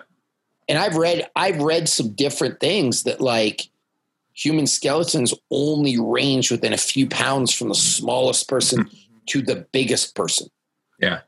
and 0.67 0.77
I've 0.79 0.95
read 0.95 1.29
I've 1.35 1.61
read 1.61 1.87
some 1.87 2.13
different 2.13 2.59
things 2.59 3.03
that 3.03 3.21
like 3.21 3.69
human 4.37 4.67
skeletons 4.67 5.33
only 5.49 5.99
range 5.99 6.51
within 6.51 6.73
a 6.73 6.77
few 6.77 7.07
pounds 7.07 7.53
from 7.53 7.69
the 7.69 7.75
smallest 7.75 8.47
person 8.47 8.83
hmm. 8.83 8.95
to 9.27 9.41
the 9.41 9.67
biggest 9.71 10.15
person. 10.15 10.47
Yeah. 10.99 11.21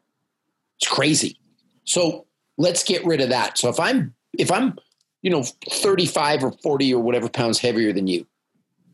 It's 0.78 0.90
crazy. 0.90 1.40
So 1.84 2.26
let's 2.58 2.84
get 2.84 3.06
rid 3.06 3.22
of 3.22 3.30
that. 3.30 3.58
So 3.58 3.70
if 3.70 3.80
I'm 3.80 4.14
if 4.38 4.52
I'm 4.52 4.78
you 5.22 5.32
know 5.32 5.44
35 5.70 6.44
or 6.44 6.52
40 6.52 6.94
or 6.94 7.02
whatever 7.02 7.28
pounds 7.28 7.60
heavier 7.60 7.92
than 7.92 8.08
you, 8.08 8.26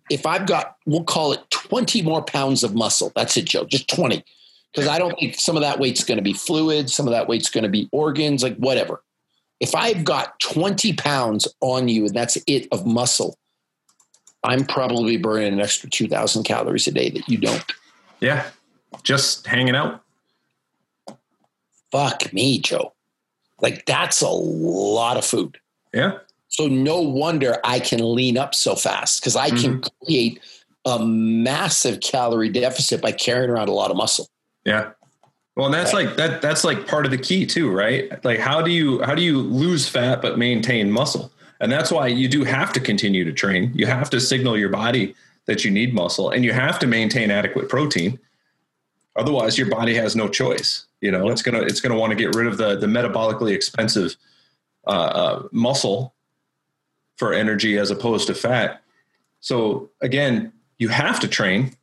if 0.10 0.26
I've 0.26 0.48
got 0.48 0.78
we'll 0.86 1.04
call 1.04 1.34
it 1.34 1.50
20 1.52 2.02
more 2.02 2.24
pounds 2.24 2.64
of 2.64 2.74
muscle. 2.74 3.12
That's 3.16 3.38
it, 3.38 3.46
Joe. 3.46 3.66
Just 3.66 3.88
20. 3.90 4.24
Because 4.74 4.90
I 4.90 4.98
don't 4.98 5.18
think 5.18 5.36
some 5.36 5.56
of 5.56 5.62
that 5.62 5.80
weight's 5.80 6.04
going 6.04 6.18
to 6.18 6.24
be 6.24 6.34
fluid, 6.34 6.90
some 6.90 7.08
of 7.08 7.12
that 7.12 7.30
weight's 7.30 7.50
going 7.50 7.64
to 7.64 7.70
be 7.70 7.88
organs, 7.92 8.44
like 8.44 8.58
whatever 8.58 9.02
if 9.60 9.74
I've 9.74 10.04
got 10.04 10.40
20 10.42 10.94
pounds 10.94 11.48
on 11.62 11.88
you 11.88 12.06
and 12.06 12.14
that's 12.14 12.38
it 12.48 12.68
of 12.72 12.86
muscle, 12.86 13.38
I'm 14.46 14.66
probably 14.66 15.18
burning 15.18 15.54
an 15.54 15.60
extra 15.60 15.90
2,000 15.90 16.44
calories 16.44 16.88
a 16.88 16.92
day 16.92 17.10
that 17.10 17.28
you 17.28 17.38
don't. 17.38 17.72
Yeah, 18.20 18.46
just 19.04 19.46
hanging 19.48 19.76
out. 19.76 20.02
Fuck 21.92 22.34
me, 22.34 22.60
Joe. 22.60 22.94
Like 23.62 23.86
that's 23.86 24.22
a 24.22 24.30
lot 24.30 25.18
of 25.18 25.26
food. 25.26 25.58
Yeah, 25.94 26.18
So 26.50 26.68
no 26.68 27.00
wonder 27.00 27.58
I 27.64 27.80
can 27.80 28.00
lean 28.16 28.38
up 28.38 28.54
so 28.54 28.76
fast 28.76 29.22
because 29.22 29.36
I 29.38 29.50
can 29.50 29.80
mm-hmm. 29.80 30.06
create 30.06 30.42
a 30.84 31.00
massive 31.00 32.02
calorie 32.02 32.50
deficit 32.50 33.02
by 33.02 33.14
carrying 33.14 33.50
around 33.50 33.70
a 33.70 33.74
lot 33.74 33.92
of 33.92 33.98
muscle. 33.98 34.28
yeah. 34.66 34.92
Well, 35.56 35.68
and 35.68 35.74
that's 35.74 35.94
like 35.94 36.18
that. 36.18 36.42
That's 36.42 36.66
like 36.66 36.86
part 36.86 37.06
of 37.06 37.12
the 37.12 37.18
key 37.18 37.46
too, 37.46 37.72
right? 37.72 38.24
Like, 38.26 38.40
how 38.40 38.62
do 38.62 38.72
you 38.72 39.02
how 39.04 39.16
do 39.16 39.22
you 39.22 39.40
lose 39.40 39.88
fat 39.88 40.22
but 40.22 40.38
maintain 40.38 40.92
muscle? 40.92 41.32
And 41.60 41.72
that's 41.72 41.92
why 41.92 42.08
you 42.08 42.28
do 42.28 42.44
have 42.44 42.74
to 42.74 42.80
continue 42.80 43.24
to 43.24 43.32
train. 43.32 43.72
You 43.76 43.86
have 43.86 44.10
to 44.12 44.20
signal 44.20 44.58
your 44.58 44.70
body 44.70 45.16
that 45.46 45.64
you 45.64 45.72
need 45.72 45.94
muscle, 45.94 46.30
and 46.30 46.44
you 46.44 46.54
have 46.54 46.80
to 46.80 46.88
maintain 46.88 47.32
adequate 47.32 47.70
protein. 47.70 48.20
Otherwise, 49.16 49.58
your 49.58 49.70
body 49.70 49.96
has 49.96 50.16
no 50.16 50.28
choice. 50.28 50.86
You 51.02 51.12
know, 51.12 51.30
it's 51.30 51.42
gonna 51.42 51.62
it's 51.62 51.80
gonna 51.80 51.98
want 51.98 52.12
to 52.12 52.16
get 52.16 52.36
rid 52.36 52.48
of 52.48 52.58
the 52.58 52.76
the 52.76 52.88
metabolically 52.88 53.54
expensive 53.54 54.16
uh, 54.88 54.90
uh, 54.90 55.48
muscle 55.52 56.14
for 57.16 57.34
energy 57.34 57.78
as 57.78 57.92
opposed 57.92 58.28
to 58.28 58.34
fat. 58.34 58.82
So 59.40 59.92
again, 60.02 60.52
you 60.78 60.90
have 60.90 61.20
to 61.22 61.28
train, 61.28 61.76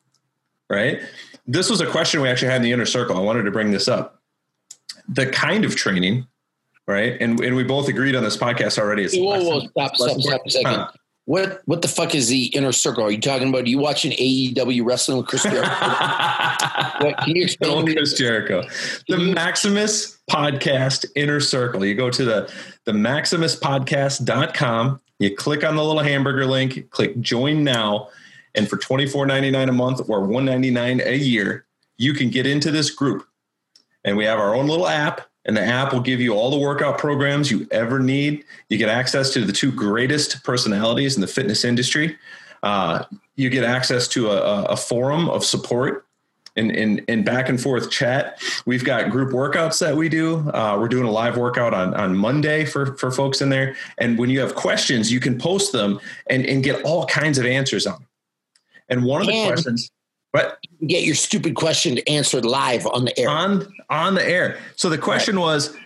right? 0.68 1.00
This 1.46 1.70
was 1.70 1.80
a 1.80 1.86
question 1.86 2.20
we 2.20 2.28
actually 2.28 2.48
had 2.48 2.56
in 2.56 2.62
the 2.62 2.72
inner 2.72 2.86
circle. 2.86 3.16
I 3.16 3.20
wanted 3.20 3.44
to 3.44 3.50
bring 3.50 3.70
this 3.70 3.88
up. 3.88 4.20
The 5.08 5.26
kind 5.26 5.64
of 5.64 5.74
training, 5.74 6.26
right? 6.86 7.16
And 7.20 7.40
and 7.40 7.56
we 7.56 7.64
both 7.64 7.88
agreed 7.88 8.16
on 8.16 8.22
this 8.22 8.36
podcast 8.36 8.78
already. 8.78 9.04
It's 9.04 9.16
Whoa, 9.16 9.42
whoa, 9.42 9.60
stop, 9.60 9.96
stop, 9.96 10.20
stop 10.20 10.40
a 10.46 10.50
second. 10.50 10.74
Huh. 10.74 10.90
What 11.24 11.62
what 11.66 11.82
the 11.82 11.88
fuck 11.88 12.14
is 12.14 12.28
the 12.28 12.46
inner 12.46 12.72
circle? 12.72 13.04
Are 13.04 13.10
you 13.10 13.20
talking 13.20 13.48
about? 13.48 13.62
Are 13.62 13.68
you 13.68 13.78
watching 13.78 14.12
AEW 14.12 14.84
wrestling 14.84 15.18
with 15.18 15.28
Chris 15.28 15.44
Jericho? 15.44 15.70
What, 17.02 17.18
can 17.18 17.36
you 17.36 17.44
explain? 17.44 17.84
Me? 17.84 17.94
Chris 17.94 18.14
Jericho. 18.14 18.62
The 19.08 19.18
Maximus 19.18 20.18
Podcast 20.30 21.04
Inner 21.16 21.40
Circle. 21.40 21.84
You 21.84 21.94
go 21.94 22.10
to 22.10 22.24
the, 22.24 22.52
the 22.84 22.92
maximuspodcast.com. 22.92 25.00
You 25.18 25.36
click 25.36 25.64
on 25.64 25.76
the 25.76 25.84
little 25.84 26.02
hamburger 26.02 26.46
link, 26.46 26.90
click 26.90 27.18
join 27.20 27.64
now. 27.64 28.08
And 28.54 28.68
for 28.68 28.76
$24.99 28.76 29.68
a 29.68 29.72
month 29.72 30.00
or 30.08 30.20
199 30.20 31.00
a 31.04 31.16
year, 31.16 31.66
you 31.96 32.12
can 32.12 32.30
get 32.30 32.46
into 32.46 32.70
this 32.70 32.90
group. 32.90 33.26
And 34.04 34.16
we 34.16 34.24
have 34.24 34.38
our 34.38 34.54
own 34.54 34.66
little 34.66 34.88
app, 34.88 35.22
and 35.44 35.56
the 35.56 35.60
app 35.64 35.92
will 35.92 36.00
give 36.00 36.20
you 36.20 36.34
all 36.34 36.50
the 36.50 36.58
workout 36.58 36.98
programs 36.98 37.50
you 37.50 37.66
ever 37.70 37.98
need. 37.98 38.44
You 38.68 38.78
get 38.78 38.88
access 38.88 39.32
to 39.34 39.44
the 39.44 39.52
two 39.52 39.72
greatest 39.72 40.44
personalities 40.44 41.16
in 41.16 41.20
the 41.20 41.26
fitness 41.26 41.64
industry. 41.64 42.16
Uh, 42.62 43.04
you 43.34 43.50
get 43.50 43.64
access 43.64 44.06
to 44.08 44.30
a, 44.30 44.64
a- 44.66 44.76
forum 44.76 45.28
of 45.28 45.44
support 45.44 46.06
and, 46.54 46.70
in, 46.70 46.98
in 47.08 47.24
back 47.24 47.48
and 47.48 47.60
forth 47.60 47.90
chat. 47.90 48.40
We've 48.66 48.84
got 48.84 49.10
group 49.10 49.32
workouts 49.32 49.80
that 49.80 49.96
we 49.96 50.08
do. 50.08 50.48
Uh, 50.50 50.76
we're 50.78 50.86
doing 50.88 51.06
a 51.06 51.10
live 51.10 51.36
workout 51.36 51.74
on, 51.74 51.92
on 51.94 52.14
Monday 52.16 52.64
for, 52.64 52.94
for 52.96 53.10
folks 53.10 53.40
in 53.40 53.48
there. 53.48 53.74
And 53.98 54.16
when 54.18 54.30
you 54.30 54.38
have 54.40 54.54
questions, 54.54 55.10
you 55.10 55.18
can 55.18 55.38
post 55.38 55.72
them 55.72 55.98
and, 56.28 56.46
and 56.46 56.62
get 56.62 56.84
all 56.84 57.06
kinds 57.06 57.38
of 57.38 57.46
answers 57.46 57.86
on. 57.86 57.94
them. 57.94 58.06
And 58.88 59.04
one 59.04 59.22
of 59.22 59.26
the 59.26 59.32
And- 59.32 59.52
questions, 59.54 59.90
But 60.32 60.58
get 60.86 61.02
your 61.04 61.14
stupid 61.16 61.54
question 61.56 61.98
answered 62.06 62.44
live 62.44 62.86
on 62.86 63.06
the 63.06 63.18
air. 63.18 63.28
On 63.28 63.66
on 63.92 64.14
the 64.14 64.26
air. 64.26 64.58
So 64.76 64.88
the 64.88 64.98
question 64.98 65.36
right. 65.36 65.42
was 65.42 65.76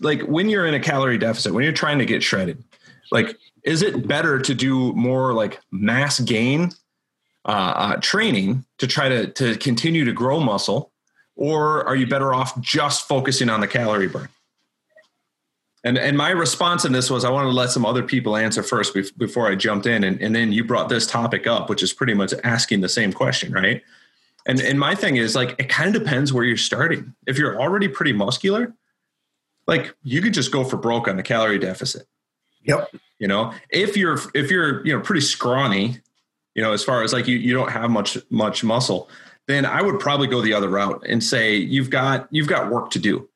like 0.00 0.22
when 0.22 0.48
you're 0.48 0.66
in 0.66 0.74
a 0.74 0.80
calorie 0.80 1.18
deficit, 1.18 1.54
when 1.54 1.64
you're 1.64 1.72
trying 1.72 1.98
to 1.98 2.04
get 2.04 2.22
shredded, 2.22 2.62
like 3.10 3.38
is 3.62 3.82
it 3.82 4.06
better 4.06 4.40
to 4.40 4.54
do 4.54 4.92
more 4.94 5.32
like 5.32 5.60
mass 5.70 6.18
gain 6.20 6.70
uh, 7.44 7.48
uh, 7.76 7.96
training 7.96 8.64
to 8.78 8.86
try 8.86 9.08
to 9.08 9.28
to 9.28 9.56
continue 9.56 10.04
to 10.04 10.12
grow 10.12 10.40
muscle, 10.40 10.92
or 11.36 11.86
are 11.86 11.96
you 11.96 12.06
better 12.06 12.34
off 12.34 12.60
just 12.60 13.08
focusing 13.08 13.48
on 13.48 13.60
the 13.60 13.68
calorie 13.68 14.08
burn? 14.08 14.28
And 15.84 15.98
and 15.98 16.16
my 16.16 16.30
response 16.30 16.84
in 16.84 16.92
this 16.92 17.10
was 17.10 17.24
I 17.24 17.30
wanted 17.30 17.48
to 17.48 17.54
let 17.54 17.70
some 17.70 17.84
other 17.84 18.02
people 18.02 18.36
answer 18.36 18.62
first 18.62 18.96
before 19.18 19.48
I 19.48 19.56
jumped 19.56 19.86
in, 19.86 20.04
and, 20.04 20.20
and 20.20 20.34
then 20.34 20.52
you 20.52 20.64
brought 20.64 20.88
this 20.88 21.06
topic 21.06 21.46
up, 21.46 21.68
which 21.68 21.82
is 21.82 21.92
pretty 21.92 22.14
much 22.14 22.32
asking 22.44 22.80
the 22.80 22.88
same 22.88 23.12
question, 23.12 23.52
right? 23.52 23.82
And 24.46 24.60
and 24.60 24.78
my 24.78 24.94
thing 24.94 25.16
is 25.16 25.34
like 25.34 25.54
it 25.58 25.68
kind 25.68 25.94
of 25.94 26.02
depends 26.02 26.32
where 26.32 26.44
you're 26.44 26.56
starting. 26.56 27.14
If 27.26 27.38
you're 27.38 27.60
already 27.60 27.88
pretty 27.88 28.12
muscular, 28.12 28.74
like 29.66 29.94
you 30.02 30.20
could 30.20 30.34
just 30.34 30.50
go 30.52 30.64
for 30.64 30.76
broke 30.76 31.08
on 31.08 31.16
the 31.16 31.22
calorie 31.22 31.58
deficit. 31.58 32.06
Yep. 32.64 32.94
You 33.18 33.28
know, 33.28 33.52
if 33.70 33.96
you're 33.96 34.18
if 34.34 34.50
you're 34.50 34.84
you 34.86 34.96
know 34.96 35.00
pretty 35.00 35.20
scrawny, 35.20 36.00
you 36.54 36.62
know, 36.62 36.72
as 36.72 36.84
far 36.84 37.02
as 37.02 37.12
like 37.12 37.28
you 37.28 37.36
you 37.36 37.54
don't 37.54 37.70
have 37.70 37.90
much 37.90 38.18
much 38.30 38.64
muscle, 38.64 39.08
then 39.46 39.64
I 39.64 39.82
would 39.82 40.00
probably 40.00 40.26
go 40.26 40.40
the 40.40 40.54
other 40.54 40.68
route 40.68 41.04
and 41.08 41.22
say 41.22 41.56
you've 41.56 41.90
got 41.90 42.28
you've 42.30 42.48
got 42.48 42.70
work 42.70 42.90
to 42.90 42.98
do 42.98 43.28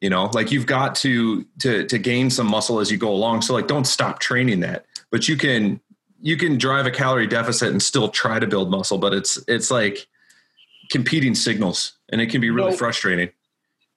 you 0.00 0.08
know 0.10 0.30
like 0.32 0.50
you've 0.50 0.66
got 0.66 0.94
to 0.94 1.44
to 1.60 1.84
to 1.86 1.98
gain 1.98 2.30
some 2.30 2.46
muscle 2.46 2.80
as 2.80 2.90
you 2.90 2.96
go 2.96 3.10
along 3.10 3.42
so 3.42 3.54
like 3.54 3.66
don't 3.66 3.86
stop 3.86 4.18
training 4.18 4.60
that 4.60 4.86
but 5.10 5.28
you 5.28 5.36
can 5.36 5.80
you 6.20 6.36
can 6.36 6.58
drive 6.58 6.86
a 6.86 6.90
calorie 6.90 7.26
deficit 7.26 7.70
and 7.70 7.82
still 7.82 8.08
try 8.08 8.38
to 8.38 8.46
build 8.46 8.70
muscle 8.70 8.98
but 8.98 9.12
it's 9.12 9.38
it's 9.46 9.70
like 9.70 10.06
competing 10.90 11.34
signals 11.34 11.94
and 12.10 12.20
it 12.20 12.26
can 12.26 12.40
be 12.40 12.50
really 12.50 12.76
frustrating 12.76 13.30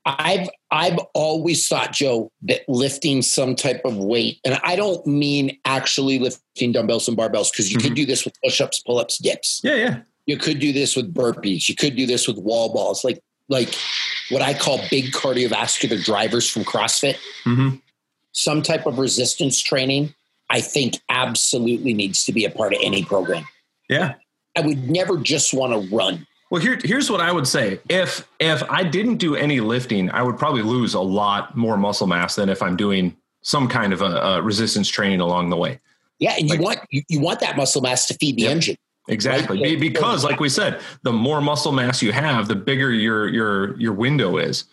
i've 0.06 0.50
i've 0.72 1.00
always 1.14 1.68
thought 1.68 1.91
joe 1.91 2.32
that 2.41 2.62
lifting 2.68 3.22
some 3.22 3.56
type 3.56 3.82
of 3.86 3.98
weight 3.98 4.39
and 4.46 4.60
i 4.64 4.76
don't 4.76 5.06
mean 5.08 5.58
actually 5.66 6.20
lifting 6.20 6.72
dumbbells 6.72 7.08
and 7.08 7.18
barbells 7.18 7.52
because 7.52 7.72
you 7.72 7.78
mm-hmm. 7.78 7.88
could 7.88 7.96
do 7.96 8.06
this 8.06 8.26
with 8.26 8.34
push-ups 8.44 8.80
pull-ups 8.86 9.18
dips 9.18 9.62
yeah 9.64 9.76
yeah 9.76 10.00
you 10.26 10.38
could 10.38 10.60
do 10.60 10.72
this 10.72 10.96
with 10.96 11.14
burpees 11.14 11.68
you 11.68 11.76
could 11.76 11.96
do 11.96 12.06
this 12.06 12.28
with 12.28 12.38
wall 12.38 12.74
balls 12.74 13.04
like 13.04 13.22
like 13.50 13.74
what 14.30 14.41
I 14.41 14.54
call 14.54 14.80
big 14.89 15.12
cardiovascular 15.12 16.04
drivers 16.04 16.50
from 16.50 16.64
CrossFit, 16.64 17.18
mm-hmm. 17.46 17.76
some 18.32 18.62
type 18.62 18.86
of 18.86 18.98
resistance 18.98 19.62
training, 19.62 20.14
I 20.50 20.62
think 20.62 21.00
absolutely 21.10 21.94
needs 21.94 22.26
to 22.26 22.34
be 22.34 22.46
a 22.46 22.50
part 22.50 22.74
of 22.74 22.80
any 22.82 23.04
program. 23.04 23.46
Yeah. 23.89 24.16
I 24.58 24.62
would 24.62 24.89
never 24.89 25.18
just 25.18 25.54
want 25.54 25.74
to 25.74 25.96
run. 25.96 26.26
Well, 26.54 26.62
here, 26.62 26.78
here's 26.84 27.10
what 27.10 27.20
I 27.20 27.32
would 27.32 27.47
say. 27.47 27.80
If 27.89 28.28
if 28.39 28.62
I 28.70 28.84
didn't 28.84 29.18
do 29.18 29.36
any 29.36 29.60
lifting, 29.60 30.12
I 30.12 30.22
would 30.22 30.38
probably 30.38 30.62
lose 30.62 30.93
a 30.93 30.99
lot 30.99 31.58
more 31.58 31.78
muscle 31.78 32.06
mass 32.06 32.36
than 32.36 32.47
if 32.47 32.62
I'm 32.62 32.76
doing 32.76 33.18
some 33.41 33.68
kind 33.68 33.91
of 33.91 34.04
a, 34.04 34.06
a 34.06 34.41
resistance 34.43 34.88
training 34.88 35.20
along 35.20 35.49
the 35.49 35.58
way. 35.58 35.80
Yeah, 36.20 36.36
and 36.38 36.47
like, 36.47 36.60
you 36.60 36.64
want 36.64 36.80
you, 36.91 37.01
you, 37.10 37.20
want 37.20 37.39
that 37.39 37.58
muscle 37.58 37.82
mass 37.82 38.06
to 38.06 38.14
feed 38.14 38.36
the 38.36 38.43
yep. 38.43 38.51
engine. 38.51 38.76
Exactly. 39.08 39.64
Right? 39.64 39.80
Because 39.80 40.24
like 40.24 40.39
we 40.39 40.47
said, 40.47 40.80
the 41.01 41.12
more 41.12 41.41
muscle 41.41 41.72
mass 41.72 42.04
you 42.04 42.12
have, 42.12 42.47
the 42.47 42.56
bigger 42.56 42.91
your 42.91 43.28
your 43.30 43.76
your 43.80 43.93
window 43.93 44.38
is. 44.38 44.66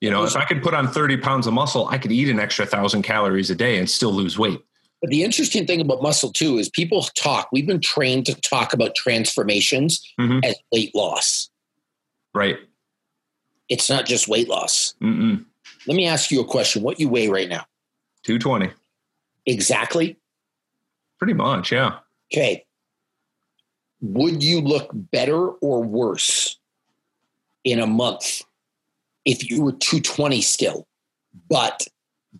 You 0.00 0.12
know, 0.12 0.22
if 0.22 0.36
I 0.36 0.44
could 0.44 0.62
put 0.62 0.72
on 0.72 0.86
30 0.86 1.16
pounds 1.16 1.48
of 1.48 1.52
muscle, 1.52 1.88
I 1.88 1.98
could 1.98 2.12
eat 2.12 2.28
an 2.28 2.38
extra 2.38 2.64
thousand 2.64 3.02
calories 3.02 3.50
a 3.50 3.56
day 3.56 3.78
and 3.78 3.90
still 3.90 4.12
lose 4.12 4.38
weight. 4.38 4.64
But 5.04 5.10
the 5.10 5.22
interesting 5.22 5.66
thing 5.66 5.82
about 5.82 6.00
muscle 6.00 6.32
too 6.32 6.56
is 6.56 6.70
people 6.70 7.02
talk, 7.14 7.48
we've 7.52 7.66
been 7.66 7.80
trained 7.80 8.24
to 8.24 8.34
talk 8.40 8.72
about 8.72 8.94
transformations 8.94 10.02
mm-hmm. 10.18 10.40
as 10.42 10.56
weight 10.72 10.94
loss. 10.94 11.50
Right. 12.32 12.56
It's 13.68 13.90
not 13.90 14.06
just 14.06 14.28
weight 14.28 14.48
loss. 14.48 14.94
Mm-mm. 15.02 15.44
Let 15.86 15.94
me 15.94 16.06
ask 16.06 16.30
you 16.30 16.40
a 16.40 16.44
question. 16.44 16.82
What 16.82 16.98
you 16.98 17.10
weigh 17.10 17.28
right 17.28 17.50
now? 17.50 17.66
220. 18.22 18.72
Exactly. 19.44 20.16
Pretty 21.18 21.34
much, 21.34 21.70
yeah. 21.70 21.98
Okay 22.32 22.64
would 24.04 24.42
you 24.42 24.60
look 24.60 24.90
better 24.92 25.48
or 25.48 25.82
worse 25.82 26.58
in 27.64 27.80
a 27.80 27.86
month 27.86 28.42
if 29.24 29.50
you 29.50 29.62
were 29.62 29.72
220 29.72 30.42
still, 30.42 30.86
but 31.48 31.86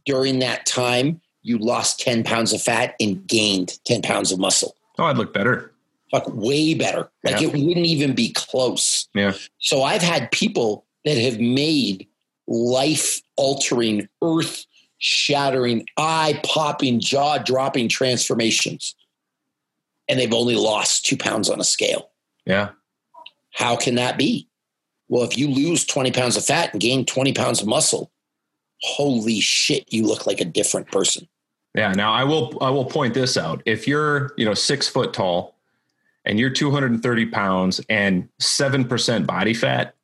during 0.05 0.41
that 0.41 0.67
time 0.67 1.21
you 1.45 1.59
lost 1.59 2.01
10 2.01 2.25
pounds 2.25 2.53
of 2.53 2.61
fat 2.61 2.97
and 2.99 3.25
gained 3.27 3.79
10 3.85 4.03
pounds 4.03 4.33
of 4.33 4.41
muscle? 4.41 4.75
Oh, 4.99 5.05
I'd 5.05 5.17
look 5.17 5.33
better. 5.33 5.73
Fuck, 6.11 6.25
way 6.29 6.75
better. 6.75 7.09
Like 7.23 7.41
yeah. 7.41 7.49
it 7.49 7.53
wouldn't 7.53 7.87
even 7.87 8.15
be 8.15 8.33
close. 8.33 9.09
Yeah. 9.15 9.35
So 9.59 9.83
I've 9.83 10.03
had 10.03 10.33
people 10.33 10.85
that 11.05 11.17
have 11.17 11.39
made 11.39 12.09
life 12.49 13.21
altering, 13.37 14.09
earth 14.23 14.67
shattering, 14.99 15.87
eye 15.97 16.41
popping, 16.45 16.99
jaw 16.99 17.39
dropping 17.39 17.89
transformations 17.89 18.97
and 20.09 20.19
they've 20.19 20.33
only 20.33 20.57
lost 20.57 21.05
two 21.05 21.17
pounds 21.17 21.49
on 21.49 21.61
a 21.61 21.65
scale. 21.65 22.11
Yeah. 22.45 22.71
How 23.53 23.77
can 23.77 23.95
that 23.97 24.19
be? 24.19 24.49
Well, 25.09 25.23
if 25.23 25.39
you 25.39 25.49
lose 25.49 25.85
20 25.85 26.11
pounds 26.13 26.37
of 26.37 26.45
fat 26.45 26.73
and 26.73 26.81
gain 26.81 27.07
20 27.07 27.33
pounds 27.33 27.61
of 27.61 27.69
muscle, 27.69 28.11
holy 28.83 29.41
shit, 29.41 29.93
you 29.93 30.07
look 30.07 30.27
like 30.27 30.41
a 30.41 30.45
different 30.45 30.91
person. 30.91 31.29
Yeah. 31.75 31.93
Now 31.93 32.13
I 32.13 32.25
will 32.25 32.57
I 32.61 32.71
will 32.71 32.85
point 32.85 33.15
this 33.15 33.37
out. 33.37 33.63
If 33.65 33.89
you're, 33.89 34.33
you 34.37 34.45
know, 34.45 34.55
six 34.55 34.89
foot 34.89 35.13
tall 35.13 35.57
and 36.25 36.39
you're 36.39 36.51
230 36.51 37.27
pounds 37.27 37.81
and 37.89 38.29
seven 38.39 38.85
percent 38.85 39.27
body 39.27 39.55
fat, 39.55 39.95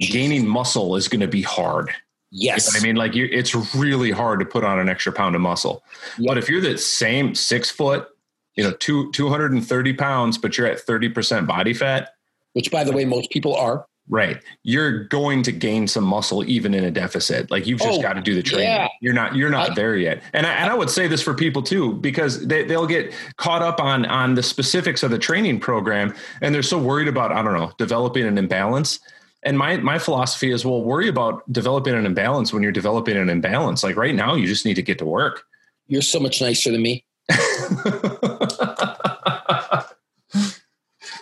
gaining 0.00 0.46
muscle 0.46 0.96
is 0.96 1.08
going 1.08 1.20
to 1.20 1.28
be 1.28 1.42
hard. 1.42 1.90
Yes. 2.30 2.66
You 2.66 2.80
know 2.80 2.82
I 2.82 2.86
mean, 2.86 2.96
like 2.96 3.14
it's 3.14 3.54
really 3.74 4.10
hard 4.10 4.40
to 4.40 4.46
put 4.46 4.64
on 4.64 4.78
an 4.78 4.88
extra 4.88 5.12
pound 5.12 5.34
of 5.34 5.42
muscle. 5.42 5.84
Yep. 6.18 6.28
But 6.28 6.38
if 6.38 6.48
you're 6.48 6.62
the 6.62 6.78
same 6.78 7.34
six 7.34 7.70
foot, 7.70 8.08
you 8.56 8.64
know, 8.64 8.72
two, 8.72 9.12
230 9.12 9.92
pounds, 9.94 10.38
but 10.38 10.56
you're 10.56 10.66
at 10.66 10.84
30% 10.84 11.46
body 11.46 11.74
fat. 11.74 12.14
Which, 12.54 12.70
by 12.70 12.84
the 12.84 12.92
way, 12.92 13.04
most 13.04 13.30
people 13.30 13.54
are. 13.54 13.86
Right. 14.08 14.42
You're 14.62 15.04
going 15.04 15.42
to 15.44 15.52
gain 15.52 15.86
some 15.86 16.04
muscle 16.04 16.44
even 16.44 16.74
in 16.74 16.84
a 16.84 16.90
deficit. 16.90 17.50
Like 17.50 17.66
you've 17.66 17.80
just 17.80 18.00
oh, 18.00 18.02
got 18.02 18.14
to 18.14 18.20
do 18.20 18.34
the 18.34 18.42
training. 18.42 18.66
Yeah. 18.66 18.88
You're 19.00 19.14
not, 19.14 19.36
you're 19.36 19.48
not 19.48 19.70
I, 19.70 19.74
there 19.74 19.96
yet. 19.96 20.22
And 20.32 20.46
I, 20.46 20.52
and 20.54 20.70
I 20.70 20.74
would 20.74 20.90
say 20.90 21.06
this 21.06 21.22
for 21.22 21.34
people 21.34 21.62
too, 21.62 21.94
because 21.94 22.46
they, 22.46 22.64
they'll 22.64 22.86
get 22.86 23.14
caught 23.36 23.62
up 23.62 23.80
on, 23.80 24.04
on 24.06 24.34
the 24.34 24.42
specifics 24.42 25.02
of 25.02 25.10
the 25.10 25.18
training 25.18 25.60
program. 25.60 26.14
And 26.40 26.54
they're 26.54 26.62
so 26.62 26.78
worried 26.78 27.08
about, 27.08 27.32
I 27.32 27.42
don't 27.42 27.54
know, 27.54 27.72
developing 27.78 28.26
an 28.26 28.38
imbalance. 28.38 29.00
And 29.44 29.56
my, 29.56 29.76
my 29.78 29.98
philosophy 29.98 30.50
is, 30.50 30.64
well, 30.64 30.82
worry 30.82 31.08
about 31.08 31.50
developing 31.52 31.94
an 31.94 32.04
imbalance 32.04 32.52
when 32.52 32.62
you're 32.62 32.72
developing 32.72 33.16
an 33.16 33.30
imbalance. 33.30 33.82
Like 33.82 33.96
right 33.96 34.14
now, 34.14 34.34
you 34.34 34.46
just 34.46 34.66
need 34.66 34.74
to 34.74 34.82
get 34.82 34.98
to 34.98 35.06
work. 35.06 35.44
You're 35.86 36.02
so 36.02 36.20
much 36.20 36.40
nicer 36.40 36.70
than 36.70 36.82
me. 36.82 37.04
you 37.30 37.36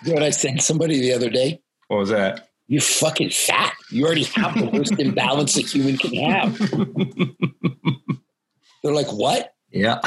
know 0.06 0.14
what 0.14 0.22
I 0.22 0.30
said 0.30 0.60
somebody 0.60 1.00
the 1.00 1.12
other 1.12 1.30
day? 1.30 1.60
What 1.88 1.98
was 1.98 2.08
that? 2.10 2.49
You're 2.70 2.80
fucking 2.80 3.30
fat. 3.30 3.74
You 3.90 4.06
already 4.06 4.22
have 4.22 4.54
the 4.54 4.66
worst 4.66 4.92
imbalance 4.98 5.56
a 5.56 5.62
human 5.62 5.98
can 5.98 6.14
have. 6.14 6.56
They're 8.84 8.94
like, 8.94 9.12
what? 9.12 9.54
Yeah. 9.72 9.98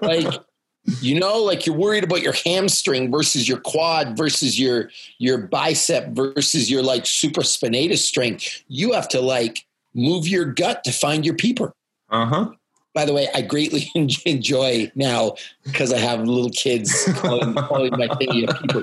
like, 0.00 0.32
you 1.00 1.18
know, 1.18 1.38
like 1.38 1.66
you're 1.66 1.74
worried 1.74 2.04
about 2.04 2.22
your 2.22 2.34
hamstring 2.44 3.10
versus 3.10 3.48
your 3.48 3.58
quad 3.58 4.16
versus 4.16 4.60
your 4.60 4.90
your 5.18 5.38
bicep 5.48 6.10
versus 6.10 6.70
your 6.70 6.84
like 6.84 7.02
supraspinatus 7.02 7.98
strength. 7.98 8.62
You 8.68 8.92
have 8.92 9.08
to 9.08 9.20
like 9.20 9.66
move 9.92 10.28
your 10.28 10.44
gut 10.44 10.84
to 10.84 10.92
find 10.92 11.26
your 11.26 11.34
peeper. 11.34 11.72
Uh-huh 12.10 12.52
by 12.94 13.04
the 13.04 13.12
way, 13.12 13.28
I 13.32 13.42
greatly 13.42 13.92
enjoy 14.26 14.90
now 14.96 15.34
because 15.62 15.92
I 15.92 15.98
have 15.98 16.26
little 16.26 16.50
kids 16.50 17.04
calling, 17.18 17.54
calling 17.54 17.92
my 17.92 18.08
thingy 18.08 18.60
people 18.60 18.82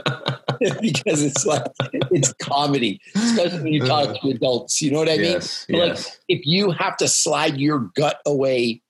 because 0.82 1.24
it's 1.24 1.45
like 1.45 1.64
it's 2.12 2.34
comedy, 2.34 2.99
especially 3.16 3.64
when 3.64 3.74
you 3.74 3.84
uh-huh. 3.84 4.06
talk 4.08 4.22
to 4.22 4.30
adults. 4.30 4.82
You 4.82 4.91
know 4.91 4.99
what 4.99 5.10
I 5.10 5.18
mean? 5.18 5.34
Yes, 5.34 5.66
yes. 5.70 6.06
Like 6.06 6.18
if 6.28 6.45
you 6.45 6.72
have 6.72 6.97
to 6.97 7.08
slide 7.08 7.58
your 7.58 7.91
gut 7.95 8.20
away 8.26 8.82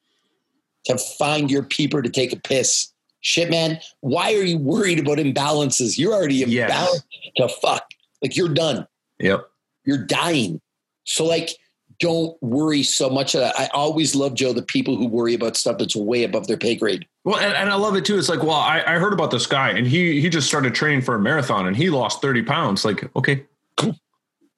to 0.86 0.98
find 0.98 1.50
your 1.50 1.64
peeper 1.64 2.02
to 2.02 2.10
take 2.10 2.34
a 2.34 2.38
piss, 2.40 2.92
shit, 3.22 3.50
man, 3.50 3.80
why 4.02 4.34
are 4.34 4.44
you 4.44 4.58
worried 4.58 5.00
about 5.00 5.18
imbalances? 5.18 5.98
You're 5.98 6.14
already 6.14 6.44
imbalanced 6.44 7.04
yes. 7.12 7.34
to 7.38 7.50
fuck. 7.50 7.86
Like 8.22 8.36
you're 8.36 8.54
done. 8.54 8.88
Yep. 9.20 9.48
You're 9.86 10.06
dying. 10.06 10.62
So 11.04 11.26
like 11.26 11.50
don't 12.00 12.42
worry 12.42 12.84
so 12.84 13.10
much. 13.10 13.34
That 13.34 13.58
I 13.58 13.68
always 13.74 14.16
love 14.16 14.34
Joe 14.34 14.54
the 14.54 14.62
people 14.62 14.96
who 14.96 15.08
worry 15.08 15.34
about 15.34 15.56
stuff 15.56 15.78
that's 15.78 15.96
way 15.96 16.24
above 16.24 16.48
their 16.48 16.58
pay 16.58 16.76
grade. 16.76 17.06
Well, 17.26 17.38
and, 17.40 17.54
and 17.54 17.70
I 17.70 17.76
love 17.76 17.96
it 17.96 18.06
too. 18.06 18.18
It's 18.18 18.30
like, 18.30 18.44
well, 18.44 18.52
I, 18.52 18.84
I, 18.86 18.94
heard 19.00 19.12
about 19.12 19.32
this 19.32 19.48
guy, 19.48 19.72
and 19.72 19.86
he 19.86 20.22
he 20.22 20.30
just 20.30 20.48
started 20.48 20.74
training 20.74 21.02
for 21.02 21.16
a 21.16 21.20
marathon, 21.20 21.68
and 21.68 21.76
he 21.76 21.90
lost 21.90 22.22
thirty 22.22 22.44
pounds. 22.44 22.86
Like, 22.86 23.14
okay, 23.16 23.44
cool, 23.76 23.96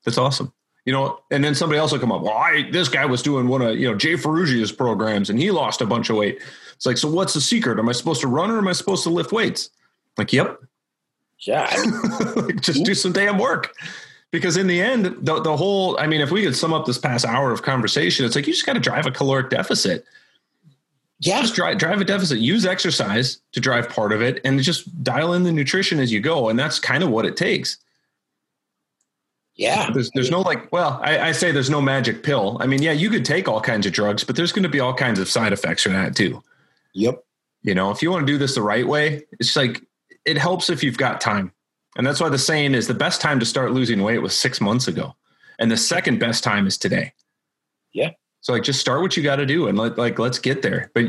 that's 0.05 0.17
awesome. 0.17 0.53
You 0.85 0.93
know, 0.93 1.19
and 1.31 1.43
then 1.43 1.55
somebody 1.55 1.79
else 1.79 1.91
will 1.91 1.99
come 1.99 2.11
up. 2.11 2.21
Well, 2.21 2.37
I 2.37 2.69
this 2.69 2.89
guy 2.89 3.05
was 3.05 3.21
doing 3.21 3.47
one 3.47 3.61
of 3.61 3.77
you 3.77 3.89
know 3.89 3.95
Jay 3.95 4.13
Ferruggia's 4.13 4.71
programs, 4.71 5.29
and 5.29 5.39
he 5.39 5.49
lost 5.49 5.81
a 5.81 5.85
bunch 5.85 6.09
of 6.09 6.17
weight. 6.17 6.41
It's 6.75 6.85
like, 6.85 6.97
so 6.97 7.09
what's 7.09 7.33
the 7.33 7.41
secret? 7.41 7.79
Am 7.79 7.89
I 7.89 7.91
supposed 7.91 8.21
to 8.21 8.27
run 8.27 8.51
or 8.51 8.59
am 8.59 8.67
I 8.67 8.73
supposed 8.73 9.03
to 9.03 9.09
lift 9.09 9.31
weights? 9.31 9.71
Like, 10.17 10.31
yep, 10.31 10.59
Yeah. 11.39 11.73
Like, 12.35 12.61
just 12.61 12.83
do 12.83 12.93
some 12.93 13.13
damn 13.13 13.39
work. 13.39 13.73
Because 14.31 14.57
in 14.57 14.67
the 14.67 14.79
end, 14.79 15.05
the, 15.05 15.41
the 15.41 15.55
whole, 15.55 15.97
I 15.99 16.05
mean, 16.05 16.21
if 16.21 16.31
we 16.31 16.43
could 16.43 16.55
sum 16.55 16.73
up 16.73 16.85
this 16.85 16.97
past 16.97 17.25
hour 17.25 17.51
of 17.51 17.63
conversation, 17.63 18.25
it's 18.25 18.35
like 18.35 18.45
you 18.45 18.53
just 18.53 18.65
got 18.65 18.73
to 18.73 18.79
drive 18.79 19.05
a 19.05 19.11
caloric 19.11 19.49
deficit. 19.49 20.05
Yeah. 21.19 21.41
Just 21.41 21.55
drive, 21.55 21.77
drive 21.77 21.99
a 21.99 22.05
deficit, 22.05 22.39
use 22.39 22.65
exercise 22.65 23.39
to 23.53 23.59
drive 23.59 23.89
part 23.89 24.11
of 24.11 24.21
it, 24.21 24.39
and 24.43 24.61
just 24.61 25.03
dial 25.03 25.33
in 25.33 25.43
the 25.43 25.51
nutrition 25.51 25.99
as 25.99 26.11
you 26.11 26.19
go. 26.19 26.49
And 26.49 26.59
that's 26.59 26.79
kind 26.79 27.03
of 27.03 27.09
what 27.09 27.25
it 27.25 27.35
takes. 27.35 27.77
Yeah. 29.55 29.89
There's, 29.91 30.11
there's 30.13 30.29
no 30.29 30.41
like, 30.41 30.71
well, 30.71 30.99
I, 31.01 31.29
I 31.29 31.31
say 31.31 31.51
there's 31.51 31.71
no 31.71 31.81
magic 31.81 32.21
pill. 32.21 32.57
I 32.59 32.67
mean, 32.67 32.83
yeah, 32.83 32.91
you 32.91 33.09
could 33.09 33.25
take 33.25 33.47
all 33.47 33.59
kinds 33.59 33.87
of 33.87 33.93
drugs, 33.93 34.23
but 34.23 34.35
there's 34.35 34.51
going 34.51 34.63
to 34.63 34.69
be 34.69 34.79
all 34.79 34.93
kinds 34.93 35.19
of 35.19 35.27
side 35.27 35.53
effects 35.53 35.81
from 35.81 35.93
that 35.93 36.15
too. 36.15 36.43
Yep. 36.93 37.23
You 37.63 37.73
know, 37.73 37.89
if 37.89 38.03
you 38.03 38.11
want 38.11 38.27
to 38.27 38.31
do 38.31 38.37
this 38.37 38.53
the 38.53 38.61
right 38.61 38.87
way, 38.87 39.23
it's 39.39 39.55
like 39.55 39.81
it 40.25 40.37
helps 40.37 40.69
if 40.69 40.83
you've 40.83 40.97
got 40.97 41.19
time. 41.19 41.51
And 41.97 42.05
that's 42.05 42.19
why 42.19 42.29
the 42.29 42.37
saying 42.37 42.75
is 42.75 42.85
the 42.85 42.93
best 42.93 43.19
time 43.19 43.39
to 43.39 43.45
start 43.45 43.71
losing 43.71 44.03
weight 44.03 44.19
was 44.19 44.37
six 44.37 44.61
months 44.61 44.87
ago. 44.87 45.15
And 45.57 45.71
the 45.71 45.77
second 45.77 46.19
best 46.19 46.43
time 46.43 46.67
is 46.67 46.77
today. 46.77 47.13
Yeah. 47.91 48.11
So 48.41 48.53
like 48.53 48.63
just 48.63 48.79
start 48.79 49.01
what 49.01 49.17
you 49.17 49.23
got 49.23 49.37
to 49.37 49.45
do 49.45 49.67
and 49.67 49.77
let 49.77 49.97
like 49.97 50.19
let's 50.19 50.39
get 50.39 50.61
there. 50.61 50.89
But 50.93 51.05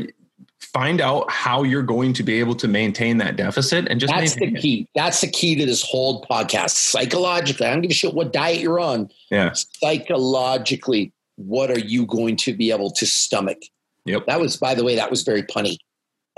find 0.59 0.99
out 1.01 1.29
how 1.31 1.63
you're 1.63 1.81
going 1.83 2.13
to 2.13 2.21
be 2.23 2.39
able 2.39 2.53
to 2.55 2.67
maintain 2.67 3.17
that 3.17 3.35
deficit 3.37 3.87
and 3.87 3.99
just 3.99 4.13
That's 4.13 4.35
the 4.35 4.41
maintain 4.41 4.57
it. 4.57 4.61
key. 4.61 4.87
That's 4.93 5.21
the 5.21 5.27
key 5.27 5.55
to 5.55 5.65
this 5.65 5.81
whole 5.83 6.23
podcast. 6.25 6.71
Psychologically, 6.71 7.65
I 7.65 7.71
don't 7.71 7.81
give 7.81 7.91
a 7.91 7.93
shit 7.93 8.13
what 8.13 8.33
diet 8.33 8.59
you're 8.59 8.79
on. 8.79 9.09
Yeah. 9.31 9.53
Psychologically, 9.53 11.13
what 11.35 11.71
are 11.71 11.79
you 11.79 12.05
going 12.05 12.35
to 12.37 12.53
be 12.53 12.71
able 12.71 12.91
to 12.91 13.05
stomach? 13.05 13.59
Yep. 14.05 14.25
That 14.27 14.39
was, 14.39 14.57
by 14.57 14.75
the 14.75 14.83
way, 14.83 14.95
that 14.95 15.09
was 15.09 15.23
very 15.23 15.43
punny. 15.43 15.77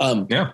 Um, 0.00 0.26
Yeah. 0.30 0.52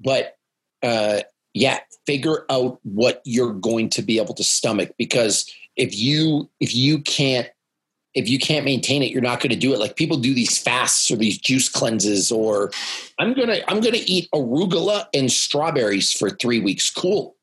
but 0.00 0.36
uh, 0.82 1.20
yeah, 1.54 1.80
figure 2.06 2.44
out 2.50 2.78
what 2.84 3.20
you're 3.24 3.52
going 3.54 3.88
to 3.90 4.02
be 4.02 4.18
able 4.20 4.34
to 4.34 4.44
stomach 4.44 4.92
because 4.96 5.50
if 5.76 5.96
you 5.96 6.48
if 6.60 6.74
you 6.74 7.00
can't 7.00 7.48
if 8.18 8.28
you 8.28 8.38
can't 8.38 8.64
maintain 8.64 9.02
it, 9.02 9.10
you're 9.10 9.22
not 9.22 9.40
going 9.40 9.50
to 9.50 9.56
do 9.56 9.72
it. 9.72 9.78
Like 9.78 9.96
people 9.96 10.16
do 10.16 10.34
these 10.34 10.58
fasts 10.58 11.10
or 11.10 11.16
these 11.16 11.38
juice 11.38 11.68
cleanses, 11.68 12.30
or 12.32 12.70
I'm 13.18 13.32
gonna 13.34 13.58
I'm 13.68 13.80
gonna 13.80 14.04
eat 14.06 14.28
arugula 14.34 15.06
and 15.14 15.30
strawberries 15.30 16.12
for 16.12 16.30
three 16.30 16.60
weeks. 16.60 16.90
Cool, 16.90 17.36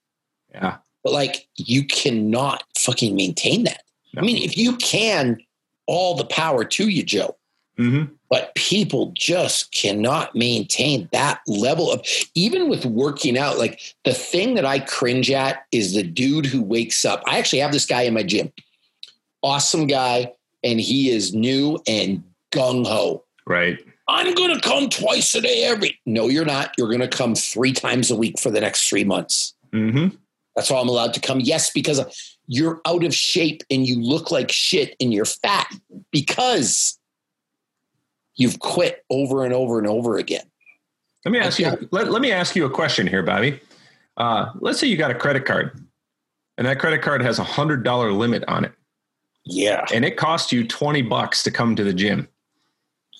Yeah. 0.54 0.78
but 1.04 1.14
like 1.14 1.48
you 1.56 1.86
cannot 1.86 2.64
fucking 2.78 3.16
maintain 3.16 3.64
that. 3.64 3.82
I 4.18 4.22
mean, 4.22 4.38
if 4.44 4.56
you 4.58 4.78
can, 4.78 5.38
all 5.88 6.16
the 6.16 6.26
power 6.26 6.64
to 6.64 6.88
you, 6.88 7.04
Joe. 7.04 7.36
Mm-hmm. 7.78 8.14
But 8.30 8.56
people 8.56 9.12
just 9.16 9.74
cannot 9.74 10.34
maintain 10.36 11.10
that 11.12 11.42
level 11.48 11.92
of 11.92 12.02
even 12.34 12.70
with 12.70 12.86
working 12.86 13.38
out. 13.38 13.58
Like 13.58 13.82
the 14.06 14.14
thing 14.14 14.56
that 14.56 14.66
I 14.66 14.80
cringe 14.80 15.30
at 15.32 15.66
is 15.72 15.94
the 15.94 16.04
dude 16.04 16.46
who 16.46 16.62
wakes 16.62 17.04
up. 17.06 17.22
I 17.28 17.38
actually 17.40 17.60
have 17.60 17.72
this 17.74 17.86
guy 17.86 18.04
in 18.04 18.14
my 18.14 18.24
gym. 18.24 18.52
Awesome 19.44 19.86
guy, 19.88 20.34
and 20.66 20.82
he 20.82 21.10
is 21.10 21.34
new 21.34 21.80
and 21.88 22.24
gung 22.52 22.86
ho. 22.86 23.24
Right. 23.48 23.80
I'm 24.08 24.34
going 24.36 24.54
to 24.54 24.62
come 24.62 24.90
twice 24.90 25.34
a 25.36 25.42
day 25.42 25.64
every. 25.64 26.00
No, 26.06 26.28
you're 26.28 26.46
not. 26.46 26.74
You're 26.78 26.90
going 26.90 27.00
to 27.00 27.08
come 27.08 27.36
three 27.36 27.72
times 27.72 28.12
a 28.12 28.16
week 28.16 28.40
for 28.40 28.52
the 28.52 28.60
next 28.60 28.90
three 28.90 29.04
months. 29.04 29.56
Mm-hmm. 29.74 30.16
That's 30.56 30.70
all 30.72 30.82
I'm 30.82 30.90
allowed 30.90 31.14
to 31.16 31.20
come. 31.20 31.40
Yes, 31.40 31.72
because 31.72 32.38
you're 32.48 32.82
out 32.86 33.04
of 33.04 33.14
shape 33.14 33.64
and 33.70 33.88
you 33.88 34.02
look 34.02 34.32
like 34.32 34.52
shit 34.52 34.96
and 35.00 35.14
you're 35.14 35.26
fat 35.26 35.68
because 36.12 37.00
you've 38.36 38.60
quit 38.60 39.04
over 39.10 39.44
and 39.44 39.54
over 39.54 39.78
and 39.78 39.88
over 39.88 40.18
again. 40.18 40.46
Let 41.26 41.32
me 41.32 41.40
ask 41.40 41.60
you. 41.60 41.72
Let, 41.92 42.12
let 42.12 42.22
me 42.22 42.32
ask 42.32 42.56
you 42.56 42.66
a 42.66 42.70
question 42.70 43.08
here, 43.08 43.24
Bobby. 43.24 43.60
Uh, 44.18 44.52
let's 44.60 44.80
say 44.80 44.88
you 44.88 44.98
got 44.98 45.12
a 45.12 45.16
credit 45.16 45.46
card, 45.46 45.84
and 46.58 46.68
that 46.68 46.80
credit 46.80 47.02
card 47.02 47.22
has 47.22 47.40
a 47.40 47.44
hundred 47.44 47.84
dollar 47.84 48.12
limit 48.12 48.44
on 48.48 48.64
it, 48.64 48.72
Yeah. 49.46 49.86
and 49.94 50.04
it 50.06 50.18
costs 50.18 50.52
you 50.52 50.66
twenty 50.68 51.02
bucks 51.02 51.44
to 51.44 51.52
come 51.52 51.76
to 51.76 51.84
the 51.84 51.94
gym. 51.94 52.28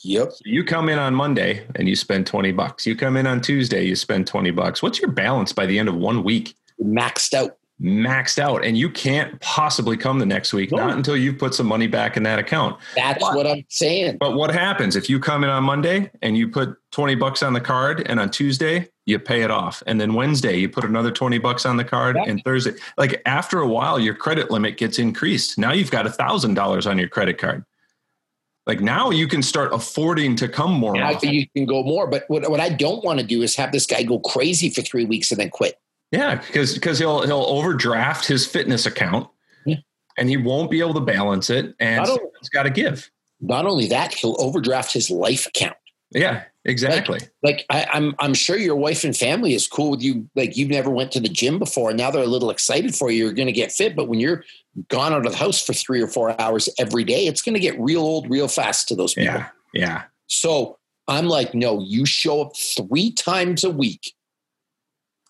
Yep. 0.04 0.34
You 0.44 0.64
come 0.64 0.90
in 0.90 1.00
on 1.00 1.16
Monday 1.16 1.66
and 1.76 1.88
you 1.90 1.96
spend 1.96 2.28
twenty 2.28 2.52
bucks. 2.52 2.86
You 2.86 2.96
come 2.96 3.18
in 3.18 3.26
on 3.28 3.42
Tuesday, 3.42 3.86
you 3.86 3.96
spend 3.96 4.28
twenty 4.28 4.52
bucks. 4.52 4.82
What's 4.82 5.00
your 5.00 5.12
balance 5.12 5.52
by 5.54 5.66
the 5.66 5.80
end 5.80 5.90
of 5.90 5.96
one 5.96 6.24
week? 6.24 6.56
Maxed 6.84 7.34
out. 7.34 7.58
Maxed 7.82 8.40
out, 8.40 8.64
and 8.64 8.78
you 8.78 8.90
can't 8.90 9.38
possibly 9.42 9.98
come 9.98 10.18
the 10.20 10.26
next 10.26 10.54
week, 10.54 10.72
No. 10.72 10.78
not 10.78 10.96
until 10.96 11.18
you've 11.18 11.38
put 11.38 11.54
some 11.54 11.68
money 11.68 11.88
back 11.88 12.16
in 12.16 12.24
that 12.24 12.40
account. 12.40 12.78
That's 12.96 13.22
What? 13.22 13.36
what 13.36 13.48
I'm 13.48 13.66
saying. 13.68 14.16
But 14.18 14.36
what 14.36 14.54
happens 14.54 14.96
if 14.96 15.10
you 15.10 15.20
come 15.20 15.44
in 15.44 15.50
on 15.50 15.66
Monday 15.66 16.10
and 16.22 16.38
you 16.38 16.48
put 16.48 16.78
20 16.92 17.16
bucks 17.16 17.44
on 17.44 17.52
the 17.52 17.60
card 17.60 18.04
and 18.08 18.18
on 18.18 18.30
Tuesday 18.32 18.88
you 19.06 19.20
pay 19.20 19.42
it 19.44 19.52
off 19.52 19.84
and 19.86 20.02
then 20.02 20.14
Wednesday 20.14 20.58
you 20.58 20.68
put 20.68 20.84
another 20.84 21.12
20 21.12 21.38
bucks 21.38 21.66
on 21.66 21.78
the 21.78 21.84
card 21.84 22.18
and 22.18 22.44
Thursday 22.44 22.72
like 22.98 23.22
after 23.26 23.60
a 23.60 23.68
while 23.68 24.00
your 24.00 24.16
credit 24.16 24.50
limit 24.50 24.78
gets 24.78 24.98
increased. 24.98 25.58
Now 25.58 25.72
you've 25.74 25.92
got 25.92 26.08
a 26.08 26.10
thousand 26.10 26.56
dollars 26.56 26.88
on 26.88 26.98
your 26.98 27.08
credit 27.08 27.38
card. 27.38 27.64
Like 28.66 28.82
now 28.82 29.12
you 29.12 29.28
can 29.28 29.44
start 29.44 29.72
affording 29.74 30.36
to 30.38 30.48
come 30.48 30.72
more 30.74 30.96
you 31.24 31.48
can 31.56 31.66
go 31.66 31.84
more. 31.84 32.08
But 32.08 32.24
what, 32.30 32.50
what 32.50 32.60
I 32.60 32.70
don't 32.70 33.04
want 33.04 33.20
to 33.20 33.26
do 33.26 33.44
is 33.44 33.56
have 33.56 33.72
this 33.72 33.86
guy 33.86 34.02
go 34.02 34.20
crazy 34.20 34.70
for 34.70 34.82
three 34.82 35.06
weeks 35.06 35.32
and 35.32 35.40
then 35.40 35.52
quit. 35.52 35.80
Yeah, 36.12 36.36
because 36.36 36.74
because 36.74 36.98
he'll 36.98 37.22
he'll 37.22 37.46
overdraft 37.46 38.26
his 38.26 38.46
fitness 38.48 38.88
account 38.88 39.30
Yeah. 39.66 39.78
and 40.18 40.30
he 40.30 40.38
won't 40.38 40.72
be 40.72 40.80
able 40.80 40.96
to 40.96 41.02
balance 41.02 41.50
it 41.52 41.76
and 41.80 42.08
it's 42.40 42.50
got 42.50 42.64
to 42.64 42.72
give. 42.72 43.12
Not 43.40 43.66
only 43.66 43.88
that, 43.88 44.14
he'll 44.16 44.36
overdraft 44.40 44.94
his 44.94 45.12
life 45.12 45.46
account. 45.46 45.76
Yeah, 46.12 46.44
exactly. 46.64 47.20
Like 47.44 47.66
I, 47.70 47.88
I'm, 47.92 48.16
I'm 48.20 48.34
sure 48.34 48.58
your 48.58 48.76
wife 48.76 49.04
and 49.04 49.16
family 49.16 49.54
is 49.54 49.68
cool 49.68 49.92
with 49.92 50.02
you. 50.02 50.30
Like 50.36 50.56
you've 50.56 50.70
never 50.70 50.90
went 50.90 51.12
to 51.14 51.20
the 51.20 51.30
gym 51.30 51.60
before, 51.60 51.90
and 51.90 51.98
now 51.98 52.12
they're 52.12 52.24
a 52.24 52.28
little 52.28 52.50
excited 52.50 52.96
for 52.96 53.12
you. 53.12 53.26
You're 53.26 53.34
going 53.34 53.48
to 53.48 53.52
get 53.52 53.72
fit, 53.72 53.96
but 53.96 54.08
when 54.08 54.20
you're 54.20 54.44
gone 54.88 55.14
out 55.14 55.26
of 55.26 55.32
the 55.32 55.38
house 55.38 55.62
for 55.62 55.74
three 55.74 56.02
or 56.02 56.08
four 56.08 56.40
hours 56.40 56.70
every 56.78 57.04
day, 57.04 57.28
it's 57.28 57.42
going 57.42 57.56
to 57.56 57.60
get 57.60 57.80
real 57.80 58.02
old 58.02 58.30
real 58.30 58.48
fast 58.48 58.88
to 58.90 58.96
those 58.96 59.14
people. 59.14 59.34
yeah. 59.34 59.48
Yeah. 59.76 60.04
So 60.28 60.80
I'm 61.08 61.28
like, 61.28 61.54
no, 61.54 61.80
you 61.80 62.06
show 62.06 62.42
up 62.42 62.56
three 62.56 63.12
times 63.12 63.64
a 63.64 63.70
week. 63.70 64.14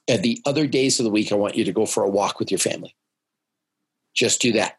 And 0.08 0.22
the 0.22 0.40
other 0.46 0.68
days 0.68 1.00
of 1.00 1.04
the 1.04 1.10
week, 1.10 1.32
I 1.32 1.36
want 1.36 1.56
you 1.56 1.66
to 1.66 1.74
go 1.74 1.86
for 1.86 2.04
a 2.04 2.10
walk 2.10 2.40
with 2.40 2.52
your 2.52 2.60
family. 2.60 2.96
Just 4.14 4.40
do 4.40 4.54
that. 4.54 4.78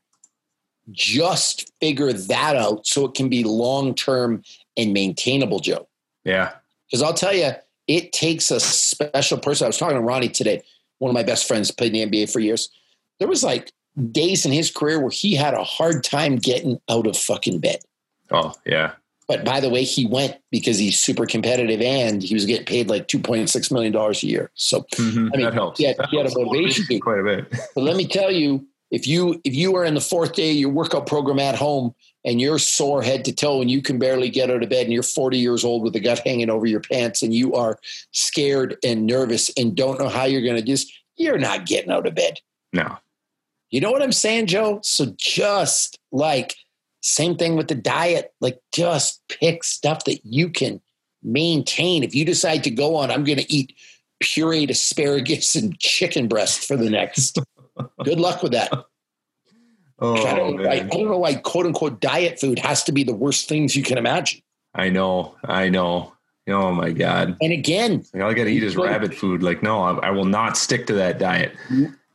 Just 0.93 1.71
figure 1.81 2.13
that 2.13 2.57
out 2.57 2.87
so 2.87 3.05
it 3.05 3.15
can 3.15 3.29
be 3.29 3.43
long 3.43 3.95
term 3.95 4.43
and 4.77 4.93
maintainable, 4.93 5.59
Joe. 5.61 5.89
Yeah. 6.25 6.53
Because 6.91 7.03
I'll 7.03 7.15
tell 7.15 7.35
you, 7.35 7.51
it 7.87 8.13
takes 8.13 8.51
a 8.51 8.61
special 8.61 9.39
person. 9.39 9.65
I 9.65 9.69
was 9.69 9.79
talking 9.79 9.97
to 9.97 10.03
Ronnie 10.03 10.29
today, 10.29 10.63
one 10.99 11.09
of 11.11 11.15
my 11.15 11.23
best 11.23 11.47
friends, 11.49 11.71
played 11.71 11.95
in 11.95 12.11
the 12.11 12.19
NBA 12.25 12.33
for 12.33 12.41
years. 12.41 12.69
There 13.19 13.29
was 13.29 13.43
like 13.45 13.73
days 14.13 14.45
in 14.45 14.53
his 14.53 14.71
career 14.71 15.01
where 15.01 15.11
he 15.11 15.35
had 15.35 15.55
a 15.55 15.65
hard 15.65 16.05
time 16.05 16.37
getting 16.37 16.81
out 16.91 17.07
of 17.07 17.17
fucking 17.17 17.61
bed. 17.61 17.79
Oh, 18.31 18.53
yeah. 18.65 18.93
But 19.29 19.45
by 19.45 19.59
the 19.59 19.69
way, 19.71 19.83
he 19.83 20.07
went 20.07 20.37
because 20.53 20.79
he's 20.79 21.01
super 21.01 21.27
competitive 21.27 21.81
and 21.81 22.23
he 22.23 22.35
was 22.35 22.45
getting 22.47 22.67
paid 22.67 22.89
like 22.89 23.09
$2.6 23.09 23.73
million 23.73 23.95
a 23.97 24.13
year. 24.25 24.51
So, 24.55 24.83
Mhm. 24.93 25.31
I 25.33 25.37
mean, 25.37 25.45
that 25.47 25.55
helps. 25.55 25.81
yeah, 25.81 25.95
That 25.99 26.09
he 26.11 26.17
had 26.17 26.27
a 26.27 26.39
motivation. 26.39 27.01
quite 27.01 27.19
a 27.19 27.25
bit. 27.25 27.51
but 27.75 27.81
let 27.83 27.97
me 27.97 28.07
tell 28.07 28.31
you, 28.31 28.65
if 28.91 29.07
you 29.07 29.41
if 29.45 29.55
you 29.55 29.77
are 29.77 29.85
in 29.85 29.95
the 29.95 30.01
fourth 30.01 30.35
day 30.35 30.51
of 30.51 30.57
your 30.57 30.71
workout 30.71 31.07
program 31.07 31.39
at 31.39 31.57
home 31.57 31.95
and 32.25 32.41
you're 32.41 32.59
sore 32.59 33.03
head 33.03 33.25
to 33.25 33.33
toe 33.33 33.61
and 33.61 33.71
you 33.71 33.83
can 33.83 33.99
barely 33.99 34.29
get 34.29 34.51
out 34.51 34.63
of 34.63 34.69
bed 34.69 34.85
and 34.85 34.93
you're 34.93 35.03
40 35.03 35.39
years 35.39 35.65
old 35.65 35.83
with 35.83 35.93
the 35.93 36.01
gut 36.01 36.21
hanging 36.25 36.51
over 36.51 36.67
your 36.67 36.81
pants 36.81 37.23
and 37.23 37.35
you 37.35 37.55
are 37.55 37.79
scared 38.13 38.77
and 38.85 39.07
nervous 39.07 39.51
and 39.57 39.77
don't 39.77 39.99
know 39.99 40.09
how 40.09 40.25
you're 40.25 40.43
going 40.43 40.57
to 40.57 40.63
just 40.63 40.93
you're 41.17 41.39
not 41.39 41.67
getting 41.67 41.91
out 41.91 42.07
of 42.07 42.15
bed. 42.15 42.39
No. 42.73 42.99
You 43.71 43.81
know 43.81 43.91
what 43.91 44.03
I'm 44.03 44.13
saying, 44.13 44.47
Joe? 44.47 44.81
So 44.83 45.15
just 45.17 45.99
like 46.13 46.55
same 47.01 47.37
thing 47.37 47.57
with 47.57 47.69
the 47.69 47.75
diet, 47.75 48.33
like 48.41 48.61
just 48.73 49.23
pick 49.29 49.65
stuff 49.65 50.05
that 50.05 50.25
you 50.25 50.49
can 50.49 50.81
maintain. 51.23 52.03
If 52.03 52.15
you 52.15 52.25
decide 52.25 52.65
to 52.65 52.71
go 52.71 52.97
on, 52.97 53.11
I'm 53.11 53.25
going 53.25 53.39
to 53.39 53.53
eat 53.53 53.75
pureed 54.23 54.71
asparagus 54.71 55.55
and 55.57 55.79
chicken 55.79 56.29
breast 56.29 56.67
for 56.67 56.77
the 56.77 56.91
next. 56.91 57.39
Good 58.05 58.21
luck 58.21 58.43
with 58.43 58.53
that. 58.53 58.71
Oh, 59.99 60.15
I, 60.15 60.35
don't 60.37 60.57
know 60.57 60.63
why, 60.65 60.71
I 60.75 60.81
don't 60.81 61.07
know 61.07 61.17
why 61.19 61.35
quote 61.37 61.65
unquote 61.65 62.01
diet 62.03 62.39
food 62.39 62.59
has 62.59 62.85
to 62.85 62.93
be 62.93 63.03
the 63.03 63.15
worst 63.15 63.49
things 63.49 63.75
you 63.75 63.83
can 63.83 63.97
imagine. 63.97 64.43
I 64.75 64.91
know. 64.91 65.37
I 65.43 65.71
know. 65.71 66.13
Oh 66.49 66.71
my 66.73 66.91
God. 66.93 67.35
And 67.41 67.51
again, 67.51 68.05
Like, 68.13 68.23
all 68.23 68.29
I 68.31 68.35
got 68.35 68.45
to 68.45 68.51
eat 68.51 68.63
is 68.63 68.77
rabbit 68.77 69.15
food. 69.15 69.43
Like, 69.43 69.63
no, 69.63 69.81
I, 69.81 70.09
I 70.09 70.11
will 70.11 70.27
not 70.27 70.59
stick 70.59 70.87
to 70.89 70.93
that 70.97 71.19
diet. 71.19 71.55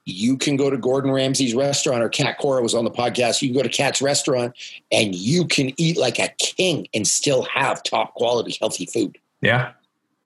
you 0.05 0.37
can 0.37 0.57
go 0.57 0.69
to 0.69 0.77
Gordon 0.77 1.09
Ramsay's 1.09 1.55
restaurant 1.55 2.03
or 2.03 2.09
Cat 2.09 2.37
Cora 2.37 2.61
was 2.61 2.75
on 2.75 2.83
the 2.85 2.91
podcast. 2.91 3.41
You 3.41 3.47
can 3.49 3.57
go 3.57 3.63
to 3.63 3.69
Cat's 3.69 3.99
restaurant 3.99 4.53
and 4.91 5.15
you 5.15 5.47
can 5.47 5.73
eat 5.81 5.97
like 5.97 6.19
a 6.19 6.29
king 6.37 6.87
and 6.93 7.07
still 7.07 7.41
have 7.45 7.81
top 7.81 8.13
quality 8.13 8.55
healthy 8.61 8.85
food. 8.85 9.17
Yeah. 9.41 9.71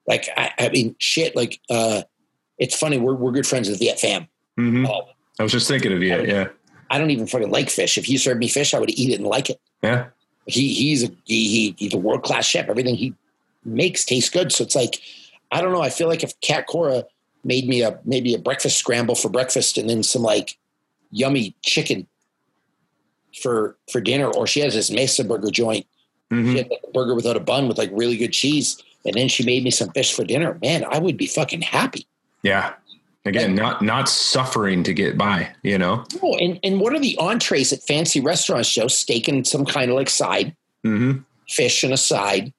Like 0.08 0.28
I, 0.36 0.52
I 0.60 0.70
mean, 0.70 0.94
shit. 1.00 1.38
Like 1.38 1.62
uh, 1.70 2.02
it's 2.58 2.76
funny. 2.78 2.98
We're 2.98 3.16
we're 3.16 3.32
good 3.32 3.48
friends 3.48 3.70
with 3.70 3.80
Viet 3.80 3.98
Pham. 3.98 4.28
hmm 4.58 4.86
Oh, 4.86 5.04
I 5.40 5.44
was 5.44 5.52
just 5.52 5.68
thinking 5.68 5.92
of 5.94 6.02
you. 6.02 6.22
Yeah. 6.24 6.48
I 6.90 6.98
don't 6.98 7.10
even 7.12 7.28
fucking 7.28 7.50
like 7.52 7.70
fish. 7.70 7.98
If 7.98 8.06
he 8.06 8.18
served 8.18 8.40
me 8.40 8.48
fish, 8.48 8.74
I 8.74 8.80
would 8.80 8.92
eat 8.92 9.12
it 9.12 9.16
and 9.20 9.28
like 9.28 9.50
it. 9.50 9.60
Yeah. 9.82 10.08
He 10.46 10.74
he's 10.74 11.04
a 11.04 11.08
he, 11.26 11.50
he 11.50 11.76
he's 11.78 11.94
a 11.94 11.98
world 11.98 12.24
class 12.24 12.46
chef. 12.46 12.70
Everything 12.70 12.96
he 12.96 13.14
makes 13.64 14.06
tastes 14.06 14.30
good. 14.30 14.52
So 14.52 14.64
it's 14.64 14.76
like 14.76 15.02
I 15.52 15.62
don't 15.62 15.74
know. 15.74 15.82
I 15.82 15.90
feel 15.90 16.08
like 16.08 16.24
if 16.24 16.40
Cat 16.42 16.68
Cora 16.68 17.04
made 17.44 17.68
me 17.68 17.82
a 17.82 18.00
maybe 18.06 18.34
a 18.34 18.40
breakfast 18.40 18.78
scramble 18.78 19.16
for 19.16 19.30
breakfast 19.30 19.78
and 19.78 19.90
then 19.90 20.04
some 20.04 20.22
like 20.22 20.58
yummy 21.12 21.56
chicken 21.64 22.08
for 23.42 23.76
for 23.92 24.00
dinner 24.02 24.28
or 24.28 24.48
she 24.48 24.62
has 24.62 24.74
this 24.74 24.90
mesa 24.90 25.24
burger 25.24 25.52
joint 25.52 25.86
Mhm. 26.32 26.52
she 26.52 26.58
had 26.58 26.70
like 26.70 26.82
a 26.88 26.92
burger 26.92 27.14
without 27.14 27.36
a 27.38 27.40
bun 27.42 27.68
with 27.68 27.78
like 27.78 27.90
really 27.94 28.18
good 28.18 28.34
cheese 28.34 28.82
and 29.06 29.14
then 29.14 29.28
she 29.28 29.44
made 29.46 29.64
me 29.64 29.70
some 29.70 29.90
fish 29.92 30.14
for 30.14 30.24
dinner 30.24 30.58
man 30.62 30.84
i 30.90 30.98
would 30.98 31.18
be 31.18 31.28
fucking 31.28 31.62
happy 31.62 32.08
Yeah. 32.44 32.74
Again, 33.26 33.56
not 33.56 33.82
not 33.82 34.08
suffering 34.08 34.84
to 34.84 34.94
get 34.94 35.18
by, 35.18 35.50
you 35.64 35.78
know? 35.80 36.04
oh 36.22 36.36
and, 36.38 36.60
and 36.64 36.80
what 36.80 36.94
are 36.94 37.00
the 37.00 37.18
entrees 37.18 37.74
at 37.74 37.82
fancy 37.82 38.20
restaurants 38.20 38.72
joe 38.72 38.88
steak 38.88 39.28
and 39.28 39.46
some 39.48 39.66
kind 39.66 39.90
of 39.90 39.96
like 39.98 40.10
side 40.10 40.56
hmm 40.84 41.18
fish 41.50 41.84
and 41.84 41.94
a 41.94 41.98
side 41.98 42.54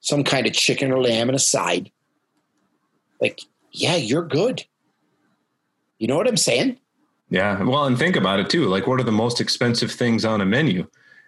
some 0.00 0.22
kind 0.24 0.46
of 0.46 0.52
chicken 0.52 0.92
or 0.92 1.00
lamb 1.00 1.28
and 1.28 1.36
a 1.36 1.40
side 1.40 1.90
like 3.20 3.40
yeah 3.72 3.96
you're 3.96 4.22
good 4.26 4.64
you 5.98 6.06
know 6.06 6.16
what 6.16 6.28
i'm 6.28 6.36
saying 6.36 6.78
Yeah. 7.30 7.62
Well, 7.62 7.84
and 7.86 7.98
think 7.98 8.16
about 8.16 8.38
it 8.38 8.48
too. 8.50 8.66
Like, 8.66 8.86
what 8.86 9.00
are 9.00 9.04
the 9.04 9.10
most 9.24 9.40
expensive 9.40 9.90
things 9.90 10.24
on 10.24 10.40
a 10.40 10.46
menu? 10.46 10.86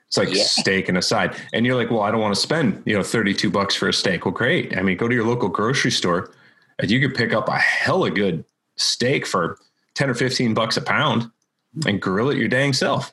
It's 0.09 0.17
like 0.17 0.29
Yeah. 0.33 0.45
steak 0.45 0.89
and 0.89 0.97
a 0.99 1.03
side. 1.03 1.35
And 1.53 1.67
you're 1.67 1.75
like, 1.75 1.91
well, 1.91 2.03
I 2.03 2.11
don't 2.13 2.21
want 2.21 2.35
to 2.35 2.41
spend, 2.41 2.83
you 2.87 2.95
know, 2.95 3.03
32 3.03 3.51
bucks 3.51 3.75
for 3.75 3.89
a 3.89 3.93
steak. 3.93 4.25
Well, 4.25 4.35
great. 4.35 4.77
I 4.77 4.83
mean, 4.83 4.97
go 4.97 5.09
to 5.09 5.15
your 5.15 5.25
local 5.27 5.49
grocery 5.49 5.91
store 5.91 6.31
and 6.79 6.91
you 6.91 7.01
could 7.01 7.17
pick 7.17 7.33
up 7.33 7.49
a 7.49 7.57
hella 7.59 8.11
good 8.11 8.45
steak 8.77 9.27
for 9.27 9.59
10 9.95 10.11
or 10.11 10.15
15 10.15 10.55
bucks 10.55 10.77
a 10.77 10.83
pound 10.83 11.31
and 11.87 12.01
grill 12.01 12.31
it 12.31 12.39
your 12.39 12.49
dang 12.49 12.73
self. 12.73 13.13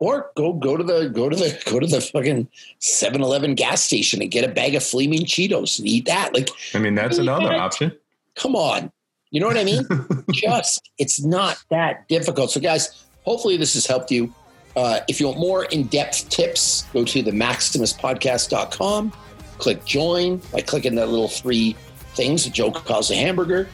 or 0.00 0.30
go 0.36 0.52
go 0.52 0.76
to 0.76 0.82
the 0.82 1.08
go 1.08 1.28
to 1.28 1.36
the 1.36 1.60
go 1.66 1.78
to 1.78 1.86
the 1.86 2.00
fucking 2.00 2.48
7-Eleven 2.80 3.54
gas 3.54 3.82
station 3.82 4.20
and 4.20 4.30
get 4.30 4.44
a 4.44 4.52
bag 4.52 4.74
of 4.74 4.82
flaming 4.82 5.20
Cheetos 5.20 5.78
and 5.78 5.86
eat 5.86 6.06
that. 6.06 6.34
Like, 6.34 6.48
I 6.74 6.78
mean, 6.78 6.94
that's 6.94 7.18
another 7.18 7.52
option. 7.52 7.92
come 8.34 8.56
on. 8.56 8.90
You 9.30 9.40
know 9.40 9.46
what 9.46 9.56
I 9.56 9.64
mean? 9.64 9.86
Just 10.32 10.90
it's 10.98 11.22
not 11.24 11.62
that 11.70 12.06
difficult. 12.08 12.50
So 12.50 12.60
guys, 12.60 13.04
hopefully 13.24 13.56
this 13.56 13.74
has 13.74 13.86
helped 13.86 14.10
you. 14.10 14.34
Uh, 14.74 15.00
if 15.06 15.20
you 15.20 15.26
want 15.26 15.38
more 15.38 15.64
in-depth 15.66 16.28
tips, 16.30 16.82
go 16.92 17.04
to 17.04 17.22
the 17.22 17.30
maximuspodcast.com, 17.30 19.12
click 19.58 19.84
join 19.84 20.38
by 20.52 20.60
clicking 20.62 20.94
the 20.94 21.06
little 21.06 21.28
three 21.28 21.76
things 22.14 22.44
that 22.44 22.54
Joe 22.54 22.70
calls 22.70 23.10
a 23.10 23.14
hamburger, 23.14 23.68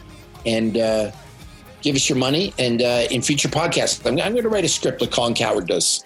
and 0.49 0.77
uh, 0.79 1.11
give 1.83 1.95
us 1.95 2.09
your 2.09 2.19
money. 2.19 2.55
And 2.59 2.83
uh, 2.83 3.07
in 3.11 3.23
future 3.23 3.49
podcasts, 3.49 4.05
I'm, 4.07 4.19
I'm 4.21 4.33
going 4.33 4.45
to 4.45 4.49
write 4.49 4.65
a 4.65 4.69
script 4.69 5.01
like 5.01 5.11
Colin 5.11 5.35
Cowherd 5.35 5.67
does. 5.67 6.05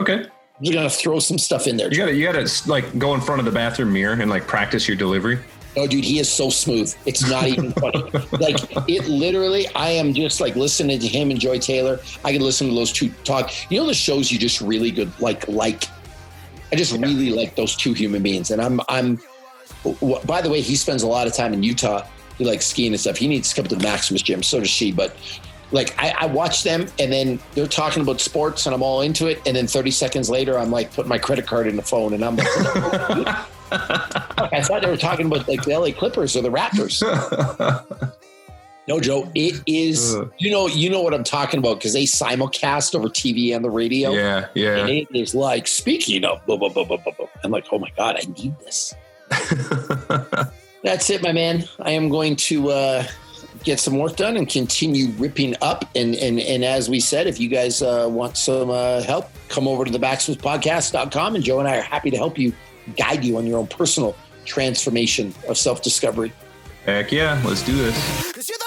Okay. 0.00 0.26
You're 0.60 0.74
going 0.74 0.88
to 0.88 0.94
throw 0.94 1.18
some 1.18 1.38
stuff 1.38 1.66
in 1.66 1.76
there. 1.76 1.90
You 1.90 1.98
gotta, 1.98 2.14
you 2.14 2.24
gotta 2.24 2.48
like 2.66 2.96
go 2.98 3.14
in 3.14 3.20
front 3.20 3.40
of 3.40 3.44
the 3.44 3.50
bathroom 3.50 3.92
mirror 3.92 4.12
and 4.14 4.30
like 4.30 4.46
practice 4.46 4.86
your 4.86 4.96
delivery. 4.96 5.40
No, 5.76 5.88
dude, 5.88 6.04
he 6.04 6.20
is 6.20 6.30
so 6.30 6.50
smooth. 6.50 6.94
It's 7.04 7.28
not 7.28 7.48
even 7.48 7.72
funny. 7.82 8.04
like 8.38 8.56
it 8.88 9.08
literally, 9.08 9.66
I 9.74 9.88
am 9.90 10.14
just 10.14 10.40
like 10.40 10.54
listening 10.54 11.00
to 11.00 11.08
him 11.08 11.32
and 11.32 11.40
Joy 11.40 11.58
Taylor. 11.58 11.98
I 12.24 12.32
can 12.32 12.42
listen 12.42 12.68
to 12.68 12.74
those 12.74 12.92
two 12.92 13.10
talk. 13.24 13.50
You 13.70 13.80
know 13.80 13.86
the 13.86 13.94
shows 13.94 14.30
you 14.30 14.38
just 14.38 14.60
really 14.60 14.92
good 14.92 15.10
like 15.20 15.48
like. 15.48 15.84
I 16.72 16.76
just 16.76 16.92
really 16.92 17.30
like 17.30 17.56
those 17.56 17.74
two 17.74 17.92
human 17.92 18.22
beings, 18.22 18.52
and 18.52 18.62
I'm 18.62 18.80
I'm. 18.88 19.18
By 20.24 20.40
the 20.40 20.48
way, 20.48 20.60
he 20.60 20.76
spends 20.76 21.02
a 21.02 21.08
lot 21.08 21.26
of 21.26 21.34
time 21.34 21.52
in 21.52 21.62
Utah. 21.62 22.06
He 22.38 22.44
likes 22.44 22.66
skiing 22.66 22.92
and 22.92 23.00
stuff. 23.00 23.16
He 23.16 23.28
needs 23.28 23.50
to 23.50 23.56
come 23.56 23.66
to 23.68 23.76
the 23.76 23.82
Maximus 23.82 24.22
gym. 24.22 24.42
So 24.42 24.60
does 24.60 24.70
she. 24.70 24.92
But 24.92 25.16
like 25.70 25.94
I, 25.98 26.14
I 26.20 26.26
watch 26.26 26.62
them, 26.62 26.86
and 26.98 27.12
then 27.12 27.38
they're 27.54 27.66
talking 27.66 28.02
about 28.02 28.20
sports, 28.20 28.66
and 28.66 28.74
I'm 28.74 28.82
all 28.82 29.00
into 29.00 29.26
it. 29.26 29.40
And 29.46 29.56
then 29.56 29.66
30 29.66 29.90
seconds 29.90 30.30
later, 30.30 30.58
I'm 30.58 30.70
like 30.70 30.92
putting 30.92 31.08
my 31.08 31.18
credit 31.18 31.46
card 31.46 31.66
in 31.66 31.76
the 31.76 31.82
phone, 31.82 32.14
and 32.14 32.24
I'm 32.24 32.36
like. 32.36 32.48
I 33.70 34.62
thought 34.62 34.82
they 34.82 34.90
were 34.90 34.96
talking 34.96 35.26
about 35.26 35.48
like 35.48 35.64
the 35.64 35.76
LA 35.76 35.90
Clippers 35.90 36.36
or 36.36 36.42
the 36.42 36.50
Raptors. 36.50 37.02
no, 38.88 39.00
Joe, 39.00 39.30
it 39.34 39.60
is. 39.66 40.14
Ugh. 40.14 40.30
You 40.38 40.50
know, 40.50 40.68
you 40.68 40.90
know 40.90 41.02
what 41.02 41.12
I'm 41.12 41.24
talking 41.24 41.58
about 41.58 41.78
because 41.78 41.92
they 41.92 42.04
simulcast 42.04 42.94
over 42.94 43.08
TV 43.08 43.54
and 43.54 43.64
the 43.64 43.70
radio. 43.70 44.12
Yeah, 44.12 44.46
Yeah. 44.54 44.78
And 44.78 44.90
it 44.90 45.08
is 45.12 45.34
like 45.34 45.66
speaking 45.66 46.24
of 46.24 46.44
blah, 46.46 46.56
blah, 46.56 46.68
blah, 46.68 46.84
blah, 46.84 46.98
blah, 46.98 47.12
blah. 47.14 47.26
I'm 47.42 47.50
like, 47.50 47.66
oh 47.72 47.78
my 47.78 47.90
God, 47.96 48.16
I 48.16 48.30
need 48.40 48.54
this. 48.60 48.94
That's 50.84 51.08
it, 51.08 51.22
my 51.22 51.32
man. 51.32 51.64
I 51.80 51.92
am 51.92 52.10
going 52.10 52.36
to 52.36 52.68
uh, 52.68 53.06
get 53.64 53.80
some 53.80 53.98
work 53.98 54.16
done 54.16 54.36
and 54.36 54.46
continue 54.46 55.08
ripping 55.12 55.56
up. 55.62 55.86
And 55.96 56.14
and 56.14 56.38
and 56.38 56.62
as 56.62 56.90
we 56.90 57.00
said, 57.00 57.26
if 57.26 57.40
you 57.40 57.48
guys 57.48 57.80
uh, 57.80 58.06
want 58.08 58.36
some 58.36 58.68
uh, 58.68 59.02
help, 59.02 59.30
come 59.48 59.66
over 59.66 59.86
to 59.86 59.90
the 59.90 59.98
maximuspodcast.com 59.98 61.36
and 61.36 61.42
Joe 61.42 61.58
and 61.58 61.66
I 61.66 61.78
are 61.78 61.82
happy 61.82 62.10
to 62.10 62.18
help 62.18 62.38
you 62.38 62.52
guide 62.98 63.24
you 63.24 63.38
on 63.38 63.46
your 63.46 63.58
own 63.58 63.66
personal 63.66 64.14
transformation 64.44 65.34
of 65.48 65.56
self-discovery. 65.56 66.34
Heck 66.84 67.10
yeah, 67.10 67.40
let's 67.46 67.62
do 67.62 67.74
this. 67.74 68.32
Cause 68.32 68.46
you're 68.46 68.58
the 68.58 68.64